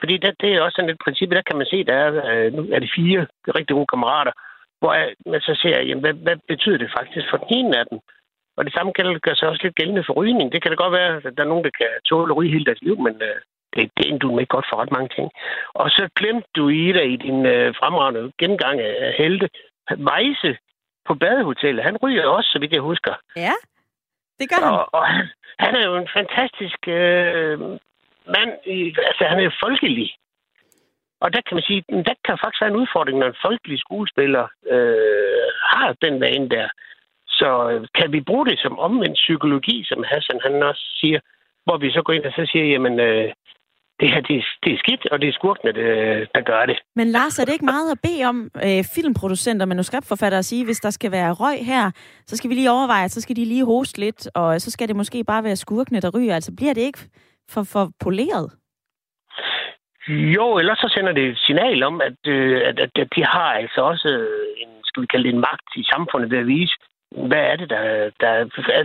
fordi 0.00 0.16
det, 0.16 0.34
det 0.40 0.48
er 0.54 0.62
også 0.62 0.76
sådan 0.76 0.90
et 0.90 1.04
princip, 1.04 1.30
der 1.30 1.42
kan 1.42 1.56
man 1.56 1.66
se, 1.66 1.84
der 1.84 1.94
er, 1.94 2.10
øh, 2.30 2.52
nu 2.52 2.62
er 2.72 2.78
det 2.78 2.90
fire 2.96 3.26
rigtig 3.58 3.74
gode 3.74 3.92
kammerater, 3.92 4.32
hvor 4.80 4.92
man 5.30 5.40
så 5.40 5.54
ser, 5.62 5.76
jamen, 5.88 6.04
hvad, 6.04 6.14
hvad 6.14 6.36
betyder 6.48 6.78
det 6.78 6.90
faktisk 6.98 7.26
for 7.30 7.36
den 7.36 7.48
ene 7.58 7.78
af 7.78 7.86
dem? 7.90 7.98
Og 8.56 8.64
det 8.64 8.72
samme 8.72 8.92
kan 8.92 9.20
gør 9.22 9.34
sig 9.34 9.48
også 9.48 9.62
lidt 9.62 9.74
gældende 9.74 10.04
for 10.06 10.12
rygning. 10.12 10.52
Det 10.52 10.62
kan 10.62 10.70
det 10.70 10.78
godt 10.78 10.92
være, 10.92 11.16
at 11.16 11.36
der 11.36 11.42
er 11.44 11.52
nogen, 11.52 11.64
der 11.64 11.70
kan 11.80 11.90
tåle 12.08 12.32
at 12.32 12.36
ryge 12.36 12.52
hele 12.52 12.64
deres 12.64 12.82
liv, 12.82 12.96
men 13.06 13.14
øh, 13.28 13.38
det, 13.74 13.90
det 13.96 14.04
er 14.12 14.18
du 14.18 14.38
ikke 14.38 14.54
godt 14.56 14.66
for 14.70 14.76
ret 14.76 14.92
mange 14.96 15.10
ting. 15.16 15.30
Og 15.74 15.90
så 15.90 16.08
glemte 16.16 16.48
du 16.56 16.68
i 16.68 16.92
dig 16.92 17.06
i 17.12 17.16
din 17.16 17.46
øh, 17.46 17.74
fremragende 17.80 18.32
gennemgang 18.38 18.80
af 18.80 19.14
helte, 19.18 19.48
Vejse 19.96 20.56
på 21.08 21.14
badehotellet. 21.14 21.84
Han 21.84 21.96
ryger 21.96 22.26
også, 22.26 22.50
så 22.52 22.58
vidt 22.58 22.72
jeg 22.72 22.80
husker. 22.90 23.14
Ja, 23.36 23.54
det 24.38 24.46
gør 24.50 24.60
han. 24.64 24.74
Og, 24.74 24.88
og 24.92 25.06
han, 25.06 25.26
han 25.58 25.72
er 25.76 25.84
jo 25.88 25.96
en 25.96 26.08
fantastisk 26.18 26.80
øh, 26.88 27.58
mand. 28.34 28.52
I, 28.66 28.78
altså, 29.10 29.24
han 29.30 29.38
er 29.38 29.58
folkelig. 29.64 30.10
Og 31.20 31.32
der 31.34 31.40
kan 31.46 31.54
man 31.54 31.64
sige, 31.68 31.84
der 32.08 32.14
kan 32.24 32.38
faktisk 32.42 32.60
være 32.62 32.70
en 32.70 32.82
udfordring, 32.82 33.18
når 33.18 33.26
en 33.26 33.42
folkelig 33.46 33.78
skuespiller 33.78 34.44
øh, 34.74 35.48
har 35.72 35.96
den 36.04 36.20
vane 36.20 36.48
der. 36.48 36.68
Så 37.28 37.70
øh, 37.70 37.86
kan 37.94 38.12
vi 38.12 38.20
bruge 38.20 38.46
det 38.46 38.58
som 38.58 38.78
omvendt 38.78 39.14
psykologi, 39.24 39.84
som 39.84 40.04
Hassan 40.10 40.40
han 40.44 40.62
også 40.62 40.84
siger, 41.00 41.20
hvor 41.64 41.76
vi 41.76 41.90
så 41.90 42.02
går 42.02 42.12
ind 42.12 42.24
og 42.24 42.32
så 42.32 42.48
siger, 42.52 42.64
jamen, 42.64 43.00
øh, 43.00 43.32
det 44.00 44.08
her, 44.12 44.20
det 44.20 44.36
er, 44.36 44.44
det 44.64 44.72
er 44.72 44.78
skidt, 44.78 45.06
og 45.12 45.20
det 45.20 45.28
er 45.28 45.32
skurkene, 45.32 45.72
der, 45.72 46.26
der 46.34 46.40
gør 46.40 46.66
det. 46.66 46.78
Men 46.96 47.06
Lars, 47.08 47.38
er 47.38 47.44
det 47.44 47.52
ikke 47.52 47.64
meget 47.64 47.90
at 47.90 47.98
bede 48.02 48.24
om 48.24 48.50
øh, 48.56 48.84
filmproducenter 48.94 49.64
og 49.64 49.68
manuskriptforfattere 49.68 50.38
at 50.38 50.44
sige, 50.44 50.64
hvis 50.64 50.80
der 50.80 50.90
skal 50.90 51.12
være 51.12 51.32
røg 51.32 51.58
her, 51.66 51.90
så 52.26 52.36
skal 52.36 52.50
vi 52.50 52.54
lige 52.54 52.70
overveje, 52.70 53.04
at 53.04 53.10
så 53.10 53.20
skal 53.20 53.36
de 53.36 53.44
lige 53.44 53.64
hoste 53.64 54.00
lidt, 54.00 54.28
og 54.34 54.60
så 54.60 54.70
skal 54.70 54.88
det 54.88 54.96
måske 54.96 55.24
bare 55.24 55.44
være 55.44 55.56
skurkene, 55.56 56.00
der 56.00 56.10
ryger. 56.16 56.34
Altså 56.34 56.52
bliver 56.56 56.74
det 56.74 56.80
ikke 56.80 56.98
for, 57.50 57.62
for 57.62 57.90
poleret? 58.00 58.50
Jo, 60.08 60.58
ellers 60.58 60.78
så 60.78 60.88
sender 60.94 61.12
det 61.12 61.24
et 61.28 61.38
signal 61.38 61.82
om, 61.82 62.00
at, 62.00 62.18
øh, 62.26 62.60
at, 62.68 62.78
at, 62.78 62.90
at 62.96 63.08
de 63.16 63.24
har 63.24 63.50
altså 63.60 63.80
også 63.80 64.08
en, 64.56 64.68
skal 64.84 65.02
vi 65.02 65.06
kalde 65.06 65.24
det 65.24 65.34
en 65.34 65.40
magt 65.40 65.68
i 65.76 65.84
samfundet 65.92 66.30
ved 66.30 66.38
at 66.38 66.46
vise, 66.46 66.74
hvad 67.30 67.44
er 67.52 67.56
det, 67.56 67.70
der... 67.70 68.10
Der, 68.20 68.30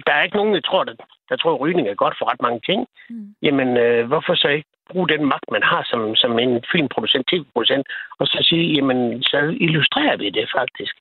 der 0.08 0.13
er 0.13 0.23
ikke 0.23 0.38
nogen, 0.38 0.54
jeg 0.54 0.63
tror, 0.63 0.84
der, 0.84 0.93
der 1.30 1.36
tror, 1.36 1.54
at 1.54 1.62
rygning 1.62 1.88
er 1.88 1.95
godt 1.95 2.15
for 2.17 2.32
ret 2.32 2.41
mange 2.41 2.62
ting. 2.69 2.88
Mm. 3.10 3.36
Jamen, 3.41 3.78
øh, 3.78 4.08
hvorfor 4.08 4.36
så 4.36 4.47
ikke 4.47 4.69
bruge 4.91 5.08
den 5.10 5.26
magt, 5.26 5.52
man 5.52 5.63
har 5.63 5.84
som, 5.91 6.15
som 6.15 6.39
en 6.39 6.63
filmproducent, 6.72 7.28
tv-producent, 7.28 7.88
og 8.19 8.28
så 8.28 8.38
sige, 8.50 8.65
jamen, 8.76 9.24
så 9.24 9.38
illustrerer 9.65 10.17
vi 10.17 10.30
det 10.30 10.50
faktisk. 10.58 10.96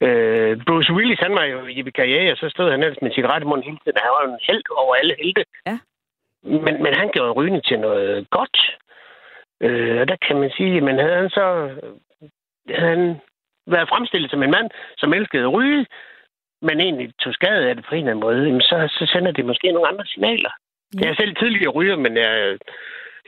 Øh, 0.00 0.52
Bruce 0.66 0.92
Willis, 0.92 1.18
han 1.18 1.34
var 1.34 1.44
jo 1.44 1.66
i 1.66 1.90
karriere, 2.00 2.32
og 2.32 2.38
så 2.38 2.48
stod 2.48 2.70
han 2.70 2.82
ellers 2.82 3.02
med 3.02 3.14
cigaret 3.14 3.42
i 3.42 3.46
munden 3.46 3.66
hele 3.66 3.78
tiden. 3.84 3.98
Han 4.04 4.14
var 4.16 4.24
en 4.24 4.46
held 4.48 4.62
over 4.70 4.94
alle 4.94 5.14
helte. 5.22 5.44
Ja. 5.66 5.78
Men, 6.42 6.74
men 6.82 6.92
han 6.94 7.10
gjorde 7.14 7.32
rygning 7.32 7.64
til 7.64 7.78
noget 7.78 8.30
godt. 8.30 8.56
Øh, 9.60 10.00
og 10.00 10.08
der 10.08 10.16
kan 10.26 10.36
man 10.40 10.50
sige, 10.56 10.80
men 10.80 10.98
havde 10.98 11.16
han 11.16 11.30
så 11.30 11.44
havde 12.68 12.96
han 12.96 13.20
været 13.66 13.88
fremstillet 13.88 14.30
som 14.30 14.42
en 14.42 14.50
mand, 14.50 14.70
som 14.98 15.14
elskede 15.14 15.42
at 15.42 15.52
ryge, 15.52 15.86
men 16.62 16.80
egentlig 16.80 17.12
tog 17.18 17.32
skade 17.34 17.68
af 17.68 17.74
det 17.74 17.84
på 17.84 17.94
en 17.94 17.98
eller 17.98 18.10
anden 18.10 18.26
måde, 18.26 18.46
jamen 18.46 18.60
så, 18.60 18.76
så 18.98 19.12
sender 19.12 19.32
det 19.32 19.44
måske 19.44 19.72
nogle 19.72 19.88
andre 19.88 20.06
signaler. 20.06 20.50
Ja. 20.96 21.04
Jeg 21.04 21.10
er 21.10 21.16
selv 21.20 21.36
tidligere 21.36 21.72
ryger, 21.78 21.96
men 21.96 22.16
jeg, 22.16 22.58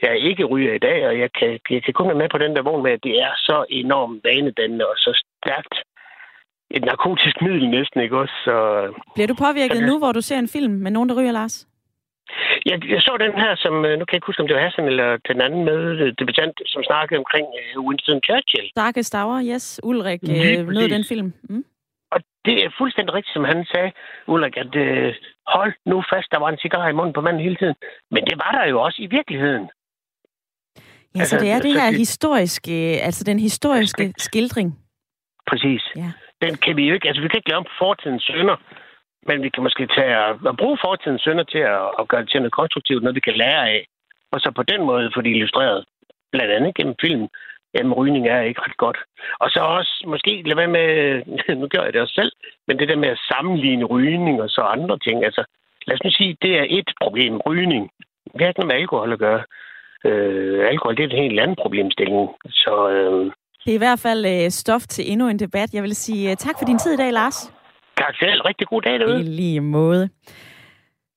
jeg 0.01 0.09
er 0.11 0.19
ikke 0.29 0.43
ryger 0.45 0.73
i 0.73 0.83
dag, 0.87 1.07
og 1.07 1.19
jeg 1.19 1.29
kan, 1.39 1.59
jeg 1.69 1.83
kan 1.83 1.93
kun 1.93 2.07
være 2.07 2.21
med 2.23 2.29
på 2.29 2.37
den 2.37 2.55
der 2.55 2.61
vogn 2.61 2.83
med, 2.83 2.91
at 2.91 3.03
det 3.03 3.21
er 3.21 3.33
så 3.37 3.65
enormt 3.69 4.23
vanedannende 4.23 4.85
og 4.87 4.95
så 4.97 5.11
stærkt 5.23 5.75
et 6.71 6.85
narkotisk 6.85 7.41
middel 7.41 7.69
næsten, 7.69 8.01
ikke 8.01 8.17
også? 8.17 8.33
Så, 8.43 8.55
Bliver 9.15 9.27
du 9.27 9.35
påvirket 9.45 9.77
Okay. 9.77 9.87
nu, 9.89 9.97
hvor 9.97 10.11
du 10.11 10.21
ser 10.21 10.39
en 10.39 10.47
film 10.47 10.73
med 10.73 10.91
nogen, 10.91 11.09
der 11.09 11.15
ryger, 11.19 11.31
Lars? 11.31 11.65
jeg, 12.65 12.77
jeg 12.93 13.01
så 13.01 13.13
den 13.25 13.33
her, 13.43 13.51
som, 13.55 13.73
øh, 13.85 13.93
nu 13.99 14.03
kan 14.05 14.13
jeg 14.13 14.19
ikke 14.19 14.29
huske, 14.31 14.41
om 14.41 14.47
det 14.47 14.55
var 14.55 14.63
Hassan 14.67 14.85
eller 14.93 15.17
den 15.29 15.41
anden 15.45 15.61
med 15.69 15.79
øh, 16.03 16.13
debutant, 16.19 16.55
som 16.65 16.83
snakkede 16.83 17.17
omkring 17.23 17.47
øh, 17.59 17.85
Winston 17.87 18.19
Churchill. 18.27 18.67
Darkest 18.75 19.15
Hour, 19.15 19.37
yes. 19.53 19.79
Ulrik 19.83 20.21
øh, 20.23 20.67
nød 20.75 20.89
den 20.89 21.05
film. 21.11 21.33
Mm. 21.49 21.63
Og 22.11 22.19
det 22.45 22.55
er 22.65 22.69
fuldstændig 22.77 23.13
rigtigt, 23.13 23.33
som 23.33 23.43
han 23.43 23.65
sagde, 23.65 23.91
Ulrik, 24.27 24.57
at 24.57 24.75
øh, 24.75 25.13
hold 25.47 25.73
nu 25.85 26.03
fast, 26.13 26.27
der 26.31 26.39
var 26.39 26.49
en 26.49 26.57
cigar 26.57 26.87
i 26.89 26.93
munden 26.99 27.13
på 27.13 27.21
manden 27.21 27.43
hele 27.43 27.55
tiden. 27.55 27.75
Men 28.11 28.21
det 28.25 28.35
var 28.43 28.51
der 28.51 28.65
jo 28.69 28.81
også 28.81 29.01
i 29.01 29.07
virkeligheden. 29.17 29.69
Ja, 31.15 31.19
så 31.19 31.19
Altså, 31.19 31.37
det 31.39 31.49
er 31.51 31.59
det 31.61 31.73
så 31.73 31.79
her 31.79 31.89
det- 31.89 31.97
historiske, 31.97 32.75
altså 33.07 33.23
den 33.23 33.39
historiske 33.39 34.03
Respekt. 34.03 34.21
skildring. 34.21 34.69
Præcis. 35.49 35.83
Ja. 35.95 36.11
Den 36.41 36.55
kan 36.55 36.77
vi 36.77 36.83
jo 36.87 36.93
ikke, 36.93 37.07
altså 37.07 37.21
vi 37.21 37.27
kan 37.27 37.37
ikke 37.37 37.49
lave 37.49 37.57
om 37.57 37.63
på 37.71 37.77
fortidens 37.85 38.23
sønder, 38.23 38.57
men 39.27 39.43
vi 39.43 39.49
kan 39.49 39.63
måske 39.63 39.87
tage 39.87 40.15
at 40.51 40.57
bruge 40.61 40.77
fortidens 40.85 41.21
sønder 41.21 41.43
til 41.43 41.57
at, 41.75 41.81
at 41.99 42.07
gøre 42.07 42.21
det 42.21 42.29
til 42.31 42.39
noget 42.41 42.53
konstruktivt, 42.59 43.03
noget 43.03 43.15
vi 43.15 43.19
kan 43.29 43.37
lære 43.43 43.69
af. 43.69 43.85
Og 44.31 44.39
så 44.41 44.51
på 44.55 44.63
den 44.63 44.81
måde 44.89 45.11
få 45.15 45.21
det 45.21 45.29
illustreret, 45.29 45.85
blandt 46.31 46.51
andet 46.53 46.75
gennem 46.75 46.95
film, 47.01 47.27
jamen 47.73 47.93
rygning 47.93 48.27
er 48.27 48.41
ikke 48.41 48.61
ret 48.61 48.77
godt. 48.77 48.97
Og 49.39 49.49
så 49.49 49.59
også 49.59 50.03
måske 50.07 50.43
lade 50.45 50.57
være 50.57 50.75
med, 50.77 50.87
nu 51.61 51.67
gør 51.67 51.83
jeg 51.83 51.93
det 51.93 52.01
også 52.01 52.13
selv, 52.21 52.31
men 52.67 52.79
det 52.79 52.87
der 52.89 52.95
med 53.03 53.09
at 53.09 53.23
sammenligne 53.31 53.85
rygning 53.85 54.41
og 54.41 54.49
så 54.49 54.61
andre 54.61 54.97
ting. 54.99 55.25
Altså, 55.25 55.43
lad 55.87 55.95
os 55.95 56.03
nu 56.03 56.11
sige, 56.11 56.37
det 56.41 56.53
er 56.61 56.65
et 56.69 56.89
problem, 57.03 57.37
rygning. 57.47 57.83
Det 58.33 58.41
har 58.41 58.47
ikke 58.47 58.59
noget 58.59 58.71
med 58.73 58.81
alkohol 58.81 59.13
at 59.13 59.19
gøre. 59.19 59.43
Øh, 60.05 60.67
alkohol, 60.71 60.97
det 60.97 61.03
er 61.03 61.09
en 61.09 61.23
helt 61.23 61.39
anden 61.39 61.57
problemstilling. 61.63 62.29
Så 62.45 62.89
øh, 62.89 63.25
Det 63.65 63.71
er 63.71 63.79
i 63.79 63.85
hvert 63.87 63.99
fald 63.99 64.25
øh, 64.25 64.49
stof 64.49 64.81
til 64.81 65.11
endnu 65.11 65.27
en 65.27 65.39
debat. 65.39 65.73
Jeg 65.73 65.83
vil 65.83 65.95
sige 65.95 66.31
øh, 66.31 66.35
tak 66.35 66.55
for 66.59 66.65
din 66.65 66.79
tid 66.79 66.93
i 66.93 66.97
dag, 66.97 67.11
Lars. 67.11 67.53
tak 67.97 68.15
selv. 68.19 68.41
Rigtig 68.41 68.67
god 68.67 68.81
dag 68.81 68.99
derude. 68.99 69.19
I 69.19 69.23
lige 69.23 69.61
måde. 69.61 70.09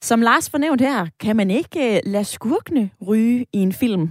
Som 0.00 0.20
Lars 0.22 0.50
fornævnt 0.50 0.80
her, 0.80 1.06
kan 1.20 1.36
man 1.36 1.50
ikke 1.50 1.94
øh, 1.94 2.00
lade 2.06 2.24
skurkene 2.24 2.90
ryge 3.08 3.46
i 3.52 3.58
en 3.58 3.72
film. 3.72 4.10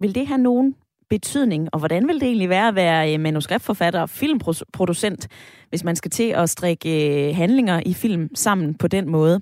Vil 0.00 0.14
det 0.14 0.26
have 0.26 0.38
nogen 0.38 0.76
betydning, 1.10 1.68
og 1.72 1.78
hvordan 1.78 2.08
vil 2.08 2.14
det 2.14 2.22
egentlig 2.22 2.48
være 2.48 2.68
at 2.68 2.74
være 2.74 3.14
øh, 3.14 3.20
manuskriptforfatter 3.20 4.00
og 4.00 4.10
filmproducent, 4.10 5.28
hvis 5.68 5.84
man 5.84 5.96
skal 5.96 6.10
til 6.10 6.28
at 6.28 6.50
strikke 6.50 7.28
øh, 7.28 7.36
handlinger 7.36 7.82
i 7.86 7.94
film 7.94 8.28
sammen 8.34 8.74
på 8.74 8.88
den 8.88 9.10
måde? 9.10 9.40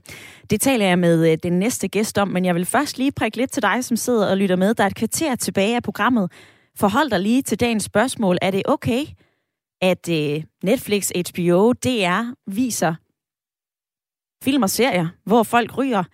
Det 0.51 0.61
taler 0.61 0.87
jeg 0.87 0.99
med 0.99 1.33
øh, 1.33 1.39
den 1.43 1.59
næste 1.59 1.89
gæst 1.89 2.19
om, 2.19 2.29
men 2.29 2.45
jeg 2.45 2.55
vil 2.55 2.65
først 2.65 2.99
lige 2.99 3.13
prikke 3.13 3.37
lidt 3.37 3.51
til 3.51 3.63
dig, 3.63 3.85
som 3.85 3.97
sidder 3.97 4.31
og 4.31 4.37
lytter 4.37 4.57
med. 4.57 4.75
Der 4.75 4.83
er 4.83 4.87
et 4.87 4.95
kvarter 4.95 5.35
tilbage 5.35 5.77
af 5.77 5.83
programmet. 5.83 6.33
Forhold 6.77 7.11
dig 7.11 7.21
lige 7.21 7.43
til 7.43 7.61
dagens 7.61 7.85
spørgsmål. 7.85 8.39
Er 8.43 8.51
det 8.51 8.63
okay, 8.65 9.05
at 9.83 10.09
Netflix, 10.63 11.11
HBO, 11.11 11.73
DR 11.73 12.33
viser 12.47 12.95
film 14.45 14.63
og 14.63 14.71
serier, 14.71 15.09
hvor 15.25 15.43
folk 15.43 15.79
ryger? 15.79 16.05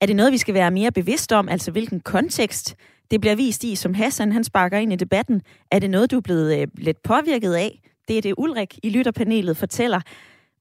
Er 0.00 0.06
det 0.06 0.16
noget, 0.16 0.32
vi 0.32 0.38
skal 0.38 0.54
være 0.54 0.70
mere 0.70 0.92
bevidste 0.92 1.36
om, 1.36 1.48
altså 1.48 1.70
hvilken 1.70 2.00
kontekst 2.00 2.76
det 3.10 3.20
bliver 3.20 3.36
vist 3.36 3.64
i, 3.64 3.74
som 3.74 3.94
Hassan 3.94 4.32
han 4.32 4.44
sparker 4.44 4.78
ind 4.78 4.92
i 4.92 4.96
debatten? 4.96 5.42
Er 5.70 5.78
det 5.78 5.90
noget, 5.90 6.10
du 6.10 6.16
er 6.16 6.20
blevet 6.20 6.58
øh, 6.58 6.66
lidt 6.74 7.02
påvirket 7.02 7.54
af? 7.54 7.80
Det 8.08 8.18
er 8.18 8.22
det 8.22 8.34
Ulrik 8.38 8.78
i 8.82 8.90
lytterpanelet 8.90 9.56
fortæller. 9.56 10.00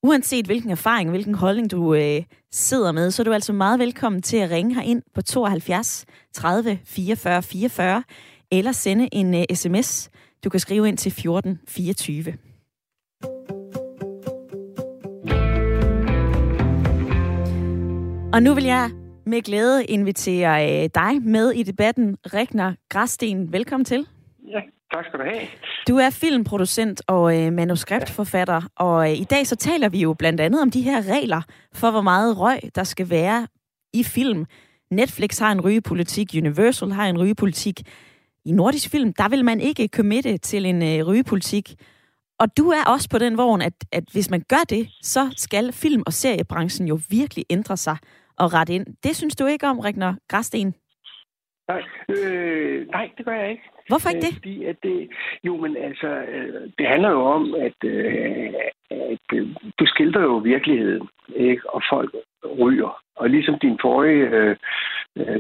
Uanset 0.03 0.45
hvilken 0.45 0.69
erfaring, 0.69 1.09
hvilken 1.09 1.35
holdning 1.35 1.71
du 1.71 1.93
øh, 1.93 2.23
sidder 2.51 2.91
med, 2.91 3.11
så 3.11 3.21
er 3.21 3.23
du 3.23 3.33
altså 3.33 3.53
meget 3.53 3.79
velkommen 3.79 4.21
til 4.21 4.37
at 4.37 4.51
ringe 4.51 4.85
ind 4.85 5.01
på 5.15 5.21
72 5.21 6.05
30 6.33 6.79
44 6.85 7.43
44 7.43 8.03
eller 8.51 8.71
sende 8.71 9.09
en 9.11 9.35
øh, 9.35 9.43
sms. 9.53 10.09
Du 10.43 10.49
kan 10.49 10.59
skrive 10.59 10.87
ind 10.87 10.97
til 10.97 11.11
14 11.11 11.59
24. 11.67 12.33
Og 18.33 18.43
nu 18.43 18.53
vil 18.53 18.63
jeg 18.63 18.91
med 19.27 19.41
glæde 19.41 19.85
invitere 19.85 20.83
øh, 20.83 20.89
dig 20.95 21.21
med 21.21 21.51
i 21.51 21.63
debatten. 21.63 22.17
Rigner 22.33 22.73
Græsten, 22.89 23.53
velkommen 23.53 23.85
til. 23.85 24.07
Ja, 24.47 24.59
tak 24.93 25.05
skal 25.05 25.19
du 25.19 25.23
have. 25.23 25.41
Du 25.87 25.97
er 25.97 26.09
filmproducent 26.09 27.01
og 27.07 27.37
øh, 27.37 27.53
manuskriptforfatter, 27.53 28.61
og 28.75 29.11
øh, 29.11 29.19
i 29.19 29.23
dag 29.23 29.47
så 29.47 29.55
taler 29.55 29.89
vi 29.89 29.99
jo 29.99 30.13
blandt 30.13 30.41
andet 30.41 30.61
om 30.61 30.71
de 30.71 30.81
her 30.81 31.01
regler 31.13 31.41
for, 31.73 31.91
hvor 31.91 32.01
meget 32.01 32.39
røg 32.39 32.59
der 32.75 32.83
skal 32.83 33.09
være 33.09 33.47
i 33.93 34.03
film. 34.03 34.45
Netflix 34.91 35.39
har 35.39 35.51
en 35.51 35.61
rygepolitik, 35.61 36.29
Universal 36.37 36.91
har 36.91 37.07
en 37.07 37.17
rygepolitik. 37.17 37.81
I 38.45 38.51
nordisk 38.51 38.89
film, 38.89 39.13
der 39.13 39.29
vil 39.29 39.45
man 39.45 39.61
ikke 39.61 39.89
committe 39.95 40.37
til 40.37 40.65
en 40.65 40.83
øh, 40.83 41.07
rygepolitik. 41.07 41.75
Og 42.39 42.57
du 42.57 42.69
er 42.69 42.83
også 42.87 43.09
på 43.09 43.17
den 43.17 43.37
vogn, 43.37 43.61
at, 43.61 43.73
at 43.91 44.03
hvis 44.11 44.29
man 44.29 44.43
gør 44.49 44.63
det, 44.69 44.89
så 45.01 45.29
skal 45.37 45.71
film- 45.73 46.03
og 46.05 46.13
seriebranchen 46.13 46.87
jo 46.87 46.99
virkelig 47.09 47.45
ændre 47.49 47.77
sig 47.77 47.97
og 48.37 48.53
rette 48.53 48.73
ind. 48.73 48.85
Det 49.03 49.15
synes 49.15 49.35
du 49.35 49.45
ikke 49.45 49.67
om, 49.67 49.79
Rigner 49.79 50.13
Græsten? 50.27 50.73
Nej, 51.67 51.83
øh, 52.09 52.87
nej, 52.87 53.09
det 53.17 53.25
gør 53.25 53.33
jeg 53.33 53.49
ikke. 53.51 53.63
Hvorfor 53.87 54.09
ikke 54.09 54.21
det? 54.21 54.33
Øh, 54.33 54.33
Fordi 54.33 54.63
at 54.65 54.75
det, 54.83 55.09
jo, 55.43 55.57
men 55.57 55.77
altså, 55.77 56.07
øh, 56.07 56.61
det 56.77 56.87
handler 56.87 57.09
jo 57.09 57.21
om, 57.25 57.55
at, 57.55 57.79
øh, 57.83 58.53
at 58.91 59.19
du 59.79 59.85
skildrer 59.85 60.21
jo 60.21 60.35
virkeligheden, 60.37 61.07
ikke? 61.35 61.69
og 61.69 61.81
folk 61.89 62.15
ryger. 62.59 63.01
Og 63.15 63.29
ligesom 63.29 63.59
din 63.59 63.77
forrige 63.81 64.25
øh, 64.29 64.55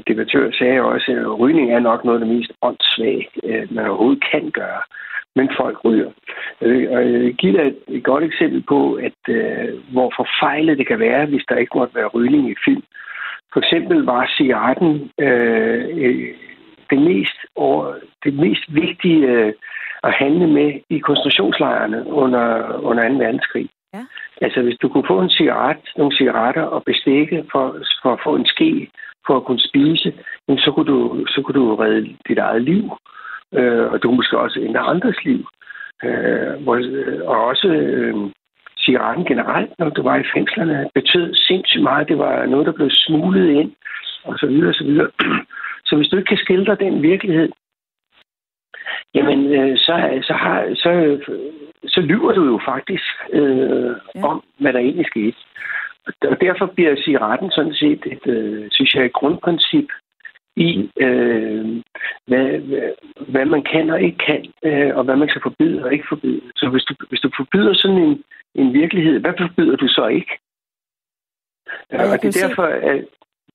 debattør 0.07 0.51
sagde 0.51 0.81
også, 0.81 1.11
at 1.11 1.39
rygning 1.39 1.71
er 1.71 1.79
nok 1.79 2.05
noget 2.05 2.21
af 2.21 2.25
det 2.25 2.35
mest 2.35 2.51
åndssvage, 2.61 3.27
øh, 3.43 3.73
man 3.73 3.87
overhovedet 3.87 4.23
kan 4.31 4.51
gøre. 4.51 4.81
Men 5.37 5.49
folk 5.59 5.77
ryger. 5.85 6.11
Øh, 6.61 6.91
og 6.91 6.99
jeg 7.11 7.19
vil 7.19 7.35
give 7.41 7.53
dig 7.57 7.65
et, 7.67 7.79
et 7.87 8.03
godt 8.03 8.23
eksempel 8.23 8.61
på, 8.73 8.79
at 8.93 9.19
øh, 9.29 9.69
hvor 9.93 10.09
forfejlet 10.19 10.77
det 10.77 10.87
kan 10.87 10.99
være, 10.99 11.25
hvis 11.25 11.45
der 11.49 11.55
ikke 11.55 11.77
måtte 11.77 11.95
være 11.95 12.13
rygning 12.15 12.49
i 12.49 12.55
film. 12.65 12.83
For 13.53 13.59
eksempel 13.59 13.97
var 14.03 14.33
cigaretten 14.37 15.11
øh, 15.19 15.85
øh, 16.03 16.33
det 16.89 16.99
mest, 17.01 17.37
over, 17.55 17.93
det 18.23 18.33
mest 18.33 18.65
vigtige 18.67 19.27
øh, 19.27 19.53
at 20.03 20.13
handle 20.13 20.47
med 20.47 20.69
i 20.89 20.97
koncentrationslejrene 20.99 21.99
under, 22.07 22.47
under 22.89 23.09
2. 23.09 23.15
verdenskrig. 23.15 23.69
Ja. 23.93 24.03
Altså, 24.41 24.61
hvis 24.61 24.77
du 24.81 24.89
kunne 24.89 25.07
få 25.07 25.21
en 25.21 25.29
cigaret, 25.29 25.77
nogle 25.97 26.17
cigaretter 26.17 26.61
og 26.61 26.83
bestikke 26.83 27.45
for, 27.51 27.65
for 28.03 28.13
at 28.13 28.19
få 28.23 28.35
en 28.35 28.45
ske, 28.45 28.89
for 29.27 29.37
at 29.37 29.45
kunne 29.45 29.67
spise, 29.69 30.13
så, 30.57 30.71
kunne 30.75 30.91
du, 30.93 31.25
så 31.27 31.41
kunne 31.41 31.59
du 31.61 31.75
redde 31.75 32.15
dit 32.27 32.37
eget 32.37 32.61
liv. 32.61 32.83
Øh, 33.53 33.91
og 33.91 34.03
du 34.03 34.11
måske 34.11 34.39
også 34.39 34.59
ændre 34.59 34.79
andres 34.79 35.23
liv. 35.25 35.47
Øh, 36.03 36.63
hvor, 36.63 36.75
øh, 36.75 37.21
og 37.25 37.45
også 37.45 37.67
øh, 37.67 38.15
cigaretten 38.79 39.25
generelt, 39.25 39.71
når 39.79 39.89
du 39.89 40.01
var 40.01 40.17
i 40.17 40.29
fængslerne, 40.33 40.89
betød 40.93 41.33
sindssygt 41.33 41.83
meget. 41.83 42.07
Det 42.07 42.17
var 42.17 42.45
noget, 42.45 42.65
der 42.65 42.71
blev 42.71 42.89
smuglet 42.89 43.49
ind, 43.49 43.71
og 44.23 44.39
så 44.39 44.47
videre, 44.47 44.69
og 44.69 44.75
så 44.75 44.83
videre. 44.83 45.09
Så 45.85 45.95
hvis 45.95 46.07
du 46.07 46.17
ikke 46.17 46.27
kan 46.27 46.37
skildre 46.37 46.75
den 46.75 47.01
virkelighed, 47.01 47.49
jamen, 49.15 49.39
øh, 49.59 49.77
så, 49.77 50.19
så, 50.27 50.33
har, 50.33 50.57
så, 50.75 50.91
så 51.87 52.01
lyver 52.01 52.31
du 52.31 52.45
jo 52.45 52.59
faktisk 52.65 53.03
øh, 53.33 53.95
ja. 54.15 54.27
om, 54.27 54.43
hvad 54.59 54.73
der 54.73 54.79
egentlig 54.79 55.05
skete. 55.05 55.37
Og 56.21 56.41
derfor 56.41 56.65
bliver 56.65 56.95
cigaretten 57.05 57.51
sådan 57.51 57.73
set 57.73 58.01
et, 58.05 58.27
øh, 58.27 58.67
synes 58.71 58.95
jeg, 58.95 59.05
et 59.05 59.13
grundprincip 59.13 59.87
i, 60.65 60.91
øh, 61.05 61.65
hvad, 62.27 62.45
hvad, 63.33 63.45
man 63.45 63.63
kan 63.63 63.89
og 63.89 64.01
ikke 64.01 64.17
kan, 64.17 64.41
øh, 64.63 64.97
og 64.97 65.03
hvad 65.03 65.15
man 65.15 65.29
skal 65.29 65.41
forbyde 65.41 65.83
og 65.83 65.93
ikke 65.93 66.05
forbyde. 66.09 66.41
Så 66.55 66.69
hvis 66.69 66.83
du, 66.83 66.93
hvis 67.09 67.19
du 67.19 67.29
forbyder 67.37 67.73
sådan 67.73 67.97
en, 67.97 68.23
en 68.55 68.73
virkelighed, 68.73 69.19
hvad 69.19 69.33
forbyder 69.37 69.75
du 69.75 69.87
så 69.87 70.07
ikke? 70.07 70.33
Ja, 71.91 72.11
og 72.11 72.21
det 72.21 72.29
er, 72.35 72.47
derfor, 72.47 72.63
at, 72.63 73.05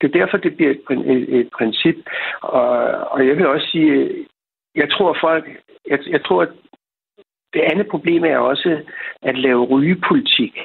det 0.00 0.07
er 0.09 0.18
derfor, 0.20 0.36
det 0.36 0.57
bliver 0.57 0.70
et, 0.70 0.82
et, 0.90 1.36
et 1.38 1.48
princip. 1.59 1.96
Og, 2.42 2.68
og 3.12 3.26
jeg 3.26 3.36
vil 3.36 3.46
også 3.46 3.68
sige, 3.72 4.26
jeg 4.74 4.90
tror 4.90 5.16
folk, 5.20 5.44
jeg, 5.86 5.98
jeg 6.07 6.24
tror, 6.24 6.42
at 6.42 6.53
det 7.55 7.61
andet 7.61 7.86
problem 7.88 8.24
er 8.24 8.38
også 8.38 8.80
at 9.22 9.38
lave 9.38 9.64
rygepolitik. 9.64 10.59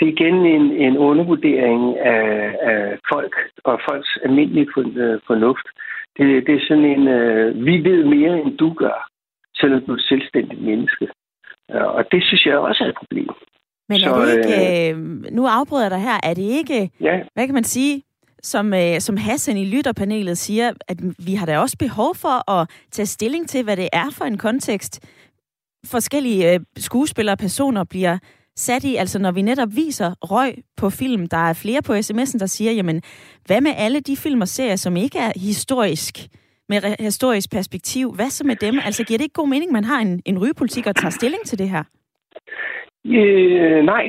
Det 0.00 0.08
er 0.08 0.12
igen 0.12 0.34
en, 0.46 0.62
en 0.86 0.98
undervurdering 0.98 1.98
af, 1.98 2.56
af 2.70 2.98
folk 3.12 3.34
og 3.64 3.80
folks 3.88 4.18
almindelige 4.24 4.68
for- 4.74 4.98
øh, 5.04 5.20
fornuft. 5.26 5.66
Det, 6.16 6.46
det 6.46 6.54
er 6.54 6.64
sådan 6.68 6.84
en, 6.84 7.08
øh, 7.08 7.64
vi 7.66 7.74
ved 7.90 8.04
mere, 8.04 8.40
end 8.40 8.58
du 8.58 8.72
gør, 8.72 9.08
selvom 9.56 9.80
du 9.86 9.92
er 9.92 9.96
et 9.96 10.02
selvstændigt 10.08 10.62
menneske. 10.62 11.06
Øh, 11.72 11.86
Og 11.96 12.04
det 12.12 12.24
synes 12.24 12.46
jeg 12.46 12.58
også 12.58 12.84
er 12.84 12.88
et 12.88 12.94
problem. 13.02 13.28
Men 13.88 13.98
er 14.04 14.14
det 14.18 14.32
ikke, 14.36 14.90
øh, 14.90 14.96
nu 15.38 15.46
afbryder 15.46 15.82
jeg 15.84 15.90
dig 15.90 16.00
her, 16.00 16.18
er 16.22 16.34
det 16.34 16.42
ikke, 16.60 16.90
Ja, 17.00 17.20
hvad 17.34 17.46
kan 17.46 17.54
man 17.54 17.64
sige, 17.64 18.02
som, 18.42 18.74
øh, 18.74 19.00
som 19.00 19.16
Hassan 19.16 19.56
i 19.56 19.64
lytterpanelet 19.74 20.38
siger, 20.38 20.72
at 20.88 20.98
vi 21.26 21.34
har 21.34 21.46
da 21.46 21.58
også 21.58 21.76
behov 21.78 22.14
for 22.14 22.50
at 22.50 22.70
tage 22.90 23.06
stilling 23.06 23.48
til, 23.48 23.64
hvad 23.64 23.76
det 23.76 23.88
er 23.92 24.08
for 24.18 24.24
en 24.24 24.38
kontekst, 24.38 25.06
forskellige 25.86 26.54
øh, 26.54 26.60
skuespillere 26.76 27.34
og 27.34 27.38
personer 27.38 27.84
bliver 27.84 28.18
sat 28.66 28.84
i, 28.84 28.92
altså 28.96 29.18
når 29.18 29.32
vi 29.32 29.42
netop 29.42 29.68
viser 29.76 30.10
røg 30.32 30.52
på 30.80 30.90
film, 30.90 31.22
der 31.34 31.42
er 31.50 31.60
flere 31.62 31.82
på 31.86 31.92
sms'en, 31.92 32.38
der 32.38 32.46
siger, 32.56 32.72
jamen, 32.72 33.02
hvad 33.46 33.60
med 33.60 33.70
alle 33.84 34.00
de 34.00 34.16
film 34.16 34.40
og 34.40 34.48
serier, 34.48 34.76
som 34.76 34.96
ikke 34.96 35.18
er 35.18 35.32
historisk, 35.48 36.14
med 36.68 36.78
re- 36.84 37.02
historisk 37.02 37.48
perspektiv, 37.52 38.06
hvad 38.16 38.30
så 38.30 38.46
med 38.46 38.56
dem? 38.56 38.74
Altså 38.86 39.04
giver 39.04 39.18
det 39.18 39.24
ikke 39.24 39.40
god 39.40 39.48
mening, 39.48 39.70
at 39.70 39.78
man 39.78 39.84
har 39.84 40.00
en, 40.00 40.22
en 40.26 40.38
rygepolitik 40.42 40.86
og 40.86 40.96
tager 40.96 41.10
stilling 41.10 41.42
til 41.46 41.58
det 41.58 41.68
her? 41.68 41.82
Øh, 43.06 43.84
nej. 43.84 44.04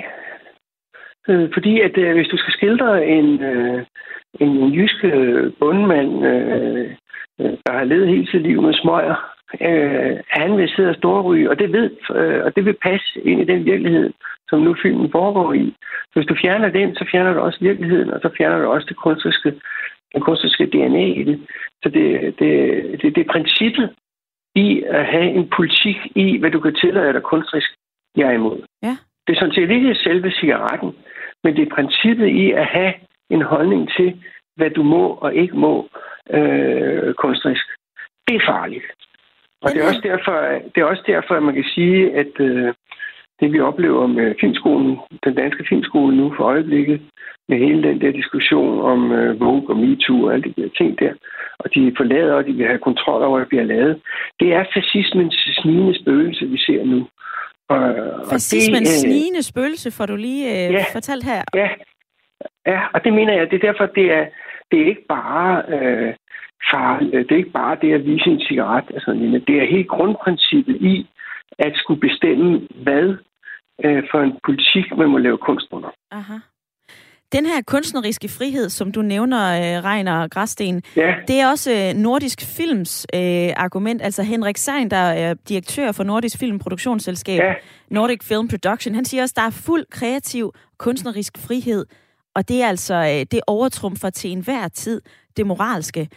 Øh, 1.30 1.50
fordi 1.54 1.82
at 1.82 1.98
øh, 1.98 2.16
hvis 2.16 2.28
du 2.28 2.38
skal 2.38 2.54
skildre 2.54 3.08
en, 3.08 3.44
øh, 3.44 3.86
en, 4.40 4.50
en 4.50 4.74
jysk 4.74 5.04
øh, 5.04 5.54
bundmand, 5.60 6.26
øh, 6.26 6.90
øh, 7.40 7.54
der 7.66 7.72
har 7.78 7.84
levet 7.84 8.08
hele 8.08 8.28
sit 8.32 8.42
liv 8.42 8.62
med 8.62 8.74
smøger, 8.74 9.31
øh, 9.62 10.18
han 10.28 10.58
vil 10.58 10.70
sidde 10.70 10.90
og 10.90 10.96
storryge, 10.96 11.50
og 11.50 11.60
det 11.60 11.72
ved, 11.72 11.90
øh, 12.16 12.44
og 12.46 12.56
det 12.56 12.66
vil 12.66 12.74
passe 12.74 13.22
ind 13.24 13.42
i 13.42 13.46
den 13.52 13.66
virkelighed, 13.66 14.14
som 14.50 14.60
nu 14.60 14.76
filmen 14.82 15.12
foregår 15.12 15.54
i. 15.54 15.76
Så 16.10 16.14
hvis 16.16 16.26
du 16.26 16.36
fjerner 16.42 16.70
den, 16.70 16.96
så 16.96 17.06
fjerner 17.12 17.34
du 17.34 17.40
også 17.40 17.60
virkeligheden, 17.62 18.10
og 18.10 18.20
så 18.22 18.30
fjerner 18.38 18.62
du 18.62 18.68
også 18.68 18.88
det 18.90 18.98
kunstneriske, 18.98 19.54
den 20.14 20.22
kunstneriske 20.22 20.66
DNA 20.66 21.06
i 21.22 21.24
det. 21.24 21.48
Så 21.84 21.90
det, 21.90 22.40
det, 22.40 22.52
det, 23.02 23.16
det 23.16 23.22
er 23.26 23.32
princippet 23.32 23.90
i 24.56 24.84
at 24.88 25.06
have 25.06 25.30
en 25.40 25.50
politik 25.58 25.98
i, 26.16 26.38
hvad 26.38 26.52
du 26.52 26.60
kan 26.60 26.76
tillade 26.76 27.14
dig 27.14 27.24
kunstnerisk, 27.24 27.72
jeg 28.16 28.28
er 28.28 28.32
imod. 28.32 28.60
Ja. 28.84 28.98
Det 29.28 29.34
er 29.34 29.40
sådan 29.40 29.54
set 29.54 29.72
ikke 29.72 29.96
selve 29.96 30.32
cigaretten, 30.32 30.96
men 31.44 31.56
det 31.56 31.62
er 31.68 31.76
princippet 31.76 32.28
i 32.28 32.52
at 32.52 32.66
have 32.66 32.94
en 33.30 33.42
holdning 33.42 33.90
til, 33.98 34.24
hvad 34.56 34.70
du 34.70 34.84
må 34.84 35.08
og 35.08 35.36
ikke 35.36 35.58
må 35.58 35.90
øh, 36.30 37.14
kunstnerisk. 37.14 37.66
Det 38.28 38.36
er 38.36 38.46
farligt. 38.46 38.86
Og 39.62 39.72
det 39.72 39.82
er, 39.82 39.88
også 39.88 40.02
derfor, 40.04 40.36
det 40.76 40.82
er 40.82 40.86
også 40.86 41.04
derfor, 41.08 41.34
at 41.36 41.44
man 41.44 41.56
kan 41.56 41.68
sige, 41.76 42.16
at 42.22 42.34
øh, 42.40 42.74
det 43.40 43.54
vi 43.54 43.60
oplever 43.60 44.08
med 44.08 44.36
filmskolen, 44.42 44.98
den 45.24 45.36
danske 45.36 45.66
filmskole 45.70 46.18
nu 46.18 46.34
for 46.38 46.44
øjeblikket, 46.44 47.02
med 47.50 47.58
hele 47.58 47.84
den 47.84 48.02
der 48.02 48.12
diskussion 48.12 48.82
om 48.82 49.12
øh, 49.12 49.40
Vogue 49.40 49.70
og 49.70 49.78
MeToo 49.78 50.26
og 50.26 50.34
alle 50.34 50.44
de 50.44 50.62
der 50.62 50.70
ting 50.78 51.00
der, 51.00 51.14
og 51.60 51.68
de 51.76 51.94
forlader, 51.98 52.34
og 52.34 52.46
de 52.46 52.54
vil 52.54 52.68
have 52.68 52.88
kontrol 52.90 53.22
over, 53.24 53.38
hvad 53.38 53.46
der 53.46 53.50
bliver 53.50 53.64
lavet, 53.64 54.02
det 54.40 54.54
er 54.54 54.64
fascismens 54.74 55.36
snigende 55.62 55.96
spøgelse, 56.02 56.46
vi 56.46 56.58
ser 56.58 56.84
nu. 56.84 57.08
Og, 57.70 57.82
Fascismens 58.32 58.90
og 58.90 58.94
det, 58.94 59.08
øh, 59.08 59.12
snigende 59.12 59.44
spøgelse, 59.44 59.92
får 59.92 60.06
du 60.06 60.16
lige 60.16 60.46
øh, 60.52 60.74
ja, 60.74 60.86
fortalt 60.94 61.24
her. 61.24 61.42
Ja, 61.56 61.70
ja, 62.72 62.82
og 62.94 63.04
det 63.04 63.14
mener 63.14 63.34
jeg, 63.34 63.52
det 63.52 63.64
er 63.64 63.68
derfor, 63.72 63.86
det 63.86 64.12
er, 64.18 64.26
det 64.72 64.82
er 64.82 64.86
ikke 64.86 65.06
bare 65.10 65.64
øh, 65.76 66.14
farligt, 66.72 67.12
det 67.12 67.32
er 67.32 67.44
ikke 67.44 67.60
bare 67.64 67.78
det 67.82 67.94
at 67.94 68.06
vise 68.06 68.30
en 68.30 68.42
cigaret, 68.42 68.86
altså, 68.94 69.14
men 69.14 69.42
det 69.48 69.56
er 69.62 69.74
helt 69.76 69.88
grundprincippet 69.88 70.76
i 70.76 71.08
at 71.60 71.74
skulle 71.76 72.00
bestemme, 72.00 72.68
hvad 72.84 73.16
øh, 73.86 74.04
for 74.12 74.20
en 74.22 74.34
politik, 74.46 74.98
man 74.98 75.10
må 75.10 75.18
lave 75.18 75.38
kunst 75.38 75.68
under. 75.72 75.90
Aha. 76.12 76.38
Den 77.32 77.46
her 77.46 77.62
kunstneriske 77.68 78.30
frihed, 78.30 78.70
som 78.70 78.92
du 78.92 79.02
nævner, 79.02 79.44
øh, 79.58 79.84
Reiner 79.84 80.28
Græsten, 80.28 80.84
ja. 80.96 81.16
det 81.28 81.40
er 81.40 81.48
også 81.50 81.72
øh, 81.72 82.02
Nordisk 82.02 82.42
Films 82.58 83.08
øh, 83.16 83.50
argument. 83.58 84.02
Altså 84.02 84.24
Henrik 84.24 84.58
Sein, 84.58 84.92
der 84.92 84.98
er 84.98 85.34
direktør 85.34 85.92
for 85.92 86.04
Nordisk 86.04 86.40
Film 86.40 86.60
Produktionsselskab, 86.60 87.40
ja. 87.40 87.54
Nordic 87.90 88.24
Film 88.24 88.48
Production, 88.48 88.96
han 88.96 89.06
siger 89.06 89.24
også, 89.24 89.34
der 89.38 89.46
er 89.46 89.62
fuld 89.66 89.86
kreativ 89.92 90.52
kunstnerisk 90.78 91.38
frihed, 91.38 91.86
og 92.36 92.48
det 92.48 92.64
er 92.64 92.68
altså 92.68 92.96
øh, 92.96 93.26
det 93.32 93.42
overtrumfer 93.48 94.10
til 94.10 94.32
enhver 94.32 94.68
tid 94.68 95.02
det 95.38 95.48
moralske. 95.48 96.08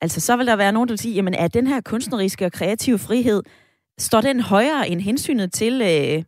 Altså 0.00 0.20
så 0.20 0.36
vil 0.36 0.46
der 0.46 0.56
være 0.56 0.72
nogen, 0.72 0.88
der 0.88 0.92
vil 0.92 0.98
sige, 0.98 1.14
jamen 1.14 1.34
er 1.34 1.48
den 1.48 1.66
her 1.66 1.80
kunstneriske 1.80 2.46
og 2.46 2.52
kreative 2.52 2.98
frihed, 2.98 3.42
står 3.98 4.20
den 4.20 4.40
højere 4.40 4.88
end 4.88 5.00
hensynet 5.00 5.52
til 5.52 5.74
øh, 5.82 6.22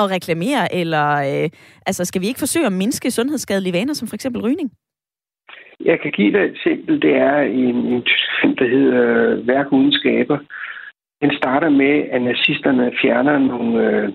at 0.00 0.10
reklamere, 0.10 0.74
eller 0.80 1.06
øh, 1.30 1.50
altså 1.86 2.04
skal 2.04 2.22
vi 2.22 2.26
ikke 2.26 2.44
forsøge 2.44 2.66
at 2.66 2.72
mindske 2.72 3.10
sundhedsskadelige 3.10 3.72
vaner, 3.72 3.94
som 3.94 4.08
for 4.08 4.14
eksempel 4.14 4.42
rygning? 4.42 4.70
Jeg 5.84 6.00
kan 6.00 6.12
give 6.12 6.32
dig 6.32 6.44
et 6.44 6.50
eksempel. 6.50 7.02
Det 7.02 7.14
er 7.16 7.36
en, 7.40 7.76
en 7.76 8.02
tysk 8.02 8.28
film, 8.40 8.56
der 8.56 8.68
hedder 8.68 9.30
øh, 9.30 9.48
Værk 9.48 9.72
uden 9.72 9.92
skaber. 9.92 10.38
Den 11.22 11.32
starter 11.36 11.68
med, 11.68 11.94
at 12.10 12.22
nazisterne 12.22 12.92
fjerner 13.02 13.38
nogle, 13.38 13.72
øh, 13.86 14.08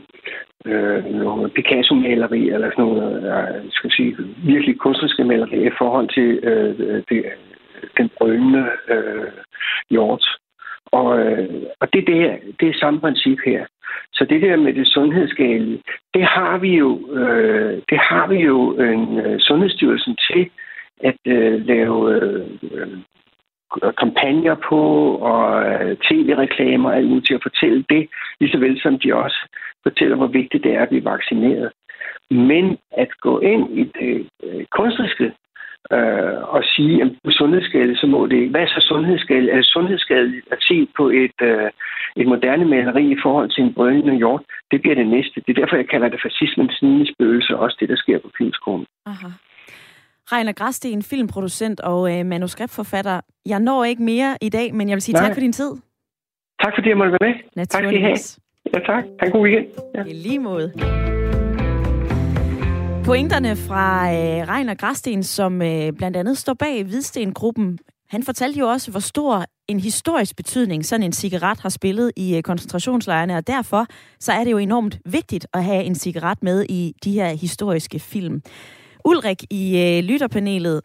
øh, 0.65 1.05
nogle 1.05 1.49
Picasso-malerier, 1.49 2.53
eller 2.53 2.69
sådan 2.71 2.85
nogle 2.85 3.03
øh, 3.33 3.71
skal 3.71 3.91
sige, 3.91 4.15
virkelig 4.45 4.77
kunstneriske 4.77 5.23
malerier 5.23 5.67
i 5.67 5.77
forhold 5.77 6.07
til 6.17 6.29
øh, 6.43 6.75
øh 6.79 7.03
det, 7.09 7.25
den 7.97 8.09
brølende 8.17 8.69
øh, 8.87 9.31
hjort. 9.89 10.25
Og, 10.85 11.19
øh, 11.19 11.63
og 11.79 11.93
det, 11.93 12.07
der, 12.07 12.37
det 12.59 12.69
er 12.69 12.79
samme 12.79 12.99
princip 12.99 13.37
her. 13.45 13.65
Så 14.13 14.25
det 14.29 14.41
der 14.41 14.55
med 14.55 14.73
det 14.73 14.87
sundhedsskadelige, 14.87 15.81
det 16.13 16.23
har 16.23 16.57
vi 16.57 16.77
jo, 16.77 17.09
øh, 17.11 17.81
det 17.89 17.97
har 17.97 18.27
vi 18.27 18.35
jo 18.35 18.71
en 18.71 19.19
øh, 19.19 19.39
sundhedsstyrelsen 19.39 20.17
til 20.31 20.49
at 21.03 21.17
øh, 21.27 21.65
lave 21.65 22.21
øh, 22.21 22.47
kampagner 23.97 24.55
på 24.69 24.81
og 25.15 25.65
øh, 25.65 25.97
tv-reklamer 25.97 26.89
og 26.89 26.95
alt 26.95 27.07
muligt 27.07 27.27
til 27.27 27.33
at 27.33 27.43
fortælle 27.43 27.85
det, 27.89 28.09
lige 28.39 28.51
så 28.51 28.57
vel 28.57 28.81
som 28.81 28.99
de 28.99 29.15
også 29.15 29.39
fortæller, 29.83 30.15
hvor 30.15 30.27
vigtigt 30.27 30.63
det 30.63 30.73
er 30.73 30.81
at 30.81 30.89
blive 30.89 31.05
vaccineret. 31.05 31.71
Men 32.31 32.77
at 32.97 33.09
gå 33.21 33.39
ind 33.39 33.79
i 33.79 33.83
det 33.83 34.27
øh, 34.43 34.65
kunstneriske 34.71 35.33
øh, 35.91 36.37
og 36.55 36.61
sige, 36.63 37.01
at 37.03 37.09
på 37.25 37.31
sundhedsskade, 37.31 37.97
så 37.97 38.07
må 38.07 38.27
det 38.27 38.49
Hvad 38.49 38.61
er 38.61 38.67
så 38.67 38.81
sundhedsskade? 38.91 39.51
Er 39.51 39.55
det 39.55 39.65
sundhedsskadeligt 39.65 40.47
at 40.51 40.57
se 40.61 40.87
på 40.97 41.09
et, 41.09 41.39
øh, 41.41 41.69
et 42.15 42.27
moderne 42.27 42.65
maleri 42.65 43.11
i 43.11 43.17
forhold 43.23 43.49
til 43.49 43.63
en 43.63 43.73
brølende 43.73 44.15
hjort? 44.17 44.41
Det 44.71 44.81
bliver 44.81 44.95
det 44.95 45.07
næste. 45.07 45.41
Det 45.45 45.49
er 45.49 45.61
derfor, 45.61 45.75
jeg 45.75 45.89
kalder 45.89 46.09
det 46.09 46.19
fascismens 46.25 46.73
snigende 46.79 47.13
spøgelse, 47.13 47.57
også 47.57 47.77
det, 47.79 47.89
der 47.89 47.95
sker 47.95 48.19
på 48.19 48.29
filmskolen. 48.37 48.85
Aha. 49.05 49.27
Reiner 50.31 50.53
Græsten, 50.53 51.03
filmproducent 51.03 51.79
og 51.79 51.99
øh, 52.13 52.25
manuskriptforfatter. 52.25 53.21
Jeg 53.45 53.59
når 53.59 53.83
ikke 53.83 54.03
mere 54.03 54.37
i 54.41 54.49
dag, 54.49 54.75
men 54.75 54.89
jeg 54.89 54.95
vil 54.95 55.01
sige 55.01 55.13
Nej. 55.13 55.23
tak 55.27 55.35
for 55.35 55.39
din 55.39 55.53
tid. 55.53 55.71
Tak 56.63 56.73
fordi 56.75 56.89
jeg 56.89 56.97
måtte 56.97 57.11
være 57.11 57.33
med. 57.55 57.65
Tak 57.65 57.83
skal 57.83 57.99
I 57.99 58.01
have. 58.01 58.17
Ja, 58.73 58.79
tak. 58.79 59.03
Ha' 59.19 59.25
en 59.25 59.31
god 59.31 59.43
weekend. 59.43 59.67
Ja. 59.95 60.03
I 60.03 60.13
lige 60.13 60.39
måde. 60.39 60.71
Pointerne 63.05 63.55
fra 63.55 64.13
øh, 64.13 64.47
Reiner 64.47 64.75
Græsten, 64.75 65.23
som 65.23 65.61
øh, 65.61 65.93
blandt 65.93 66.17
andet 66.17 66.37
står 66.37 66.53
bag 66.53 66.83
Hvidsten-gruppen, 66.83 67.79
han 68.09 68.23
fortalte 68.23 68.59
jo 68.59 68.67
også, 68.67 68.91
hvor 68.91 68.99
stor 68.99 69.45
en 69.67 69.79
historisk 69.79 70.35
betydning 70.35 70.85
sådan 70.85 71.03
en 71.03 71.13
cigaret 71.13 71.59
har 71.59 71.69
spillet 71.69 72.11
i 72.15 72.37
øh, 72.37 72.43
koncentrationslejrene, 72.43 73.37
og 73.37 73.47
derfor 73.47 73.85
så 74.19 74.31
er 74.31 74.43
det 74.43 74.51
jo 74.51 74.57
enormt 74.57 74.99
vigtigt 75.05 75.47
at 75.53 75.63
have 75.63 75.83
en 75.83 75.95
cigaret 75.95 76.43
med 76.43 76.65
i 76.69 76.95
de 77.03 77.11
her 77.11 77.33
historiske 77.33 77.99
film. 77.99 78.41
Ulrik 79.05 79.43
i 79.49 79.77
øh, 79.77 80.03
lytterpanelet, 80.03 80.81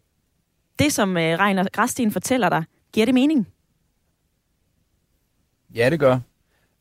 det 0.78 0.92
som 0.92 1.16
øh, 1.16 1.38
Reiner 1.38 1.64
Græsten 1.72 2.12
fortæller 2.12 2.48
dig, 2.48 2.64
giver 2.92 3.06
det 3.06 3.14
mening? 3.14 3.48
Ja, 5.74 5.90
det 5.90 6.00
gør. 6.00 6.18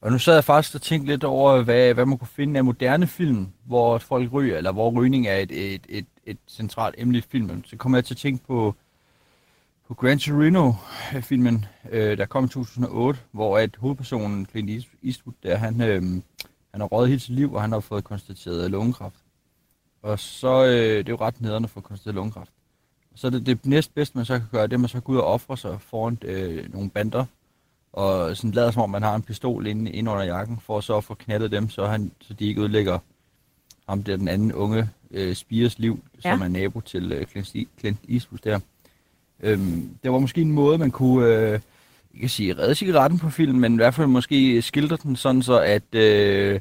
Og 0.02 0.12
nu 0.12 0.20
sad 0.20 0.34
jeg 0.34 0.44
faktisk 0.44 0.76
og 0.76 0.82
tænkte 0.82 1.12
lidt 1.12 1.24
over, 1.24 1.64
hvad, 1.64 1.94
hvad 1.94 2.06
man 2.06 2.18
kunne 2.18 2.28
finde 2.28 2.58
af 2.58 2.66
moderne 2.66 3.08
film, 3.08 3.48
hvor 3.66 3.98
folk 3.98 4.34
ryger, 4.34 4.58
eller 4.58 4.72
hvor 4.72 4.92
rygning 4.92 5.28
er 5.28 5.36
et, 5.36 5.74
et, 5.74 5.82
et, 5.90 6.06
et 6.26 6.38
centralt 6.48 6.96
emne 6.98 7.18
i 7.18 7.22
filmen. 7.22 7.64
Så 7.68 7.78
kommer 7.78 7.98
jeg 7.98 8.06
til 8.06 8.14
at 8.14 8.18
tænke 8.18 8.46
på, 8.46 8.76
på 9.88 9.94
Gran 9.94 10.20
Torino-filmen, 10.20 11.66
øh, 11.90 12.12
øh, 12.12 12.18
der 12.18 12.26
kom 12.26 12.46
i 12.46 12.48
2008, 12.48 13.20
hvor 13.32 13.58
at 13.58 13.76
hovedpersonen, 13.76 14.46
Clint 14.46 14.88
Eastwood, 15.04 15.34
der, 15.44 15.56
han, 15.56 15.82
øh, 15.82 16.02
han 16.72 16.82
har 16.82 16.86
røget 16.88 17.10
hele 17.10 17.20
sit 17.20 17.36
liv, 17.36 17.54
og 17.54 17.62
han 17.62 17.72
har 17.72 17.80
fået 17.80 18.04
konstateret 18.04 18.72
lungekræft. 18.72 19.20
Og 20.02 20.20
så 20.20 20.66
øh, 20.66 20.72
det 20.72 21.10
er 21.10 21.14
jo 21.14 21.18
ret 21.22 21.42
nederne 21.42 21.64
at 21.64 21.70
få 21.70 21.82
konstateret 21.82 22.16
lungekræft. 22.16 22.52
Så 23.16 23.30
det, 23.30 23.46
det 23.46 23.66
næstbedste, 23.66 24.18
man 24.18 24.26
så 24.26 24.40
kan 24.40 24.48
gøre, 24.52 24.64
det 24.64 24.74
er, 24.74 24.78
at 24.78 24.80
man 24.80 24.90
så 24.90 25.00
går 25.00 25.14
ud 25.14 25.18
og 25.18 25.26
offrer 25.26 25.56
sig 25.56 25.82
foran 25.82 26.18
øh, 26.22 26.74
nogle 26.74 26.90
bander, 26.90 27.26
og 27.94 28.38
sådan 28.38 28.52
lader 28.52 28.72
som 28.72 28.82
om, 28.82 28.90
man 28.90 29.04
har 29.04 29.16
en 29.16 29.22
pistol 29.22 29.68
inde, 29.68 29.92
inde 29.92 30.12
under 30.12 30.24
jakken, 30.24 30.60
for 30.66 30.80
så 30.80 30.98
at 30.98 31.04
få 31.04 31.14
knaldet 31.14 31.52
dem, 31.52 31.70
så, 31.70 31.86
han, 31.86 32.12
så 32.22 32.34
de 32.34 32.46
ikke 32.46 32.62
udlægger 32.62 33.00
ham 33.90 34.04
der 34.04 34.18
den 34.18 34.28
anden 34.28 34.54
unge 34.54 34.90
øh, 35.12 35.36
Spires 35.36 35.80
liv, 35.80 36.04
ja. 36.26 36.32
som 36.32 36.42
er 36.42 36.48
nabo 36.48 36.82
til 36.82 37.12
øh, 37.12 37.26
Clint, 37.26 37.70
Clint 37.80 38.00
Eastwood 38.10 38.40
der. 38.44 38.60
Øhm, 39.40 39.90
det 40.04 40.12
var 40.12 40.20
måske 40.20 40.42
en 40.42 40.52
måde, 40.52 40.78
man 40.78 40.92
kunne, 40.92 41.28
øh, 41.28 41.52
jeg 42.14 42.20
kan 42.20 42.30
sige, 42.30 42.58
redde 42.58 42.76
cigaretten 42.76 43.20
på 43.20 43.30
filmen, 43.30 43.62
men 43.62 43.74
i 43.74 43.76
hvert 43.76 43.94
fald 43.94 44.08
måske 44.08 44.62
skildre 44.62 44.98
den 45.04 45.16
sådan 45.16 45.42
så, 45.42 45.60
at 45.60 45.96
øh, 45.96 46.54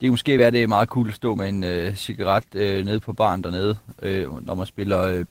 kan 0.00 0.10
måske 0.10 0.38
være, 0.38 0.50
det 0.50 0.62
er 0.62 0.66
meget 0.66 0.88
cool 0.88 1.08
at 1.08 1.14
stå 1.14 1.34
med 1.34 1.48
en 1.48 1.64
øh, 1.64 1.96
cigaret 1.96 2.44
øh, 2.54 2.84
nede 2.84 3.00
på 3.00 3.12
baren 3.12 3.44
dernede, 3.44 3.76
øh, 4.02 4.46
når 4.46 4.54
man 4.54 4.66
spiller 4.66 5.02
øh, 5.02 5.24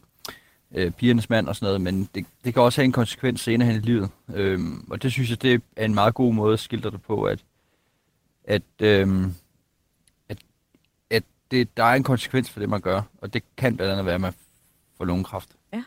øh, 0.74 0.92
pigernes 0.92 1.30
mand 1.30 1.48
og 1.48 1.56
sådan 1.56 1.66
noget, 1.66 1.82
men 1.82 2.10
det, 2.16 2.26
det 2.44 2.54
kan 2.54 2.64
også 2.64 2.82
have 2.82 2.86
en 2.86 2.92
konsekvens 2.92 3.42
senere 3.42 3.68
hen 3.68 3.76
i 3.76 3.86
livet. 3.86 4.10
Øhm, 4.34 4.88
og 4.92 5.04
det 5.04 5.12
synes 5.12 5.30
jeg, 5.30 5.42
det 5.42 5.62
er 5.76 5.86
en 5.86 5.94
meget 5.94 6.14
god 6.14 6.34
måde 6.34 6.54
at 6.54 6.60
skildre 6.60 6.92
det 6.92 7.02
på, 7.02 7.24
at, 7.24 7.44
at, 8.44 8.62
øhm, 8.82 9.34
at, 10.30 10.38
at 11.10 11.24
det, 11.52 11.78
der 11.78 11.84
er 11.84 11.96
en 11.96 12.04
konsekvens 12.04 12.50
for 12.50 12.60
det, 12.60 12.70
man 12.70 12.82
gør, 12.82 13.02
og 13.22 13.34
det 13.34 13.44
kan 13.58 13.78
blandt 13.78 13.92
andet 13.92 14.06
være, 14.06 14.16
at 14.16 14.22
man 14.22 14.34
får 14.98 15.06
lungekræft. 15.06 15.50
Ja. 15.74 15.84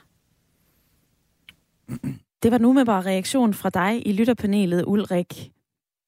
Det 2.42 2.52
var 2.52 2.58
nu 2.58 2.72
med 2.72 2.84
bare 2.84 3.02
reaktion 3.02 3.54
fra 3.54 3.70
dig 3.70 4.06
i 4.06 4.12
lytterpanelet, 4.12 4.84
Ulrik. 4.86 5.52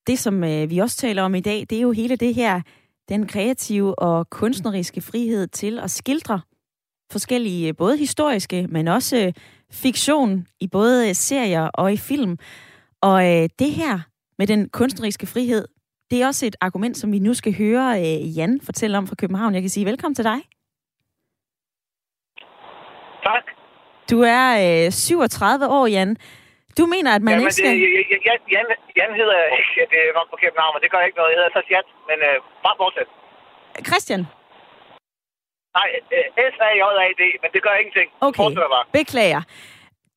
Det, 0.07 0.19
som 0.19 0.45
øh, 0.45 0.71
vi 0.71 0.79
også 0.79 0.97
taler 0.97 1.23
om 1.23 1.35
i 1.35 1.41
dag, 1.41 1.67
det 1.71 1.79
er 1.79 1.83
jo 1.83 1.93
hele 1.93 2.17
det 2.17 2.35
her, 2.35 2.61
den 3.09 3.27
kreative 3.27 3.99
og 3.99 4.31
kunstneriske 4.31 5.01
frihed 5.01 5.47
til 5.47 5.79
at 5.79 5.91
skildre 5.91 6.41
forskellige, 7.13 7.75
både 7.75 7.97
historiske, 7.99 8.67
men 8.69 8.89
også 8.89 9.17
øh, 9.17 9.33
fiktion 9.73 10.47
i 10.61 10.69
både 10.69 11.15
serier 11.15 11.71
og 11.75 11.93
i 11.93 11.97
film. 11.97 12.39
Og 13.03 13.19
øh, 13.27 13.49
det 13.59 13.71
her 13.71 13.99
med 14.39 14.47
den 14.47 14.69
kunstneriske 14.69 15.27
frihed, 15.27 15.65
det 16.11 16.23
er 16.23 16.27
også 16.27 16.47
et 16.47 16.57
argument, 16.61 16.97
som 16.97 17.13
vi 17.13 17.19
nu 17.19 17.35
skal 17.35 17.55
høre 17.59 17.87
øh, 18.01 18.37
Jan 18.39 18.61
fortælle 18.65 18.99
om 18.99 19.07
fra 19.07 19.15
København. 19.15 19.55
Jeg 19.55 19.63
kan 19.63 19.71
sige 19.71 19.87
velkommen 19.87 20.15
til 20.15 20.25
dig. 20.25 20.41
Tak. 23.29 23.45
Du 24.11 24.19
er 24.21 24.47
øh, 24.87 24.93
37 24.93 25.67
år, 25.69 25.87
Jan. 25.87 26.17
Du 26.79 26.87
mener, 26.95 27.11
at 27.17 27.23
man 27.23 27.33
Jamen, 27.33 27.45
ikke 27.45 27.55
skal... 27.55 27.71
Det, 27.71 27.81
Jan, 28.29 28.41
Jan, 28.55 28.67
Jan 28.99 29.13
hedder 29.21 29.37
jeg 29.43 29.49
ikke. 29.61 29.81
Det 29.93 29.99
er 30.07 30.13
nok 30.19 30.29
forkert 30.35 30.55
navn, 30.61 30.73
men 30.75 30.81
det 30.83 30.91
gør 30.93 31.01
ikke 31.09 31.19
noget. 31.21 31.31
Jeg 31.33 31.39
hedder 31.41 31.53
så 31.59 31.63
Sjat, 31.69 31.89
men 32.11 32.19
øh, 32.29 32.37
bare 32.67 32.77
fortsæt. 32.83 33.09
Christian? 33.91 34.23
Nej, 35.77 35.89
øh, 36.17 36.53
S-A-J-A-D, 36.55 37.23
men 37.43 37.51
det 37.55 37.63
gør 37.63 37.75
ingenting. 37.83 38.09
Okay, 38.21 38.45
beklager. 38.93 39.43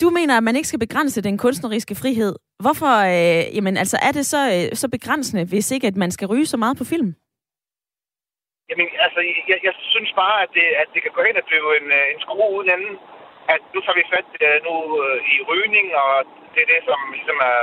Du 0.02 0.10
mener, 0.10 0.38
at 0.38 0.43
man 0.43 0.56
ikke 0.56 0.68
skal 0.68 0.80
begrænse 0.80 1.22
den 1.22 1.38
kunstneriske 1.38 1.95
frihed. 2.02 2.34
Hvorfor 2.64 2.93
øh, 3.14 3.56
jamen, 3.56 3.78
altså, 3.78 3.97
er 4.08 4.12
det 4.18 4.26
så, 4.26 4.41
øh, 4.56 4.76
så 4.82 4.88
begrænsende, 4.89 5.43
hvis 5.52 5.72
ikke 5.72 5.88
at 5.88 5.95
man 5.95 6.12
skal 6.12 6.28
ryge 6.28 6.45
så 6.45 6.58
meget 6.58 6.78
på 6.78 6.86
film? 6.93 7.10
Jamen, 8.70 8.88
altså, 9.06 9.20
jeg, 9.52 9.60
jeg 9.68 9.74
synes 9.93 10.12
bare, 10.22 10.38
at 10.43 10.49
det, 10.58 10.68
at 10.82 10.88
det 10.93 11.02
kan 11.04 11.12
gå 11.18 11.22
hen 11.28 11.36
og 11.41 11.45
blive 11.49 11.68
en, 11.80 11.88
øh, 11.99 12.06
en 12.14 12.20
skrue 12.24 12.49
uden 12.58 12.70
anden. 12.76 12.93
At 13.54 13.62
nu 13.74 13.80
tager 13.82 13.99
vi 13.99 14.12
fat 14.14 14.30
øh, 14.45 14.58
nu 14.68 14.76
øh, 15.04 15.34
i 15.34 15.36
rygning, 15.49 15.86
og 16.04 16.12
det 16.54 16.62
er 16.64 16.70
det, 16.74 16.82
som 16.89 16.99
ligesom 17.18 17.38
er, 17.54 17.62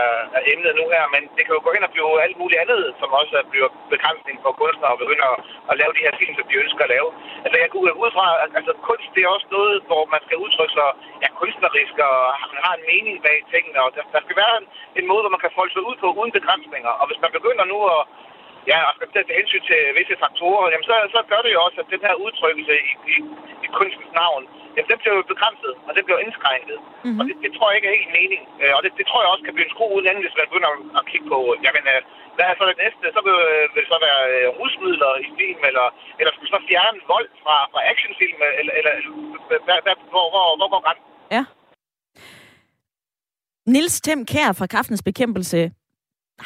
er, 0.00 0.12
er 0.38 0.42
emnet 0.52 0.72
nu 0.80 0.84
her. 0.94 1.04
Men 1.14 1.22
det 1.36 1.42
kan 1.44 1.56
jo 1.56 1.62
gå 1.64 1.70
hen 1.76 1.86
og 1.88 1.92
blive 1.94 2.22
alt 2.24 2.36
muligt 2.40 2.60
andet, 2.64 2.82
som 3.00 3.08
også 3.20 3.36
bliver 3.52 3.68
begrænsning 3.94 4.36
for 4.44 4.52
kunstnere 4.60 4.94
og 4.94 5.00
begynde 5.02 5.24
at, 5.32 5.38
at 5.70 5.78
lave 5.80 5.92
de 5.96 6.04
her 6.06 6.14
film, 6.20 6.34
som 6.36 6.46
de 6.50 6.60
ønsker 6.64 6.82
at 6.84 6.92
lave. 6.96 7.08
Altså, 7.44 7.56
jeg 7.62 7.70
går 7.70 7.80
ud 8.04 8.12
fra, 8.16 8.26
at 8.44 8.50
altså, 8.58 8.72
kunst 8.88 9.08
det 9.14 9.22
er 9.22 9.34
også 9.36 9.48
noget, 9.56 9.74
hvor 9.90 10.02
man 10.14 10.20
skal 10.26 10.36
udtrykke 10.44 10.74
sig 10.78 10.90
ja, 11.22 11.28
kunstnerisk, 11.40 11.96
og 12.08 12.16
man 12.52 12.62
har 12.66 12.74
en 12.76 12.88
mening 12.92 13.16
bag 13.26 13.38
tingene. 13.52 13.78
Og 13.84 13.90
der, 13.94 14.02
der 14.14 14.20
skal 14.24 14.36
være 14.42 14.54
en, 14.60 14.66
en 15.00 15.06
måde, 15.10 15.22
hvor 15.22 15.34
man 15.34 15.44
kan 15.44 15.56
folde 15.58 15.72
sig 15.72 15.82
ud 15.88 15.96
på 16.02 16.08
uden 16.20 16.32
begrænsninger. 16.38 16.92
Og 17.00 17.04
hvis 17.08 17.22
man 17.24 17.32
begynder 17.38 17.64
nu 17.72 17.78
at 17.96 18.00
ja, 18.70 18.78
og 18.88 18.92
skal 18.94 19.08
tage 19.12 19.38
hensyn 19.40 19.64
til 19.70 19.80
visse 19.98 20.16
faktorer, 20.24 20.70
jamen 20.72 20.86
så, 20.90 20.94
så 21.14 21.20
gør 21.30 21.40
det 21.44 21.52
jo 21.54 21.60
også, 21.66 21.78
at 21.82 21.92
den 21.94 22.02
her 22.06 22.14
udtrykkelse 22.24 22.74
i, 22.88 22.90
i, 23.14 23.16
i 23.64 23.68
kunstens 23.78 24.12
navn, 24.22 24.42
jamen 24.74 24.90
den 24.90 24.98
bliver 25.00 25.16
jo 25.18 25.22
begrænset, 25.32 25.72
og 25.88 25.92
den 25.96 26.04
bliver 26.06 26.20
indskrænket. 26.24 26.78
Mm-hmm. 26.82 27.18
Og 27.18 27.22
det, 27.28 27.34
det 27.44 27.50
tror 27.52 27.66
jeg 27.68 27.76
ikke 27.78 27.88
er 27.90 27.98
helt 28.00 28.14
mening. 28.20 28.42
Øh, 28.62 28.72
og 28.76 28.80
det, 28.84 28.90
det 28.98 29.06
tror 29.06 29.20
jeg 29.22 29.30
også 29.32 29.44
kan 29.44 29.54
blive 29.54 29.66
en 29.68 29.74
skrue 29.74 29.94
uden 29.96 30.08
anden, 30.08 30.24
hvis 30.24 30.38
man 30.38 30.48
begynder 30.50 30.70
at 30.98 31.04
kigge 31.10 31.26
på, 31.32 31.38
jamen, 31.64 31.84
øh, 31.92 32.00
hvad 32.36 32.46
er 32.48 32.54
så 32.56 32.64
det 32.70 32.78
næste? 32.84 33.04
Så 33.16 33.20
vil, 33.26 33.36
vil 33.72 33.82
det 33.84 33.92
så 33.92 33.98
være 34.06 34.20
øh, 34.32 34.46
rusmidler 34.58 35.12
i 35.24 35.28
film, 35.38 35.62
eller, 35.70 35.86
eller 36.18 36.32
skulle 36.32 36.52
så 36.56 36.60
fjerne 36.68 36.98
vold 37.14 37.28
fra, 37.44 37.56
fra 37.72 37.80
actionfilm, 37.92 38.38
eller, 38.60 38.74
eller 38.78 38.92
hvad, 39.66 39.78
hvad, 39.84 39.96
hvor, 40.12 40.26
hvor, 40.32 40.46
hvor 40.58 40.68
går 40.72 40.82
grænsen? 40.86 41.06
Ja. 41.36 41.42
Nils 43.74 44.00
Tem 44.06 44.20
Kær 44.32 44.50
fra 44.58 44.66
Kraftens 44.66 45.02
Bekæmpelse 45.08 45.60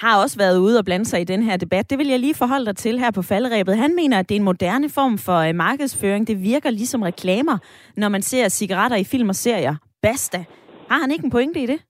har 0.02 0.22
også 0.22 0.36
været 0.38 0.58
ude 0.58 0.78
og 0.78 0.84
blande 0.84 1.06
sig 1.06 1.20
i 1.20 1.24
den 1.32 1.42
her 1.42 1.56
debat. 1.56 1.90
Det 1.90 1.98
vil 1.98 2.08
jeg 2.08 2.20
lige 2.20 2.40
forholde 2.42 2.66
dig 2.66 2.76
til 2.76 2.98
her 2.98 3.10
på 3.10 3.22
faldrebet. 3.22 3.76
Han 3.84 3.94
mener, 4.00 4.16
at 4.18 4.28
det 4.28 4.34
er 4.34 4.40
en 4.44 4.50
moderne 4.52 4.88
form 4.98 5.14
for 5.26 5.38
øh, 5.46 5.54
markedsføring. 5.54 6.22
Det 6.30 6.36
virker 6.52 6.70
ligesom 6.70 7.02
reklamer, 7.02 7.56
når 7.96 8.08
man 8.08 8.22
ser 8.22 8.48
cigaretter 8.48 8.96
i 8.96 9.06
film 9.12 9.28
og 9.28 9.38
serier. 9.46 9.74
Basta. 10.02 10.40
Har 10.90 10.98
han 11.02 11.10
ikke 11.10 11.24
en 11.28 11.34
pointe 11.36 11.60
i 11.64 11.66
det? 11.72 11.80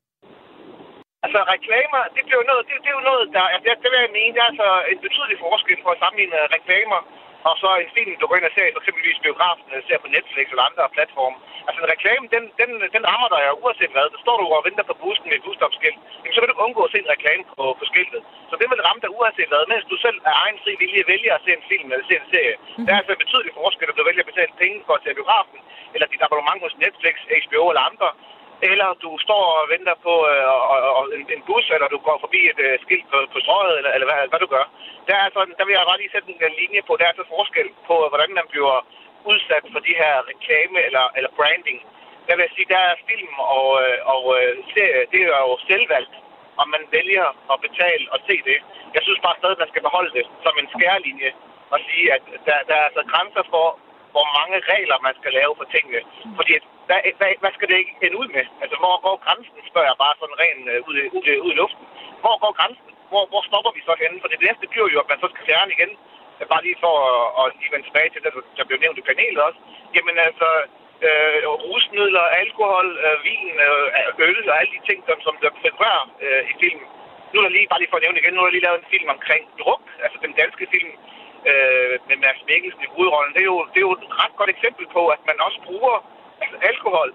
Altså, 1.25 1.41
reklamer, 1.55 2.01
det, 2.15 2.23
bliver 2.27 2.43
noget, 2.51 2.63
det, 2.69 2.75
det 2.85 2.89
er 2.93 2.97
jo 3.01 3.05
noget, 3.11 3.25
der... 3.37 3.45
Altså, 3.53 3.65
det, 3.67 3.73
det 3.83 3.89
vil 3.93 4.01
jeg 4.05 4.13
mene, 4.21 4.33
der 4.37 4.43
er 4.45 4.51
altså 4.53 4.69
en 4.93 4.99
betydelig 5.07 5.37
forskel 5.47 5.79
for 5.85 5.91
at 5.95 6.01
sammenligne 6.03 6.39
reklamer 6.57 7.01
og 7.49 7.55
så 7.63 7.69
en 7.85 7.95
film, 7.97 8.13
du 8.21 8.27
går 8.27 8.37
ind 8.39 8.49
og 8.51 8.55
ser, 8.55 8.67
eksempelvis 8.81 9.19
biografen, 9.27 9.65
eller 9.71 9.85
ser 9.89 9.99
på 10.05 10.09
Netflix 10.17 10.45
eller 10.53 10.65
andre 10.71 10.85
platforme. 10.97 11.37
Altså 11.67 11.79
en 11.81 11.93
reklame, 11.95 12.25
den, 12.35 12.45
den, 12.61 12.71
den 12.97 13.05
rammer 13.11 13.29
dig 13.35 13.41
uanset 13.63 13.93
hvad. 13.95 14.07
Der 14.15 14.21
står 14.25 14.37
du 14.41 14.45
og 14.57 14.67
venter 14.69 14.85
på 14.91 14.95
bussen 15.03 15.27
med 15.29 15.37
et 15.39 15.45
busstopskilt, 15.47 15.99
så 16.35 16.39
vil 16.41 16.51
du 16.53 16.57
undgå 16.65 16.81
at 16.87 16.93
se 16.93 16.99
en 17.05 17.13
reklame 17.15 17.43
på, 17.59 17.65
på 17.81 17.85
skiltet. 17.91 18.21
Så 18.51 18.55
det 18.61 18.67
vil 18.71 18.87
ramme 18.87 19.01
dig 19.05 19.11
uanset 19.19 19.51
hvad, 19.53 19.63
mens 19.73 19.85
du 19.93 19.97
selv 20.05 20.19
er 20.31 20.35
egen 20.45 20.59
fri 20.63 20.73
vilje 20.83 21.03
vælger 21.13 21.33
at 21.35 21.43
se 21.45 21.51
en 21.59 21.65
film 21.71 21.89
eller 21.93 22.07
se 22.09 22.15
en 22.23 22.29
serie. 22.35 22.57
Mm. 22.61 22.85
Der 22.85 22.93
er 22.93 22.99
altså 23.01 23.13
en 23.15 23.23
betydelig 23.25 23.53
forskel, 23.61 23.89
at 23.91 23.97
du 23.99 24.05
vælger 24.09 24.25
at 24.25 24.31
betale 24.33 24.53
penge 24.63 24.79
for 24.87 24.95
at 24.97 25.03
se 25.05 25.09
biografen, 25.19 25.59
eller 25.95 26.07
dit 26.13 26.23
abonnement 26.27 26.61
hos 26.67 26.75
Netflix, 26.85 27.15
HBO 27.45 27.63
eller 27.71 27.85
andre, 27.91 28.09
eller 28.71 28.89
du 29.05 29.11
står 29.27 29.45
og 29.61 29.65
venter 29.75 29.97
på 30.07 30.15
øh, 30.33 30.45
og, 30.73 30.79
og 30.99 31.03
en, 31.17 31.25
en 31.37 31.43
bus, 31.49 31.67
eller 31.75 31.89
du 31.95 31.99
går 32.09 32.19
forbi 32.25 32.41
et 32.53 32.61
øh, 32.67 32.75
skilt 32.85 33.07
på, 33.13 33.19
på 33.33 33.39
strøget, 33.45 33.77
eller, 33.79 33.93
eller 33.97 34.09
hvad, 34.11 34.21
hvad 34.31 34.41
du 34.45 34.49
gør. 34.57 34.67
Der, 35.09 35.17
er 35.17 35.29
sådan, 35.37 35.55
der 35.59 35.65
vil 35.65 35.77
jeg 35.77 35.91
bare 35.91 36.01
lige 36.01 36.15
sætte 36.15 36.29
en 36.31 36.43
øh, 36.47 36.51
linje 36.61 36.83
på, 36.87 36.93
der 37.01 37.07
er 37.09 37.15
så 37.17 37.25
forskel 37.35 37.69
på, 37.89 37.97
øh, 38.05 38.09
hvordan 38.13 38.31
man 38.39 38.47
bliver 38.53 38.77
udsat 39.33 39.65
for 39.73 39.81
de 39.89 39.95
her 40.03 40.15
reklame 40.31 40.79
eller, 40.89 41.05
eller 41.17 41.31
branding. 41.39 41.79
Der 42.27 42.33
vil 42.35 42.47
jeg 42.47 42.55
sige, 42.57 42.73
der 42.75 42.83
er 42.91 43.05
film 43.11 43.35
og, 43.57 43.69
øh, 43.83 43.99
og 44.13 44.23
serie, 44.75 45.05
det 45.13 45.21
er 45.23 45.43
jo 45.51 45.57
selvvalgt, 45.71 46.15
om 46.63 46.67
man 46.75 46.85
vælger 46.97 47.27
at 47.53 47.57
betale 47.67 48.05
og 48.15 48.19
se 48.29 48.37
det. 48.51 48.59
Jeg 48.95 49.03
synes 49.03 49.21
bare 49.27 49.39
stadig, 49.39 49.57
at 49.57 49.63
man 49.65 49.73
skal 49.73 49.87
beholde 49.89 50.13
det 50.19 50.25
som 50.45 50.55
en 50.61 50.69
skærlinje 50.75 51.31
og 51.75 51.79
sige, 51.89 52.07
at 52.17 52.23
der, 52.47 52.57
der 52.69 52.75
er 52.81 52.87
altså 52.89 53.03
grænser 53.13 53.45
for, 53.53 53.67
hvor 54.15 54.27
mange 54.39 54.57
regler 54.73 54.99
man 55.07 55.15
skal 55.21 55.33
lave 55.41 55.53
for 55.59 55.67
tingene. 55.75 56.01
Fordi 56.39 56.53
hvad, 56.89 57.01
hvad, 57.19 57.31
hvad 57.43 57.53
skal 57.55 57.69
det 57.71 57.77
ikke 57.83 57.95
ende 58.07 58.21
ud 58.23 58.29
med? 58.37 58.45
Altså, 58.63 58.77
hvor 58.83 58.95
går 59.07 59.17
grænsen, 59.25 59.59
spørger 59.71 59.89
jeg 59.91 59.99
bare 60.05 60.15
sådan 60.21 60.41
ren 60.45 60.61
øh, 60.73 60.89
ud, 60.89 60.97
ud, 61.17 61.25
ud 61.47 61.53
i 61.55 61.59
luften. 61.63 61.85
Hvor 62.23 62.37
går 62.43 62.53
grænsen? 62.59 62.91
Hvor, 63.11 63.25
hvor 63.33 63.43
stopper 63.49 63.73
vi 63.77 63.83
så 63.89 63.95
henne? 64.03 64.21
For 64.23 64.29
det 64.33 64.41
næste 64.47 64.65
bliver 64.73 64.89
jo, 64.95 64.99
at 65.03 65.11
man 65.13 65.21
så 65.23 65.29
skal 65.33 65.47
fjerne 65.49 65.73
igen. 65.77 65.91
Øh, 66.39 66.47
bare 66.53 66.65
lige 66.67 66.83
for 66.85 66.95
at, 67.11 67.25
at 67.41 67.45
lige 67.59 67.73
vende 67.73 67.87
tilbage 67.89 68.11
til 68.11 68.23
det, 68.25 68.33
der 68.59 68.65
blev 68.69 68.79
nævnt 68.81 69.01
i 69.01 69.09
panelet 69.09 69.41
også. 69.47 69.61
Jamen 69.97 70.17
altså, 70.29 70.49
øh, 71.07 71.43
rusmidler, 71.71 72.27
alkohol, 72.43 72.89
øh, 73.07 73.17
vin, 73.27 73.51
øh, 73.67 74.27
øl 74.29 74.51
og 74.51 74.57
alle 74.61 74.73
de 74.77 74.83
ting, 74.89 74.99
som, 75.09 75.19
som 75.27 75.35
der 75.43 75.51
figurerer 75.65 76.05
øh, 76.25 76.43
i 76.53 76.55
filmen. 76.61 76.87
Nu 77.31 77.37
er 77.39 77.45
der 77.45 77.57
lige, 77.57 77.71
bare 77.71 77.81
lige 77.81 77.93
for 77.93 77.99
at 77.99 78.05
nævne 78.05 78.21
igen, 78.21 78.35
nu 78.35 78.41
er 78.41 78.47
der 78.47 78.57
lige 78.57 78.67
lavet 78.67 78.81
en 78.81 78.93
film 78.95 79.09
omkring 79.17 79.43
druk, 79.61 79.83
altså 80.05 80.19
den 80.25 80.33
danske 80.43 80.67
film 80.75 80.93
øh, 81.51 81.95
med 82.09 82.17
Mads 82.25 82.41
Mikkelsen 82.49 82.83
i 82.87 82.93
hovedrollen. 82.95 83.35
Det 83.35 83.43
er, 83.45 83.51
jo, 83.55 83.61
det 83.73 83.79
er 83.81 83.87
jo 83.89 83.95
et 83.99 84.07
ret 84.23 84.35
godt 84.41 84.51
eksempel 84.57 84.85
på, 84.97 85.03
at 85.15 85.21
man 85.31 85.37
også 85.47 85.59
bruger 85.69 85.95
altså 86.43 86.57
alkohol, 86.71 87.09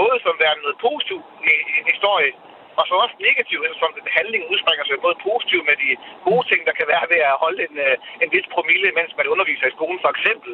både 0.00 0.16
som 0.24 0.34
værende 0.42 0.62
noget 0.66 0.78
positivt 0.88 1.26
i, 1.50 1.52
en 1.80 1.86
historie, 1.92 2.32
og 2.78 2.84
så 2.88 2.94
også 3.04 3.16
negativt, 3.28 3.64
som 3.82 3.90
handlingen 4.18 4.50
udspringer 4.52 4.84
sig 4.84 5.04
både 5.06 5.16
positivt 5.30 5.64
med 5.70 5.76
de 5.84 5.90
gode 6.28 6.44
ting, 6.50 6.60
der 6.68 6.74
kan 6.78 6.86
være 6.92 7.06
ved 7.12 7.20
at 7.30 7.40
holde 7.44 7.60
en, 7.68 7.74
øh, 7.86 7.96
en 8.22 8.32
vis 8.34 8.46
promille, 8.54 8.88
mens 8.98 9.12
man 9.18 9.32
underviser 9.34 9.66
i 9.68 9.76
skolen, 9.76 10.00
for 10.04 10.10
eksempel. 10.16 10.52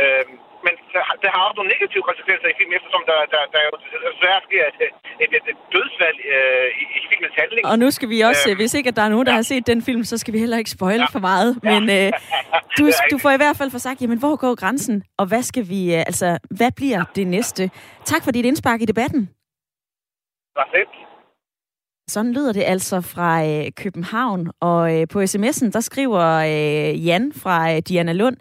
Øh, 0.00 0.24
men 0.66 0.74
der 1.22 1.30
har 1.34 1.40
også 1.46 1.56
nogle 1.58 1.70
negative 1.74 2.02
konsekvenser 2.10 2.48
i 2.52 2.54
filmen, 2.58 2.74
eftersom 2.78 3.02
der, 3.10 3.18
der, 3.34 3.42
der 3.54 3.60
jo 3.68 3.72
desværre 4.08 4.40
sker 4.48 4.64
et, 4.70 4.78
et, 5.22 5.30
et, 5.38 5.44
et 5.52 5.58
dødsfald 5.74 6.18
øh, 6.34 6.68
i, 6.82 6.84
i 6.98 7.00
filmens 7.10 7.36
handling. 7.40 7.62
Og 7.70 7.76
nu 7.82 7.88
skal 7.96 8.08
vi 8.14 8.18
også, 8.30 8.44
øh, 8.50 8.56
hvis 8.60 8.72
ikke 8.78 8.88
at 8.92 8.96
der 8.98 9.04
er 9.06 9.12
nogen, 9.14 9.26
der 9.26 9.32
ja. 9.32 9.40
har 9.40 9.46
set 9.52 9.66
den 9.72 9.80
film, 9.88 10.02
så 10.10 10.16
skal 10.22 10.32
vi 10.34 10.38
heller 10.44 10.58
ikke 10.62 10.72
spoil 10.78 11.02
ja. 11.04 11.14
for 11.14 11.22
meget. 11.30 11.50
Men 11.70 11.82
øh, 11.96 12.08
du, 12.78 12.84
du 13.12 13.16
får 13.24 13.32
i 13.38 13.40
hvert 13.42 13.56
fald 13.60 13.70
for 13.74 13.80
sagt, 13.86 13.98
jamen 14.02 14.18
hvor 14.18 14.34
går 14.36 14.54
grænsen, 14.62 14.96
og 15.20 15.26
hvad 15.30 15.42
skal 15.50 15.64
vi, 15.72 15.80
øh, 15.96 16.10
altså 16.10 16.28
hvad 16.58 16.70
bliver 16.78 17.00
det 17.16 17.26
næste? 17.26 17.62
Tak 18.04 18.22
for 18.24 18.30
dit 18.36 18.46
indspark 18.50 18.80
i 18.82 18.90
debatten. 18.92 19.22
Perfekt. 20.60 20.94
Sådan 22.08 22.32
lyder 22.32 22.52
det 22.52 22.62
altså 22.66 23.00
fra 23.00 23.46
øh, 23.46 23.72
København, 23.76 24.50
og 24.60 25.00
øh, 25.00 25.08
på 25.12 25.20
sms'en, 25.20 25.70
der 25.70 25.80
skriver 25.80 26.24
øh, 26.24 27.06
Jan 27.06 27.32
fra 27.42 27.72
øh, 27.72 27.78
Diana 27.78 28.12
Lund, 28.12 28.36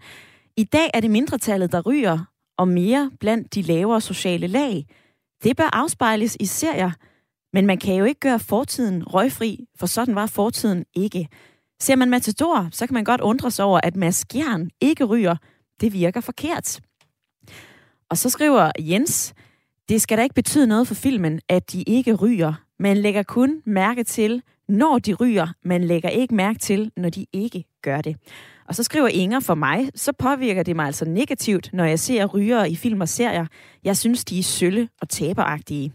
i 0.57 0.63
dag 0.63 0.89
er 0.93 0.99
det 0.99 1.11
mindretallet, 1.11 1.71
der 1.71 1.81
ryger, 1.81 2.19
og 2.57 2.67
mere 2.67 3.11
blandt 3.19 3.55
de 3.55 3.61
lavere 3.61 4.01
sociale 4.01 4.47
lag. 4.47 4.85
Det 5.43 5.57
bør 5.57 5.69
afspejles 5.73 6.37
i 6.39 6.45
serier, 6.45 6.91
men 7.53 7.65
man 7.65 7.77
kan 7.77 7.95
jo 7.95 8.05
ikke 8.05 8.19
gøre 8.19 8.39
fortiden 8.39 9.03
røgfri, 9.03 9.65
for 9.75 9.85
sådan 9.85 10.15
var 10.15 10.25
fortiden 10.25 10.85
ikke. 10.95 11.27
Ser 11.79 11.95
man 11.95 12.09
Matador, 12.09 12.67
så 12.71 12.87
kan 12.87 12.93
man 12.93 13.03
godt 13.03 13.21
undre 13.21 13.51
sig 13.51 13.65
over, 13.65 13.79
at 13.83 13.95
Mads 13.95 14.25
Gjern 14.25 14.69
ikke 14.81 15.03
ryger. 15.03 15.35
Det 15.81 15.93
virker 15.93 16.21
forkert. 16.21 16.79
Og 18.09 18.17
så 18.17 18.29
skriver 18.29 18.71
Jens, 18.79 19.33
det 19.89 20.01
skal 20.01 20.17
da 20.17 20.23
ikke 20.23 20.35
betyde 20.35 20.67
noget 20.67 20.87
for 20.87 20.95
filmen, 20.95 21.41
at 21.49 21.71
de 21.71 21.83
ikke 21.83 22.13
ryger. 22.13 22.53
Man 22.79 22.97
lægger 22.97 23.23
kun 23.23 23.61
mærke 23.65 24.03
til, 24.03 24.41
når 24.67 24.99
de 24.99 25.13
ryger. 25.13 25.47
Man 25.63 25.83
lægger 25.83 26.09
ikke 26.09 26.35
mærke 26.35 26.59
til, 26.59 26.91
når 26.97 27.09
de 27.09 27.25
ikke 27.33 27.65
gør 27.81 28.01
det. 28.01 28.17
Og 28.67 28.75
så 28.75 28.83
skriver 28.83 29.07
Inger, 29.07 29.39
for 29.39 29.55
mig, 29.55 29.89
så 29.95 30.13
påvirker 30.19 30.63
det 30.63 30.75
mig 30.75 30.85
altså 30.85 31.05
negativt, 31.05 31.69
når 31.73 31.85
jeg 31.85 31.99
ser 31.99 32.25
rygere 32.25 32.69
i 32.69 32.75
film 32.75 33.01
og 33.01 33.09
serier. 33.09 33.45
Jeg 33.83 33.97
synes, 33.97 34.25
de 34.25 34.39
er 34.39 34.43
sølle 34.43 34.89
og 35.01 35.09
taberagtige. 35.09 35.91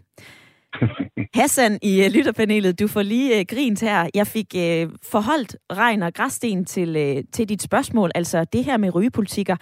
Hassan 1.39 1.79
i 1.83 2.01
uh, 2.01 2.15
lytterpanelet, 2.17 2.81
du 2.81 2.89
får 2.89 3.03
lige 3.03 3.41
uh, 3.41 3.47
grint 3.49 3.81
her. 3.81 4.11
Jeg 4.15 4.27
fik 4.27 4.47
uh, 4.55 4.93
forholdt 5.13 5.57
regn 5.73 6.03
og 6.03 6.15
græssten 6.15 6.65
til, 6.65 6.89
uh, 6.97 7.25
til 7.33 7.49
dit 7.49 7.63
spørgsmål, 7.63 8.11
altså 8.15 8.45
det 8.45 8.65
her 8.65 8.77
med 8.77 8.95
rygepolitikker. 8.95 9.57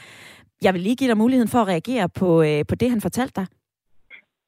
Jeg 0.63 0.75
vil 0.75 0.83
lige 0.83 0.97
give 0.97 1.11
dig 1.11 1.19
muligheden 1.19 1.49
for 1.49 1.59
at 1.59 1.69
reagere 1.69 2.09
på, 2.09 2.41
uh, 2.41 2.61
på 2.69 2.75
det, 2.75 2.91
han 2.91 3.01
fortalte 3.01 3.41
dig. 3.41 3.47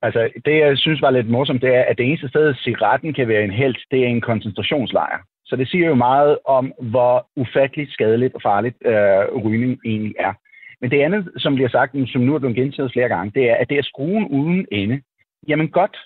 Altså, 0.03 0.21
det 0.45 0.59
jeg 0.59 0.79
synes 0.79 1.03
var 1.03 1.11
lidt 1.11 1.29
morsomt, 1.29 1.63
det 1.63 1.75
er, 1.75 1.85
at 1.91 1.99
det 1.99 2.07
eneste 2.07 2.29
sted, 2.29 2.55
cigaretten 2.55 3.15
kan 3.15 3.29
være 3.29 3.45
en 3.45 3.51
held, 3.51 3.77
det 3.91 3.99
er 4.05 4.07
en 4.07 4.21
koncentrationslejr. 4.21 5.19
Så 5.49 5.57
det 5.57 5.69
siger 5.69 5.87
jo 5.87 5.95
meget 5.95 6.39
om, 6.45 6.73
hvor 6.81 7.27
ufatteligt 7.37 7.93
skadeligt 7.93 8.35
og 8.35 8.43
farligt 8.43 8.77
øh, 8.85 9.45
rygning 9.45 9.81
egentlig 9.85 10.15
er. 10.19 10.33
Men 10.81 10.91
det 10.91 11.01
andet, 11.01 11.29
som 11.37 11.55
bliver 11.55 11.69
sagt, 11.69 11.97
som 12.13 12.23
nu 12.23 12.35
er 12.35 12.39
blevet 12.39 12.57
gentaget 12.57 12.93
flere 12.93 13.09
gange, 13.09 13.33
det 13.35 13.51
er, 13.51 13.55
at 13.55 13.69
det 13.71 13.79
er 13.79 13.83
skruen 13.83 14.27
uden 14.27 14.67
ende. 14.73 15.01
Jamen 15.49 15.69
godt, 15.69 15.97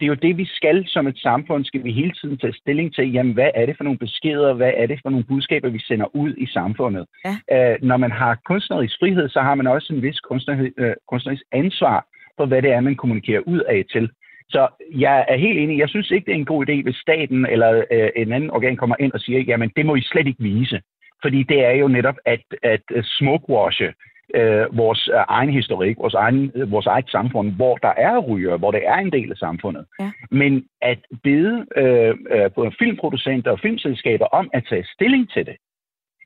det 0.00 0.06
er 0.06 0.08
jo 0.08 0.14
det, 0.14 0.36
vi 0.36 0.44
skal 0.44 0.84
som 0.86 1.06
et 1.06 1.18
samfund, 1.18 1.64
skal 1.64 1.84
vi 1.84 1.92
hele 1.92 2.12
tiden 2.12 2.38
tage 2.38 2.52
stilling 2.52 2.94
til, 2.94 3.12
jamen 3.12 3.32
hvad 3.32 3.50
er 3.54 3.66
det 3.66 3.76
for 3.76 3.84
nogle 3.84 3.98
beskeder, 3.98 4.54
hvad 4.54 4.72
er 4.76 4.86
det 4.86 4.98
for 5.02 5.10
nogle 5.10 5.24
budskaber, 5.24 5.68
vi 5.68 5.78
sender 5.78 6.16
ud 6.16 6.34
i 6.36 6.46
samfundet. 6.46 7.06
Ja. 7.24 7.34
Øh, 7.72 7.78
når 7.82 7.96
man 7.96 8.10
har 8.10 8.38
kunstnerisk 8.46 8.96
frihed, 9.00 9.28
så 9.28 9.40
har 9.40 9.54
man 9.54 9.66
også 9.66 9.94
en 9.94 10.02
vis 10.02 10.20
kunstnerisk, 10.20 10.72
øh, 10.78 10.94
kunstnerisk 11.08 11.42
ansvar 11.52 12.06
for, 12.36 12.46
hvad 12.46 12.62
det 12.62 12.70
er, 12.72 12.80
man 12.80 12.94
kommunikerer 12.94 13.42
ud 13.46 13.60
af 13.60 13.84
til. 13.92 14.10
Så 14.48 14.68
jeg 14.90 15.24
er 15.28 15.36
helt 15.36 15.58
enig. 15.58 15.78
Jeg 15.78 15.88
synes 15.88 16.10
ikke, 16.10 16.26
det 16.26 16.32
er 16.32 16.38
en 16.38 16.44
god 16.44 16.68
idé, 16.68 16.82
hvis 16.82 16.96
staten 16.96 17.46
eller 17.46 17.84
øh, 17.90 18.10
en 18.16 18.32
anden 18.32 18.50
organ 18.50 18.76
kommer 18.76 18.96
ind 19.00 19.12
og 19.12 19.20
siger, 19.20 19.40
jamen 19.40 19.72
det 19.76 19.86
må 19.86 19.94
I 19.94 20.02
slet 20.02 20.26
ikke 20.26 20.42
vise. 20.42 20.80
Fordi 21.22 21.42
det 21.42 21.64
er 21.64 21.72
jo 21.72 21.88
netop 21.88 22.14
at, 22.24 22.42
at 22.62 22.82
smokewashe 23.04 23.92
øh, 24.34 24.76
vores 24.76 25.08
øh, 25.08 25.24
egen 25.28 25.50
historik, 25.50 25.96
vores, 25.98 26.14
egen, 26.14 26.52
øh, 26.54 26.70
vores 26.70 26.86
eget 26.86 27.10
samfund, 27.10 27.52
hvor 27.52 27.76
der 27.76 27.92
er 27.96 28.18
ryger, 28.18 28.56
hvor 28.56 28.70
det 28.70 28.82
er 28.86 28.96
en 28.96 29.12
del 29.12 29.30
af 29.30 29.36
samfundet. 29.36 29.86
Ja. 30.00 30.10
Men 30.30 30.64
at 30.82 30.98
bede 31.22 31.66
øh, 31.76 32.14
øh, 32.30 32.50
både 32.54 32.72
filmproducenter 32.78 33.50
og 33.50 33.60
filmselskaber 33.60 34.26
om 34.26 34.50
at 34.52 34.66
tage 34.68 34.86
stilling 34.94 35.30
til 35.30 35.46
det, 35.46 35.56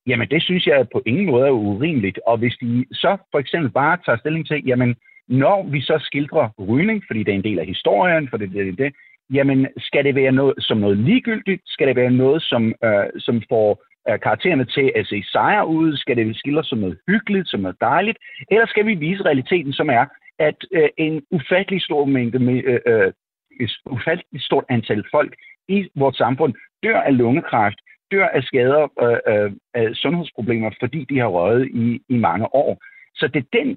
jamen 0.06 0.28
det 0.28 0.42
synes 0.42 0.66
jeg 0.66 0.88
på 0.92 1.02
ingen 1.06 1.26
måde 1.26 1.46
er 1.46 1.50
urimeligt. 1.50 2.18
Og 2.26 2.38
hvis 2.38 2.56
de 2.60 2.84
så 2.92 3.16
for 3.30 3.38
eksempel 3.38 3.70
bare 3.70 3.98
tager 4.04 4.18
stilling 4.18 4.46
til, 4.46 4.62
jamen 4.66 4.96
når 5.30 5.68
vi 5.70 5.80
så 5.80 5.98
skildrer 6.00 6.48
rygning, 6.68 7.04
fordi 7.06 7.22
det 7.22 7.32
er 7.32 7.36
en 7.36 7.44
del 7.44 7.58
af 7.58 7.66
historien, 7.66 8.28
for 8.28 8.36
det 8.36 8.48
er 8.56 8.64
det, 8.64 8.78
det, 8.78 8.94
jamen 9.32 9.66
skal 9.78 10.04
det 10.04 10.14
være 10.14 10.32
noget 10.32 10.54
som 10.58 10.78
noget 10.78 10.98
ligegyldigt? 10.98 11.62
Skal 11.66 11.88
det 11.88 11.96
være 11.96 12.10
noget, 12.10 12.42
som, 12.42 12.74
øh, 12.84 13.06
som 13.18 13.42
får 13.48 13.84
øh, 14.08 14.20
karaktererne 14.20 14.64
til 14.64 14.92
at 14.96 15.06
se 15.06 15.24
sejre 15.32 15.66
ud? 15.66 15.96
Skal 15.96 16.16
det 16.16 16.36
skildres 16.36 16.66
som 16.66 16.78
noget 16.78 16.98
hyggeligt, 17.08 17.48
som 17.48 17.60
noget 17.60 17.76
dejligt? 17.80 18.18
Eller 18.50 18.66
skal 18.66 18.86
vi 18.86 18.94
vise 18.94 19.24
realiteten, 19.24 19.72
som 19.72 19.90
er, 19.90 20.04
at 20.38 20.64
øh, 20.72 20.88
en 20.96 21.22
ufattelig 21.30 21.82
stor 21.82 22.04
mængde 22.04 22.38
med, 22.38 22.62
øh, 22.64 22.80
øh, 22.86 23.12
et 23.60 23.70
ufattelig 23.86 24.42
stort 24.42 24.64
antal 24.68 25.04
folk 25.10 25.34
i 25.68 25.88
vores 25.96 26.16
samfund 26.16 26.54
dør 26.82 27.00
af 27.00 27.16
lungekræft, 27.16 27.78
dør 28.12 28.26
af 28.26 28.42
skader, 28.42 28.84
øh, 29.04 29.34
øh, 29.34 29.52
af 29.74 29.94
sundhedsproblemer, 29.94 30.70
fordi 30.80 31.04
de 31.10 31.18
har 31.18 31.26
røget 31.26 31.68
i, 31.74 32.02
i 32.08 32.16
mange 32.16 32.54
år. 32.54 32.78
Så 33.14 33.28
det 33.34 33.44
er 33.44 33.58
den, 33.58 33.76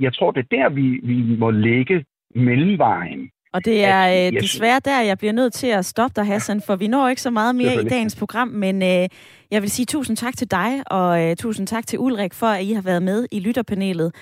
jeg 0.00 0.14
tror, 0.14 0.30
det 0.30 0.40
er 0.40 0.56
der, 0.56 0.68
vi, 0.68 1.00
vi 1.02 1.36
må 1.36 1.50
lægge 1.50 2.04
mellemvejen. 2.34 3.30
Og 3.52 3.64
det 3.64 3.84
er 3.84 4.02
at, 4.02 4.34
øh, 4.34 4.40
desværre 4.40 4.80
der, 4.84 5.00
jeg 5.00 5.18
bliver 5.18 5.32
nødt 5.32 5.52
til 5.52 5.66
at 5.66 5.84
stoppe 5.84 6.14
dig, 6.16 6.26
Hassan, 6.26 6.62
for 6.66 6.76
vi 6.76 6.86
når 6.88 7.08
ikke 7.08 7.22
så 7.22 7.30
meget 7.30 7.54
mere 7.54 7.82
i 7.82 7.88
dagens 7.88 8.16
program, 8.16 8.48
men 8.48 8.82
øh, 8.82 9.08
jeg 9.50 9.62
vil 9.62 9.70
sige 9.70 9.86
tusind 9.86 10.16
tak 10.16 10.36
til 10.36 10.50
dig, 10.50 10.82
og 10.86 11.22
øh, 11.22 11.36
tusind 11.36 11.66
tak 11.66 11.86
til 11.86 11.98
Ulrik 11.98 12.34
for, 12.34 12.46
at 12.46 12.64
I 12.64 12.72
har 12.72 12.82
været 12.82 13.02
med 13.02 13.26
i 13.32 13.40
lytterpanelet. 13.40 14.14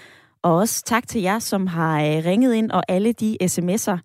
Og 0.42 0.56
også 0.56 0.84
tak 0.84 1.08
til 1.08 1.20
jer, 1.20 1.38
som 1.38 1.66
har 1.66 2.00
øh, 2.00 2.24
ringet 2.26 2.54
ind, 2.54 2.70
og 2.70 2.82
alle 2.88 3.12
de 3.12 3.36
sms'er. 3.42 3.98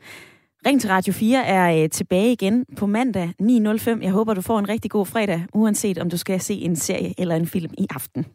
Ring 0.66 0.82
til 0.82 0.90
Radio 0.90 1.14
4 1.14 1.46
er 1.46 1.84
øh, 1.84 1.90
tilbage 1.90 2.32
igen 2.32 2.66
på 2.78 2.86
mandag 2.86 3.30
9.05. 3.42 4.04
Jeg 4.04 4.12
håber, 4.12 4.34
du 4.34 4.42
får 4.42 4.60
en 4.60 4.70
rigtig 4.70 4.92
god 4.92 5.06
fredag, 5.06 5.46
uanset 5.54 5.98
om 5.98 6.10
du 6.10 6.18
skal 6.18 6.40
se 6.40 6.54
en 6.54 6.76
serie 6.76 7.14
eller 7.18 7.36
en 7.36 7.48
film 7.48 7.74
i 7.78 7.88
aften. 7.90 8.26